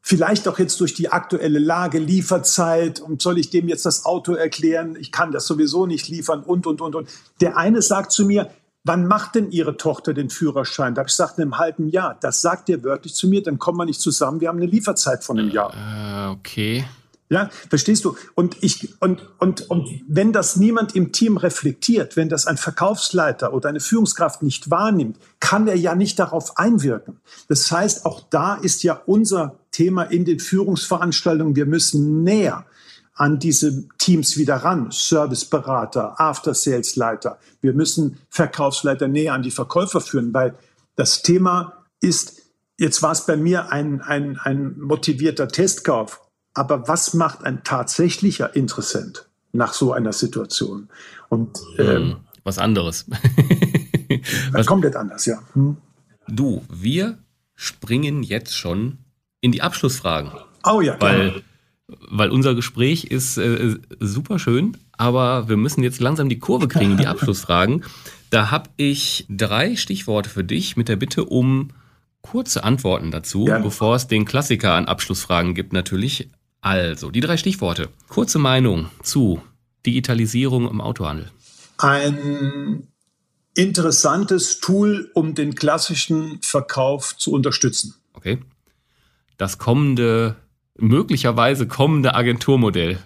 vielleicht 0.00 0.48
auch 0.48 0.58
jetzt 0.58 0.80
durch 0.80 0.94
die 0.94 1.10
aktuelle 1.10 1.60
Lage, 1.60 2.00
Lieferzeit, 2.00 3.00
und 3.00 3.22
soll 3.22 3.38
ich 3.38 3.50
dem 3.50 3.68
jetzt 3.68 3.86
das 3.86 4.04
Auto 4.04 4.34
erklären? 4.34 4.96
Ich 4.98 5.12
kann 5.12 5.30
das 5.30 5.46
sowieso 5.46 5.86
nicht 5.86 6.08
liefern 6.08 6.42
und, 6.42 6.66
und, 6.66 6.80
und, 6.80 6.96
und. 6.96 7.08
Der 7.40 7.56
eine 7.56 7.80
sagt 7.80 8.10
zu 8.10 8.26
mir, 8.26 8.50
wann 8.84 9.06
macht 9.06 9.34
denn 9.34 9.50
Ihre 9.50 9.76
Tochter 9.76 10.14
den 10.14 10.30
Führerschein? 10.30 10.94
Da 10.94 11.00
habe 11.00 11.08
ich 11.08 11.12
gesagt, 11.12 11.38
in 11.38 11.42
einem 11.42 11.58
halben 11.58 11.88
Jahr. 11.88 12.16
Das 12.20 12.40
sagt 12.40 12.68
ihr 12.68 12.84
wörtlich 12.84 13.14
zu 13.14 13.26
mir, 13.28 13.42
dann 13.42 13.58
kommen 13.58 13.78
wir 13.78 13.86
nicht 13.86 14.00
zusammen. 14.00 14.40
Wir 14.40 14.48
haben 14.48 14.58
eine 14.58 14.66
Lieferzeit 14.66 15.24
von 15.24 15.38
einem 15.38 15.50
Jahr. 15.50 15.72
Äh, 15.74 16.30
okay. 16.30 16.84
Ja, 17.30 17.48
verstehst 17.70 18.04
du? 18.04 18.16
Und 18.34 18.62
ich, 18.62 19.00
und, 19.00 19.26
und, 19.38 19.70
und 19.70 19.88
wenn 20.06 20.34
das 20.34 20.56
niemand 20.56 20.94
im 20.94 21.10
Team 21.10 21.38
reflektiert, 21.38 22.16
wenn 22.16 22.28
das 22.28 22.46
ein 22.46 22.58
Verkaufsleiter 22.58 23.54
oder 23.54 23.70
eine 23.70 23.80
Führungskraft 23.80 24.42
nicht 24.42 24.70
wahrnimmt, 24.70 25.16
kann 25.40 25.66
er 25.66 25.76
ja 25.76 25.94
nicht 25.94 26.18
darauf 26.18 26.58
einwirken. 26.58 27.16
Das 27.48 27.72
heißt, 27.72 28.04
auch 28.04 28.20
da 28.28 28.54
ist 28.56 28.82
ja 28.82 29.00
unser 29.06 29.58
Thema 29.72 30.02
in 30.04 30.26
den 30.26 30.38
Führungsveranstaltungen, 30.38 31.56
wir 31.56 31.66
müssen 31.66 32.22
näher 32.22 32.66
an 33.14 33.38
diese 33.38 33.88
Teams 33.98 34.36
wieder 34.36 34.56
ran. 34.56 34.90
Serviceberater, 34.90 36.20
After-Sales-Leiter. 36.20 37.38
Wir 37.60 37.72
müssen 37.72 38.18
Verkaufsleiter 38.28 39.08
näher 39.08 39.34
an 39.34 39.42
die 39.42 39.50
Verkäufer 39.50 40.00
führen, 40.00 40.34
weil 40.34 40.54
das 40.96 41.22
Thema 41.22 41.84
ist, 42.00 42.42
jetzt 42.78 43.02
war 43.02 43.12
es 43.12 43.26
bei 43.26 43.36
mir 43.36 43.72
ein, 43.72 44.02
ein, 44.02 44.38
ein 44.38 44.78
motivierter 44.78 45.48
Testkauf 45.48 46.20
aber 46.54 46.86
was 46.88 47.14
macht 47.14 47.44
ein 47.44 47.64
tatsächlicher 47.64 48.54
Interessent 48.54 49.28
nach 49.52 49.74
so 49.74 49.92
einer 49.92 50.12
Situation? 50.12 50.88
Und 51.28 51.58
hm, 51.76 51.88
ähm, 51.88 52.16
was 52.44 52.58
anderes. 52.58 53.06
was 54.52 54.66
komplett 54.66 54.94
anders, 54.94 55.26
ja. 55.26 55.42
Hm. 55.54 55.76
Du, 56.28 56.62
wir 56.70 57.18
springen 57.56 58.22
jetzt 58.22 58.56
schon 58.56 58.98
in 59.40 59.52
die 59.52 59.62
Abschlussfragen. 59.62 60.30
Oh 60.64 60.80
ja, 60.80 60.96
weil, 61.00 61.42
weil 62.08 62.30
unser 62.30 62.54
Gespräch 62.54 63.04
ist 63.04 63.36
äh, 63.38 63.76
super 64.00 64.38
schön, 64.38 64.76
aber 64.92 65.48
wir 65.48 65.56
müssen 65.56 65.82
jetzt 65.82 66.00
langsam 66.00 66.28
die 66.28 66.38
Kurve 66.38 66.68
kriegen 66.68 66.96
die 66.96 67.06
Abschlussfragen. 67.08 67.84
Da 68.30 68.50
habe 68.50 68.70
ich 68.76 69.26
drei 69.28 69.76
Stichworte 69.76 70.28
für 70.28 70.44
dich 70.44 70.76
mit 70.76 70.88
der 70.88 70.96
Bitte 70.96 71.24
um 71.24 71.70
kurze 72.22 72.64
Antworten 72.64 73.10
dazu, 73.10 73.46
ja. 73.46 73.58
bevor 73.58 73.96
es 73.96 74.06
den 74.06 74.24
Klassiker 74.24 74.72
an 74.72 74.86
Abschlussfragen 74.86 75.54
gibt 75.54 75.72
natürlich. 75.72 76.30
Also, 76.60 77.10
die 77.10 77.20
drei 77.20 77.36
Stichworte. 77.36 77.90
Kurze 78.08 78.38
Meinung 78.38 78.88
zu 79.02 79.42
Digitalisierung 79.84 80.68
im 80.68 80.80
Autohandel. 80.80 81.30
Ein 81.76 82.88
interessantes 83.54 84.60
Tool, 84.60 85.10
um 85.14 85.34
den 85.34 85.54
klassischen 85.54 86.40
Verkauf 86.42 87.16
zu 87.16 87.32
unterstützen. 87.32 87.94
Okay. 88.14 88.38
Das 89.36 89.58
kommende, 89.58 90.36
möglicherweise 90.78 91.66
kommende 91.66 92.14
Agenturmodell. 92.14 92.98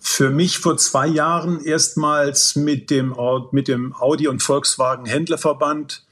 Für 0.00 0.30
mich 0.30 0.58
vor 0.58 0.76
zwei 0.76 1.06
Jahren 1.06 1.64
erstmals 1.64 2.56
mit 2.56 2.90
dem, 2.90 3.14
mit 3.52 3.68
dem 3.68 3.94
Audi 3.94 4.28
und 4.28 4.42
Volkswagen 4.42 5.06
Händlerverband 5.06 6.04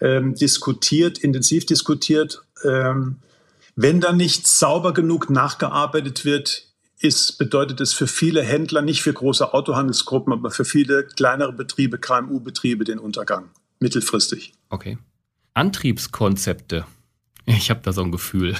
ähm, 0.00 0.34
diskutiert, 0.34 1.18
intensiv 1.18 1.66
diskutiert. 1.66 2.42
Ähm, 2.64 3.16
wenn 3.76 4.00
da 4.00 4.12
nicht 4.12 4.46
sauber 4.46 4.92
genug 4.92 5.30
nachgearbeitet 5.30 6.24
wird, 6.24 6.68
ist, 7.00 7.38
bedeutet 7.38 7.80
es 7.80 7.92
für 7.92 8.08
viele 8.08 8.42
Händler, 8.42 8.82
nicht 8.82 9.02
für 9.02 9.12
große 9.12 9.54
Autohandelsgruppen, 9.54 10.32
aber 10.32 10.50
für 10.50 10.64
viele 10.64 11.04
kleinere 11.04 11.52
Betriebe, 11.52 11.98
KMU-Betriebe 11.98 12.84
den 12.84 12.98
Untergang, 12.98 13.50
mittelfristig. 13.78 14.52
Okay. 14.68 14.98
Antriebskonzepte. 15.54 16.86
Ich 17.46 17.70
habe 17.70 17.80
da 17.82 17.92
so 17.92 18.02
ein 18.02 18.12
Gefühl. 18.12 18.56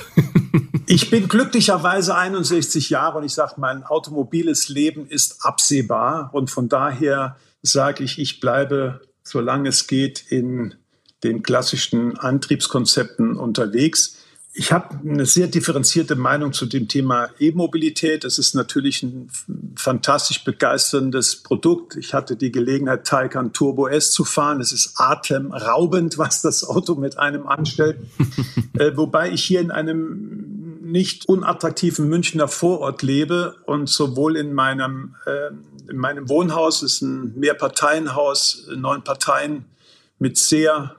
Ich 0.90 1.10
bin 1.10 1.28
glücklicherweise 1.28 2.16
61 2.16 2.88
Jahre 2.88 3.18
und 3.18 3.24
ich 3.24 3.34
sage, 3.34 3.54
mein 3.58 3.84
automobiles 3.84 4.70
Leben 4.70 5.06
ist 5.06 5.44
absehbar 5.44 6.30
und 6.32 6.50
von 6.50 6.70
daher 6.70 7.36
sage 7.60 8.04
ich, 8.04 8.18
ich 8.18 8.40
bleibe, 8.40 9.02
solange 9.22 9.68
es 9.68 9.86
geht, 9.86 10.24
in 10.30 10.74
den 11.24 11.42
klassischen 11.42 12.16
Antriebskonzepten 12.16 13.36
unterwegs. 13.36 14.16
Ich 14.54 14.72
habe 14.72 14.98
eine 15.06 15.26
sehr 15.26 15.48
differenzierte 15.48 16.16
Meinung 16.16 16.54
zu 16.54 16.64
dem 16.64 16.88
Thema 16.88 17.28
E-Mobilität. 17.38 18.24
Es 18.24 18.38
ist 18.38 18.54
natürlich 18.54 19.02
ein 19.02 19.30
fantastisch 19.76 20.42
begeisterndes 20.42 21.42
Produkt. 21.42 21.96
Ich 21.96 22.14
hatte 22.14 22.34
die 22.34 22.50
Gelegenheit, 22.50 23.06
Taycan 23.06 23.52
Turbo 23.52 23.88
S 23.88 24.10
zu 24.10 24.24
fahren. 24.24 24.62
Es 24.62 24.72
ist 24.72 24.94
atemraubend, 24.96 26.16
was 26.16 26.40
das 26.40 26.64
Auto 26.64 26.94
mit 26.94 27.18
einem 27.18 27.46
anstellt. 27.46 27.98
äh, 28.78 28.96
wobei 28.96 29.30
ich 29.30 29.44
hier 29.44 29.60
in 29.60 29.70
einem 29.70 30.57
nicht 30.90 31.28
unattraktiven 31.28 32.08
Münchner 32.08 32.48
Vorort 32.48 33.02
lebe 33.02 33.56
und 33.66 33.88
sowohl 33.88 34.36
in 34.36 34.52
meinem, 34.52 35.16
äh, 35.26 35.50
in 35.90 35.98
meinem 35.98 36.28
Wohnhaus, 36.28 36.82
es 36.82 36.94
ist 36.94 37.02
ein 37.02 37.38
Mehrparteienhaus, 37.38 38.68
neun 38.74 39.04
Parteien 39.04 39.66
mit 40.18 40.38
sehr, 40.38 40.96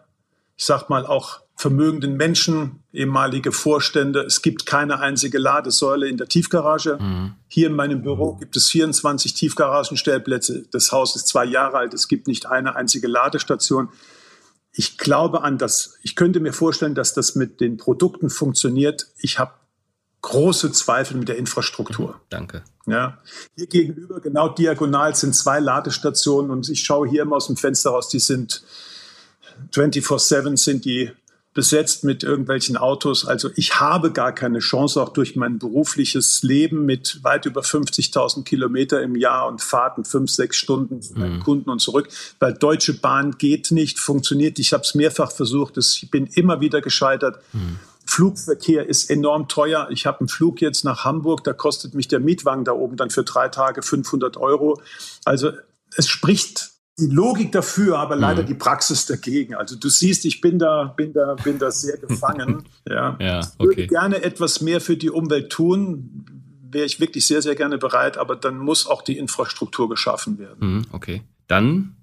ich 0.55 0.65
sag 0.65 0.89
mal, 0.89 1.05
auch 1.05 1.41
vermögenden 1.55 2.15
Menschen, 2.15 2.83
ehemalige 2.93 3.51
Vorstände. 3.51 4.21
Es 4.21 4.41
gibt 4.41 4.65
keine 4.65 4.99
einzige 4.99 5.37
Ladesäule 5.39 6.07
in 6.07 6.15
der 6.15 6.27
Tiefgarage. 6.27 6.97
Mhm. 7.01 7.33
Hier 7.49 7.67
in 7.67 7.75
meinem 7.75 8.01
Büro 8.01 8.35
gibt 8.35 8.55
es 8.55 8.69
24 8.69 9.33
Tiefgaragenstellplätze. 9.33 10.65
Das 10.71 10.93
Haus 10.93 11.17
ist 11.17 11.27
zwei 11.27 11.43
Jahre 11.43 11.77
alt. 11.77 11.93
Es 11.93 12.07
gibt 12.07 12.27
nicht 12.27 12.45
eine 12.45 12.77
einzige 12.77 13.07
Ladestation. 13.07 13.89
Ich 14.71 14.97
glaube 14.97 15.43
an 15.43 15.57
das. 15.57 15.97
Ich 16.01 16.15
könnte 16.15 16.39
mir 16.39 16.53
vorstellen, 16.53 16.95
dass 16.95 17.13
das 17.13 17.35
mit 17.35 17.59
den 17.59 17.75
Produkten 17.75 18.29
funktioniert. 18.29 19.07
Ich 19.17 19.37
habe 19.37 19.51
große 20.21 20.71
Zweifel 20.71 21.17
mit 21.17 21.29
der 21.29 21.37
Infrastruktur. 21.37 22.19
Danke. 22.29 22.63
Ja, 22.85 23.17
hier 23.55 23.67
gegenüber, 23.67 24.19
genau 24.19 24.49
diagonal, 24.49 25.15
sind 25.15 25.35
zwei 25.35 25.59
Ladestationen 25.59 26.51
und 26.51 26.69
ich 26.69 26.83
schaue 26.83 27.07
hier 27.07 27.21
immer 27.21 27.37
aus 27.37 27.47
dem 27.47 27.57
Fenster 27.57 27.91
raus, 27.91 28.09
die 28.09 28.19
sind 28.19 28.63
24-7 29.73 30.57
sind 30.57 30.85
die 30.85 31.11
besetzt 31.53 32.03
mit 32.03 32.23
irgendwelchen 32.23 32.77
Autos. 32.77 33.25
Also 33.25 33.49
ich 33.55 33.79
habe 33.79 34.11
gar 34.11 34.33
keine 34.33 34.59
Chance, 34.59 35.01
auch 35.01 35.09
durch 35.09 35.35
mein 35.35 35.57
berufliches 35.57 36.43
Leben 36.43 36.85
mit 36.85 37.23
weit 37.23 37.45
über 37.45 37.61
50.000 37.61 38.43
Kilometer 38.43 39.01
im 39.01 39.15
Jahr 39.15 39.47
und 39.47 39.61
Fahrten 39.61 40.05
fünf, 40.05 40.29
sechs 40.29 40.57
Stunden 40.57 41.01
mhm. 41.15 41.39
Kunden 41.41 41.69
und 41.69 41.79
zurück, 41.79 42.07
weil 42.39 42.53
Deutsche 42.53 42.93
Bahn 42.93 43.37
geht 43.37 43.71
nicht, 43.71 43.99
funktioniert. 43.99 44.59
Ich 44.59 44.73
habe 44.73 44.83
es 44.83 44.93
mehrfach 44.93 45.31
versucht, 45.31 45.77
ich 45.77 46.09
bin 46.11 46.27
immer 46.27 46.61
wieder 46.61 46.81
gescheitert. 46.81 47.41
Mhm. 47.51 47.79
Flugverkehr 48.09 48.87
ist 48.87 49.09
enorm 49.09 49.47
teuer. 49.47 49.87
Ich 49.91 50.05
habe 50.05 50.21
einen 50.21 50.29
Flug 50.29 50.61
jetzt 50.61 50.83
nach 50.83 51.05
Hamburg, 51.05 51.43
da 51.43 51.53
kostet 51.53 51.93
mich 51.93 52.07
der 52.07 52.19
Mietwagen 52.19 52.65
da 52.65 52.71
oben 52.71 52.97
dann 52.97 53.11
für 53.11 53.23
drei 53.23 53.49
Tage 53.49 53.83
500 53.83 54.35
Euro. 54.37 54.81
Also 55.25 55.51
es 55.95 56.07
spricht 56.07 56.71
die 56.99 57.05
Logik 57.05 57.51
dafür, 57.51 57.99
aber 57.99 58.15
leider 58.15 58.41
mhm. 58.41 58.47
die 58.47 58.53
Praxis 58.55 59.05
dagegen. 59.05 59.53
Also 59.53 59.75
du 59.75 59.89
siehst, 59.89 60.25
ich 60.25 60.41
bin 60.41 60.57
da, 60.57 60.85
bin 60.97 61.13
da, 61.13 61.35
bin 61.35 61.59
da 61.59 61.69
sehr 61.69 61.97
gefangen. 62.07 62.67
ja. 62.87 63.15
ja, 63.19 63.39
okay. 63.39 63.51
Ich 63.57 63.59
würde 63.59 63.87
gerne 63.87 64.23
etwas 64.23 64.61
mehr 64.61 64.81
für 64.81 64.97
die 64.97 65.11
Umwelt 65.11 65.51
tun. 65.51 66.25
Wäre 66.71 66.85
ich 66.85 66.99
wirklich 66.99 67.27
sehr, 67.27 67.43
sehr 67.43 67.55
gerne 67.55 67.77
bereit, 67.77 68.17
aber 68.17 68.35
dann 68.35 68.57
muss 68.57 68.87
auch 68.87 69.03
die 69.03 69.17
Infrastruktur 69.17 69.87
geschaffen 69.87 70.39
werden. 70.39 70.77
Mhm, 70.77 70.85
okay. 70.91 71.21
Dann, 71.47 71.95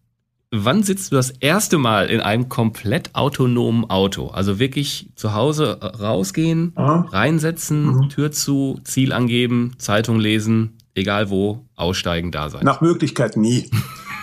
wann 0.51 0.83
sitzt 0.83 1.13
du 1.13 1.17
das 1.17 1.31
erste 1.31 1.79
Mal 1.79 2.09
in 2.09 2.21
einem 2.21 2.49
komplett 2.49 3.15
autonomen 3.15 3.89
Auto? 3.91 4.29
Also 4.29 4.59
wirklich 4.59 5.11
zu 5.15 5.35
Hause 5.35 5.81
rausgehen, 5.81 6.73
Aha. 6.77 7.07
reinsetzen, 7.11 7.87
mhm. 7.87 8.09
Tür 8.09 8.33
zu, 8.33 8.81
Ziel 8.85 9.13
angeben, 9.13 9.75
Zeitung 9.79 10.19
lesen, 10.19 10.79
egal 10.95 11.31
wo, 11.31 11.65
aussteigen, 11.75 12.33
da 12.33 12.49
sein. 12.49 12.65
Nach 12.65 12.81
Möglichkeit 12.81 13.37
nie. 13.37 13.71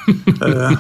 äh, 0.42 0.76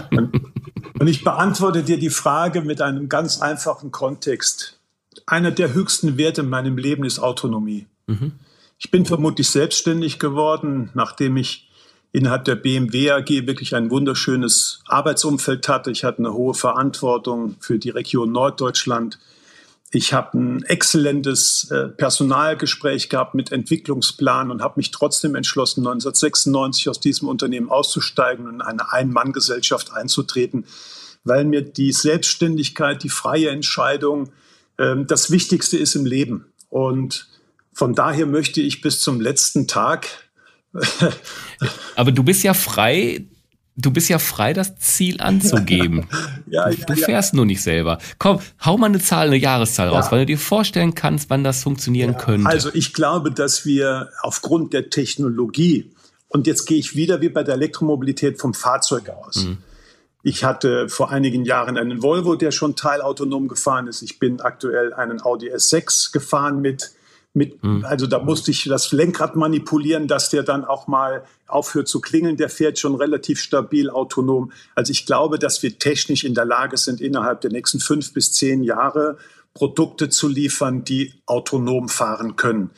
und 1.00 1.08
ich 1.08 1.24
beantworte 1.24 1.84
dir 1.84 1.98
die 1.98 2.10
Frage 2.10 2.62
mit 2.62 2.82
einem 2.82 3.10
ganz 3.10 3.42
einfachen 3.42 3.92
Kontext. 3.92 4.80
Einer 5.26 5.52
der 5.52 5.74
höchsten 5.74 6.18
Werte 6.18 6.42
in 6.42 6.50
meinem 6.50 6.78
Leben 6.78 7.06
ist 7.06 7.20
Autonomie. 7.20 7.88
Mhm. 8.08 8.34
Ich 8.80 8.92
bin 8.92 9.06
vermutlich 9.06 9.50
selbstständig 9.50 10.20
geworden, 10.20 10.90
nachdem 10.94 11.38
ich 11.38 11.70
innerhalb 12.14 12.46
der 12.46 12.56
BMW 12.56 13.12
AG 13.12 13.28
wirklich 13.28 13.76
ein 13.76 13.90
wunderschönes 13.90 14.82
Arbeitsumfeld 14.86 15.68
hatte. 15.68 15.92
Ich 15.92 16.04
hatte 16.04 16.20
eine 16.20 16.34
hohe 16.34 16.54
Verantwortung 16.54 17.56
für 17.60 17.80
die 17.80 17.90
Region 17.90 18.32
Norddeutschland. 18.32 19.20
Ich 19.92 20.14
habe 20.14 20.38
ein 20.38 20.64
exzellentes 20.64 21.70
äh, 21.72 21.90
Personalgespräch 21.90 23.10
gehabt 23.10 23.34
mit 23.34 23.52
Entwicklungsplan 23.52 24.52
und 24.52 24.62
habe 24.62 24.76
mich 24.78 24.92
trotzdem 24.92 25.36
entschlossen, 25.36 25.82
1996 25.82 26.90
aus 26.90 27.00
diesem 27.00 27.28
Unternehmen 27.28 27.70
auszusteigen 27.70 28.48
und 28.48 28.56
in 28.56 28.62
eine 28.62 28.92
Ein-Mann-Gesellschaft 28.92 29.92
einzutreten, 29.92 30.66
weil 31.24 31.46
mir 31.46 31.62
die 31.62 31.92
Selbstständigkeit, 31.92 33.04
die 33.04 33.10
freie 33.10 33.50
Entscheidung 33.50 34.32
ähm, 34.78 35.08
das 35.08 35.32
Wichtigste 35.32 35.78
ist 35.78 35.96
im 35.96 36.06
Leben. 36.06 36.46
Und 36.70 37.28
von 37.74 37.96
daher 37.96 38.28
möchte 38.28 38.62
ich 38.62 38.82
bis 38.82 39.02
zum 39.02 39.20
letzten 39.20 39.68
Tag. 39.68 40.08
Aber 41.96 42.12
du 42.12 42.24
bist 42.24 42.44
ja 42.44 42.54
frei 42.54 43.26
Du 43.76 43.90
bist 43.90 44.08
ja 44.08 44.20
frei, 44.20 44.54
das 44.54 44.78
Ziel 44.78 45.20
anzugeben. 45.20 46.08
ja, 46.46 46.70
ja, 46.70 46.86
du 46.86 46.94
fährst 46.94 47.34
ja. 47.34 47.38
nur 47.38 47.48
nicht 47.48 47.64
selber. 47.64 47.98
Komm, 48.20 48.40
hau 48.64 48.78
mal 48.78 48.86
eine 48.86 49.00
Zahl, 49.00 49.28
eine 49.28 49.36
Jahreszahl 49.36 49.90
raus, 49.90 50.12
weil 50.12 50.20
du 50.20 50.26
dir 50.28 50.38
vorstellen 50.38 50.94
kannst, 50.94 51.32
wann 51.32 51.44
das 51.44 51.64
funktionieren 51.64 52.16
könnte. 52.18 52.48
Also 52.48 52.70
ich 52.72 52.94
glaube, 52.94 53.32
dass 53.32 53.66
wir 53.66 54.10
aufgrund 54.22 54.74
der 54.74 54.92
Technologie, 54.92 55.92
und 56.28 56.46
jetzt 56.46 56.68
gehe 56.68 56.78
ich 56.78 56.96
wieder 56.96 57.22
wie 57.22 57.30
bei 57.30 57.42
der 57.42 57.56
Elektromobilität 57.56 58.40
vom 58.40 58.54
Fahrzeug 58.54 59.10
aus. 59.10 59.46
Mhm. 59.46 59.58
Ich 60.22 60.44
hatte 60.44 60.88
vor 60.88 61.10
einigen 61.10 61.44
Jahren 61.44 61.76
einen 61.76 62.04
Volvo, 62.04 62.36
der 62.36 62.52
schon 62.52 62.76
teilautonom 62.76 63.48
gefahren 63.48 63.88
ist. 63.88 64.04
Ich 64.04 64.20
bin 64.20 64.40
aktuell 64.40 64.94
einen 64.94 65.20
Audi 65.20 65.52
S6 65.52 66.14
gefahren 66.14 66.62
mit 66.62 66.92
mit, 67.34 67.64
mhm. 67.64 67.84
Also 67.84 68.06
da 68.06 68.20
musste 68.20 68.52
ich 68.52 68.64
das 68.66 68.92
Lenkrad 68.92 69.36
manipulieren, 69.36 70.08
dass 70.08 70.30
der 70.30 70.44
dann 70.44 70.64
auch 70.64 70.88
mal 70.88 71.24
aufhört 71.48 71.88
zu 71.88 72.00
klingeln. 72.00 72.38
Der 72.38 72.50
fährt 72.50 72.78
schon 72.78 72.96
relativ 72.96 73.42
stabil 73.42 73.90
autonom. 73.90 74.52
Also 74.76 74.92
ich 74.92 75.06
glaube, 75.06 75.40
dass 75.40 75.64
wir 75.64 75.80
technisch 75.80 76.24
in 76.24 76.36
der 76.36 76.46
Lage 76.46 76.78
sind, 76.78 77.02
innerhalb 77.02 77.42
der 77.42 77.52
nächsten 77.52 77.80
fünf 77.80 78.14
bis 78.14 78.34
zehn 78.34 78.64
Jahre 78.64 79.18
Produkte 79.56 80.10
zu 80.10 80.28
liefern, 80.28 80.84
die 80.84 81.14
autonom 81.26 81.90
fahren 81.90 82.36
können. 82.36 82.70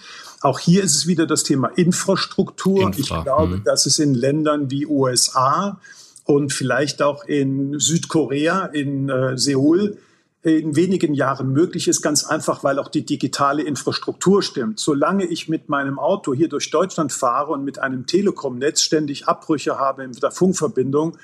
Auch 0.42 0.60
hier 0.60 0.84
ist 0.84 0.96
es 0.96 1.08
wieder 1.08 1.26
das 1.26 1.44
Thema 1.44 1.68
Infrastruktur. 1.76 2.82
Infra. 2.82 3.00
Ich 3.00 3.24
glaube, 3.24 3.58
mhm. 3.58 3.64
dass 3.64 3.86
es 3.86 4.00
in 4.00 4.14
Ländern 4.14 4.72
wie 4.72 4.86
USA 4.86 5.80
und 6.24 6.54
vielleicht 6.54 7.02
auch 7.02 7.26
in 7.26 7.80
Südkorea, 7.80 8.66
in 8.66 9.10
äh, 9.10 9.38
Seoul, 9.38 9.98
in 10.46 10.76
wenigen 10.76 11.16
Jahren 11.16 11.52
möglich 11.52 11.88
ist, 11.88 12.02
ganz 12.02 12.24
einfach, 12.24 12.64
weil 12.64 12.78
auch 12.78 12.90
die 12.90 13.06
digitale 13.06 13.64
Infrastruktur 13.64 14.44
stimmt. 14.44 14.80
Solange 14.80 15.26
ich 15.26 15.50
mit 15.50 15.70
meinem 15.70 15.98
Auto 15.98 16.34
hier 16.34 16.50
durch 16.50 16.70
Deutschland 16.70 17.12
fahre 17.12 17.52
und 17.52 17.64
mit 17.64 17.80
einem 17.80 18.06
Telekom-Netz 18.06 18.82
ständig 18.82 19.28
Abbrüche 19.28 19.80
habe 19.80 20.04
in 20.04 20.12
der 20.12 20.32
Funkverbindung, 20.32 21.18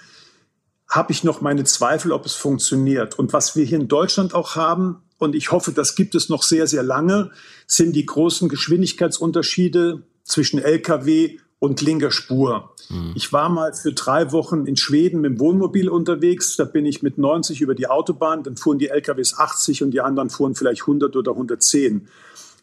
habe 0.90 1.12
ich 1.12 1.24
noch 1.24 1.40
meine 1.40 1.64
Zweifel, 1.64 2.12
ob 2.12 2.26
es 2.26 2.34
funktioniert. 2.34 3.18
Und 3.20 3.32
was 3.32 3.56
wir 3.56 3.64
hier 3.64 3.80
in 3.80 3.88
Deutschland 3.88 4.34
auch 4.34 4.56
haben, 4.56 5.04
und 5.20 5.36
ich 5.36 5.52
hoffe, 5.52 5.72
das 5.72 5.96
gibt 5.96 6.16
es 6.16 6.30
noch 6.30 6.42
sehr, 6.42 6.66
sehr 6.66 6.84
lange, 6.84 7.30
sind 7.68 7.96
die 7.96 8.06
großen 8.06 8.50
Geschwindigkeitsunterschiede 8.50 10.02
zwischen 10.24 10.60
Lkw 10.60 11.38
und 11.62 11.80
linker 11.80 12.10
Spur. 12.10 12.74
Mhm. 12.90 13.14
Ich 13.14 13.32
war 13.32 13.48
mal 13.48 13.74
für 13.74 13.94
drei 13.94 14.32
Wochen 14.32 14.66
in 14.66 14.78
Schweden 14.78 15.22
mit 15.22 15.34
dem 15.34 15.40
Wohnmobil 15.40 15.90
unterwegs. 15.90 16.56
Da 16.56 16.66
bin 16.66 16.88
ich 16.88 17.04
mit 17.04 17.20
90 17.20 17.62
über 17.62 17.76
die 17.76 17.88
Autobahn. 17.88 18.42
Dann 18.42 18.58
fuhren 18.58 18.80
die 18.80 18.88
LKWs 18.88 19.38
80 19.38 19.84
und 19.84 19.92
die 19.92 20.02
anderen 20.02 20.32
fuhren 20.32 20.56
vielleicht 20.56 20.82
100 20.82 21.16
oder 21.16 21.34
110. 21.34 22.08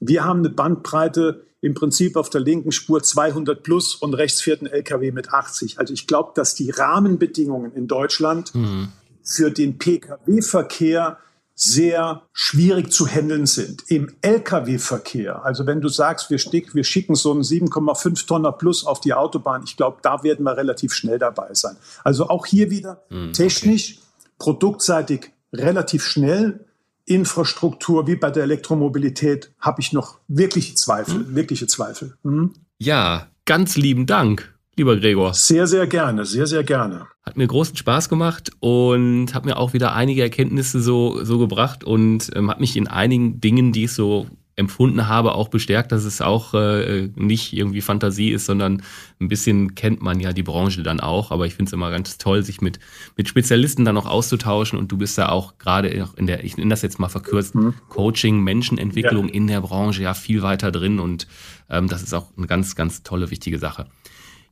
Wir 0.01 0.24
haben 0.24 0.40
eine 0.40 0.51
Bandbreite 0.51 1.46
im 1.61 1.74
Prinzip 1.74 2.16
auf 2.16 2.28
der 2.28 2.40
linken 2.40 2.72
Spur 2.72 3.01
200 3.01 3.62
plus 3.62 3.94
und 3.94 4.14
rechts 4.14 4.40
fährt 4.40 4.62
ein 4.62 4.66
LKW 4.66 5.12
mit 5.12 5.32
80. 5.32 5.78
Also 5.78 5.94
ich 5.94 6.09
glaube, 6.09 6.32
dass 6.34 6.57
die 6.57 6.70
Rahmenbedingungen 6.70 7.72
in 7.74 7.86
Deutschland 7.86 8.53
mhm. 8.53 8.88
für 9.22 9.53
den 9.53 9.78
Pkw-Verkehr 9.78 11.18
sehr 11.61 12.22
schwierig 12.32 12.92
zu 12.92 13.09
handeln 13.09 13.46
sind. 13.46 13.82
Im 13.88 14.14
Lkw-Verkehr, 14.22 15.44
also 15.44 15.66
wenn 15.66 15.80
du 15.80 15.88
sagst, 15.88 16.30
wir, 16.30 16.38
stick, 16.38 16.74
wir 16.74 16.84
schicken 16.84 17.16
so 17.16 17.32
einen 17.32 17.42
7,5 17.42 18.26
Tonner 18.26 18.52
Plus 18.52 18.86
auf 18.86 19.00
die 19.00 19.12
Autobahn, 19.12 19.62
ich 19.64 19.76
glaube, 19.76 19.98
da 20.02 20.22
werden 20.22 20.44
wir 20.44 20.56
relativ 20.56 20.94
schnell 20.94 21.18
dabei 21.18 21.52
sein. 21.54 21.76
Also 22.04 22.28
auch 22.28 22.46
hier 22.46 22.70
wieder 22.70 23.02
mm, 23.11 23.32
technisch, 23.32 23.98
okay. 23.98 24.28
produktseitig 24.38 25.32
relativ 25.52 26.04
schnell. 26.04 26.64
Infrastruktur 27.06 28.06
wie 28.06 28.16
bei 28.16 28.30
der 28.30 28.42
Elektromobilität 28.42 29.50
habe 29.59 29.80
ich 29.80 29.94
noch 29.94 30.18
wirkliche 30.28 30.74
Zweifel, 30.74 31.20
mhm. 31.20 31.34
wirkliche 31.34 31.66
Zweifel. 31.66 32.18
Mhm. 32.22 32.52
Ja, 32.78 33.28
ganz 33.46 33.76
lieben 33.76 34.06
Dank 34.06 34.57
lieber 34.79 34.97
Gregor. 34.97 35.35
Sehr, 35.35 35.66
sehr 35.66 35.87
gerne, 35.87 36.24
sehr, 36.24 36.47
sehr 36.47 36.64
gerne. 36.64 37.07
Hat 37.22 37.37
mir 37.37 37.47
großen 37.47 37.76
Spaß 37.76 38.09
gemacht 38.09 38.51
und 38.61 39.35
hat 39.35 39.45
mir 39.45 39.59
auch 39.59 39.74
wieder 39.74 39.95
einige 39.95 40.22
Erkenntnisse 40.22 40.81
so, 40.81 41.22
so 41.24 41.39
gebracht 41.39 41.85
und 41.85 42.31
ähm, 42.35 42.51
hat 42.51 42.61
mich 42.61 42.76
in 42.76 42.89
einigen 42.89 43.41
Dingen, 43.41 43.72
die 43.72 43.85
ich 43.85 43.93
so 43.93 44.26
empfunden 44.59 45.07
habe, 45.07 45.35
auch 45.35 45.49
bestärkt, 45.49 45.93
dass 45.93 46.05
es 46.05 46.20
auch 46.20 46.53
äh, 46.53 47.11
nicht 47.14 47.53
irgendwie 47.53 47.81
Fantasie 47.81 48.31
ist, 48.31 48.47
sondern 48.47 48.83
ein 49.20 49.29
bisschen 49.29 49.76
kennt 49.76 50.03
man 50.03 50.18
ja 50.18 50.33
die 50.33 50.43
Branche 50.43 50.83
dann 50.83 50.99
auch. 50.99 51.31
Aber 51.31 51.47
ich 51.47 51.55
finde 51.55 51.68
es 51.68 51.72
immer 51.72 51.93
ganz 51.93 52.18
toll, 52.18 52.43
sich 52.43 52.61
mit, 52.61 52.81
mit 53.16 53.29
Spezialisten 53.29 53.85
dann 53.85 53.97
auch 53.97 54.07
auszutauschen. 54.07 54.76
Und 54.76 54.91
du 54.91 54.97
bist 54.97 55.16
da 55.16 55.29
auch 55.29 55.59
gerade 55.59 55.89
in 56.16 56.26
der, 56.26 56.43
ich 56.43 56.57
nenne 56.57 56.70
das 56.70 56.83
jetzt 56.83 56.99
mal 56.99 57.09
verkürzt, 57.09 57.55
mhm. 57.55 57.74
Coaching, 57.89 58.43
Menschenentwicklung 58.43 59.29
ja. 59.29 59.35
in 59.35 59.47
der 59.47 59.61
Branche 59.61 60.03
ja 60.03 60.12
viel 60.12 60.43
weiter 60.43 60.72
drin. 60.72 60.99
Und 60.99 61.29
ähm, 61.70 61.87
das 61.87 62.03
ist 62.03 62.12
auch 62.12 62.26
eine 62.37 62.49
ganz, 62.49 62.74
ganz 62.74 63.05
tolle, 63.05 63.31
wichtige 63.31 63.61
Sache. 63.61 63.87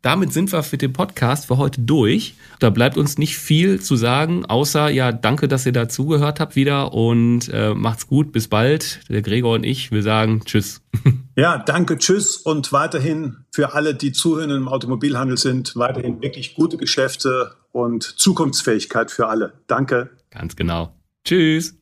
Damit 0.03 0.33
sind 0.33 0.53
wir 0.53 0.63
für 0.63 0.79
den 0.79 0.93
Podcast 0.93 1.47
für 1.47 1.59
heute 1.59 1.81
durch. 1.81 2.35
Da 2.59 2.71
bleibt 2.71 2.97
uns 2.97 3.19
nicht 3.19 3.37
viel 3.37 3.81
zu 3.81 3.97
sagen, 3.97 4.47
außer 4.47 4.89
ja, 4.91 5.13
danke, 5.13 5.49
dass 5.49 5.67
ihr 5.67 5.73
dazugehört 5.73 6.41
habt 6.41 6.57
wieder 6.57 6.93
und 6.93 7.49
äh, 7.53 7.75
macht's 7.75 8.07
gut. 8.07 8.33
Bis 8.33 8.49
bald. 8.49 9.01
Der 9.09 9.23
Gregor 9.23 9.55
und 9.55 9.65
ich, 9.65 9.91
wir 9.91 10.03
sagen 10.03 10.43
Tschüss. 10.45 10.83
Ja, 11.39 11.59
danke, 11.59 11.99
Tschüss 11.99 12.39
und 12.39 12.73
weiterhin 12.73 13.45
für 13.53 13.75
alle, 13.75 13.95
die 13.95 14.13
zuhören 14.13 14.49
im 14.49 14.69
Automobilhandel 14.69 15.37
sind, 15.37 15.77
weiterhin 15.77 16.23
wirklich 16.23 16.55
gute 16.55 16.79
Geschäfte 16.79 17.53
und 17.73 18.05
Zukunftsfähigkeit 18.05 19.11
für 19.11 19.29
alle. 19.29 19.53
Danke. 19.67 20.09
Ganz 20.31 20.57
genau. 20.57 20.95
Tschüss. 21.27 21.77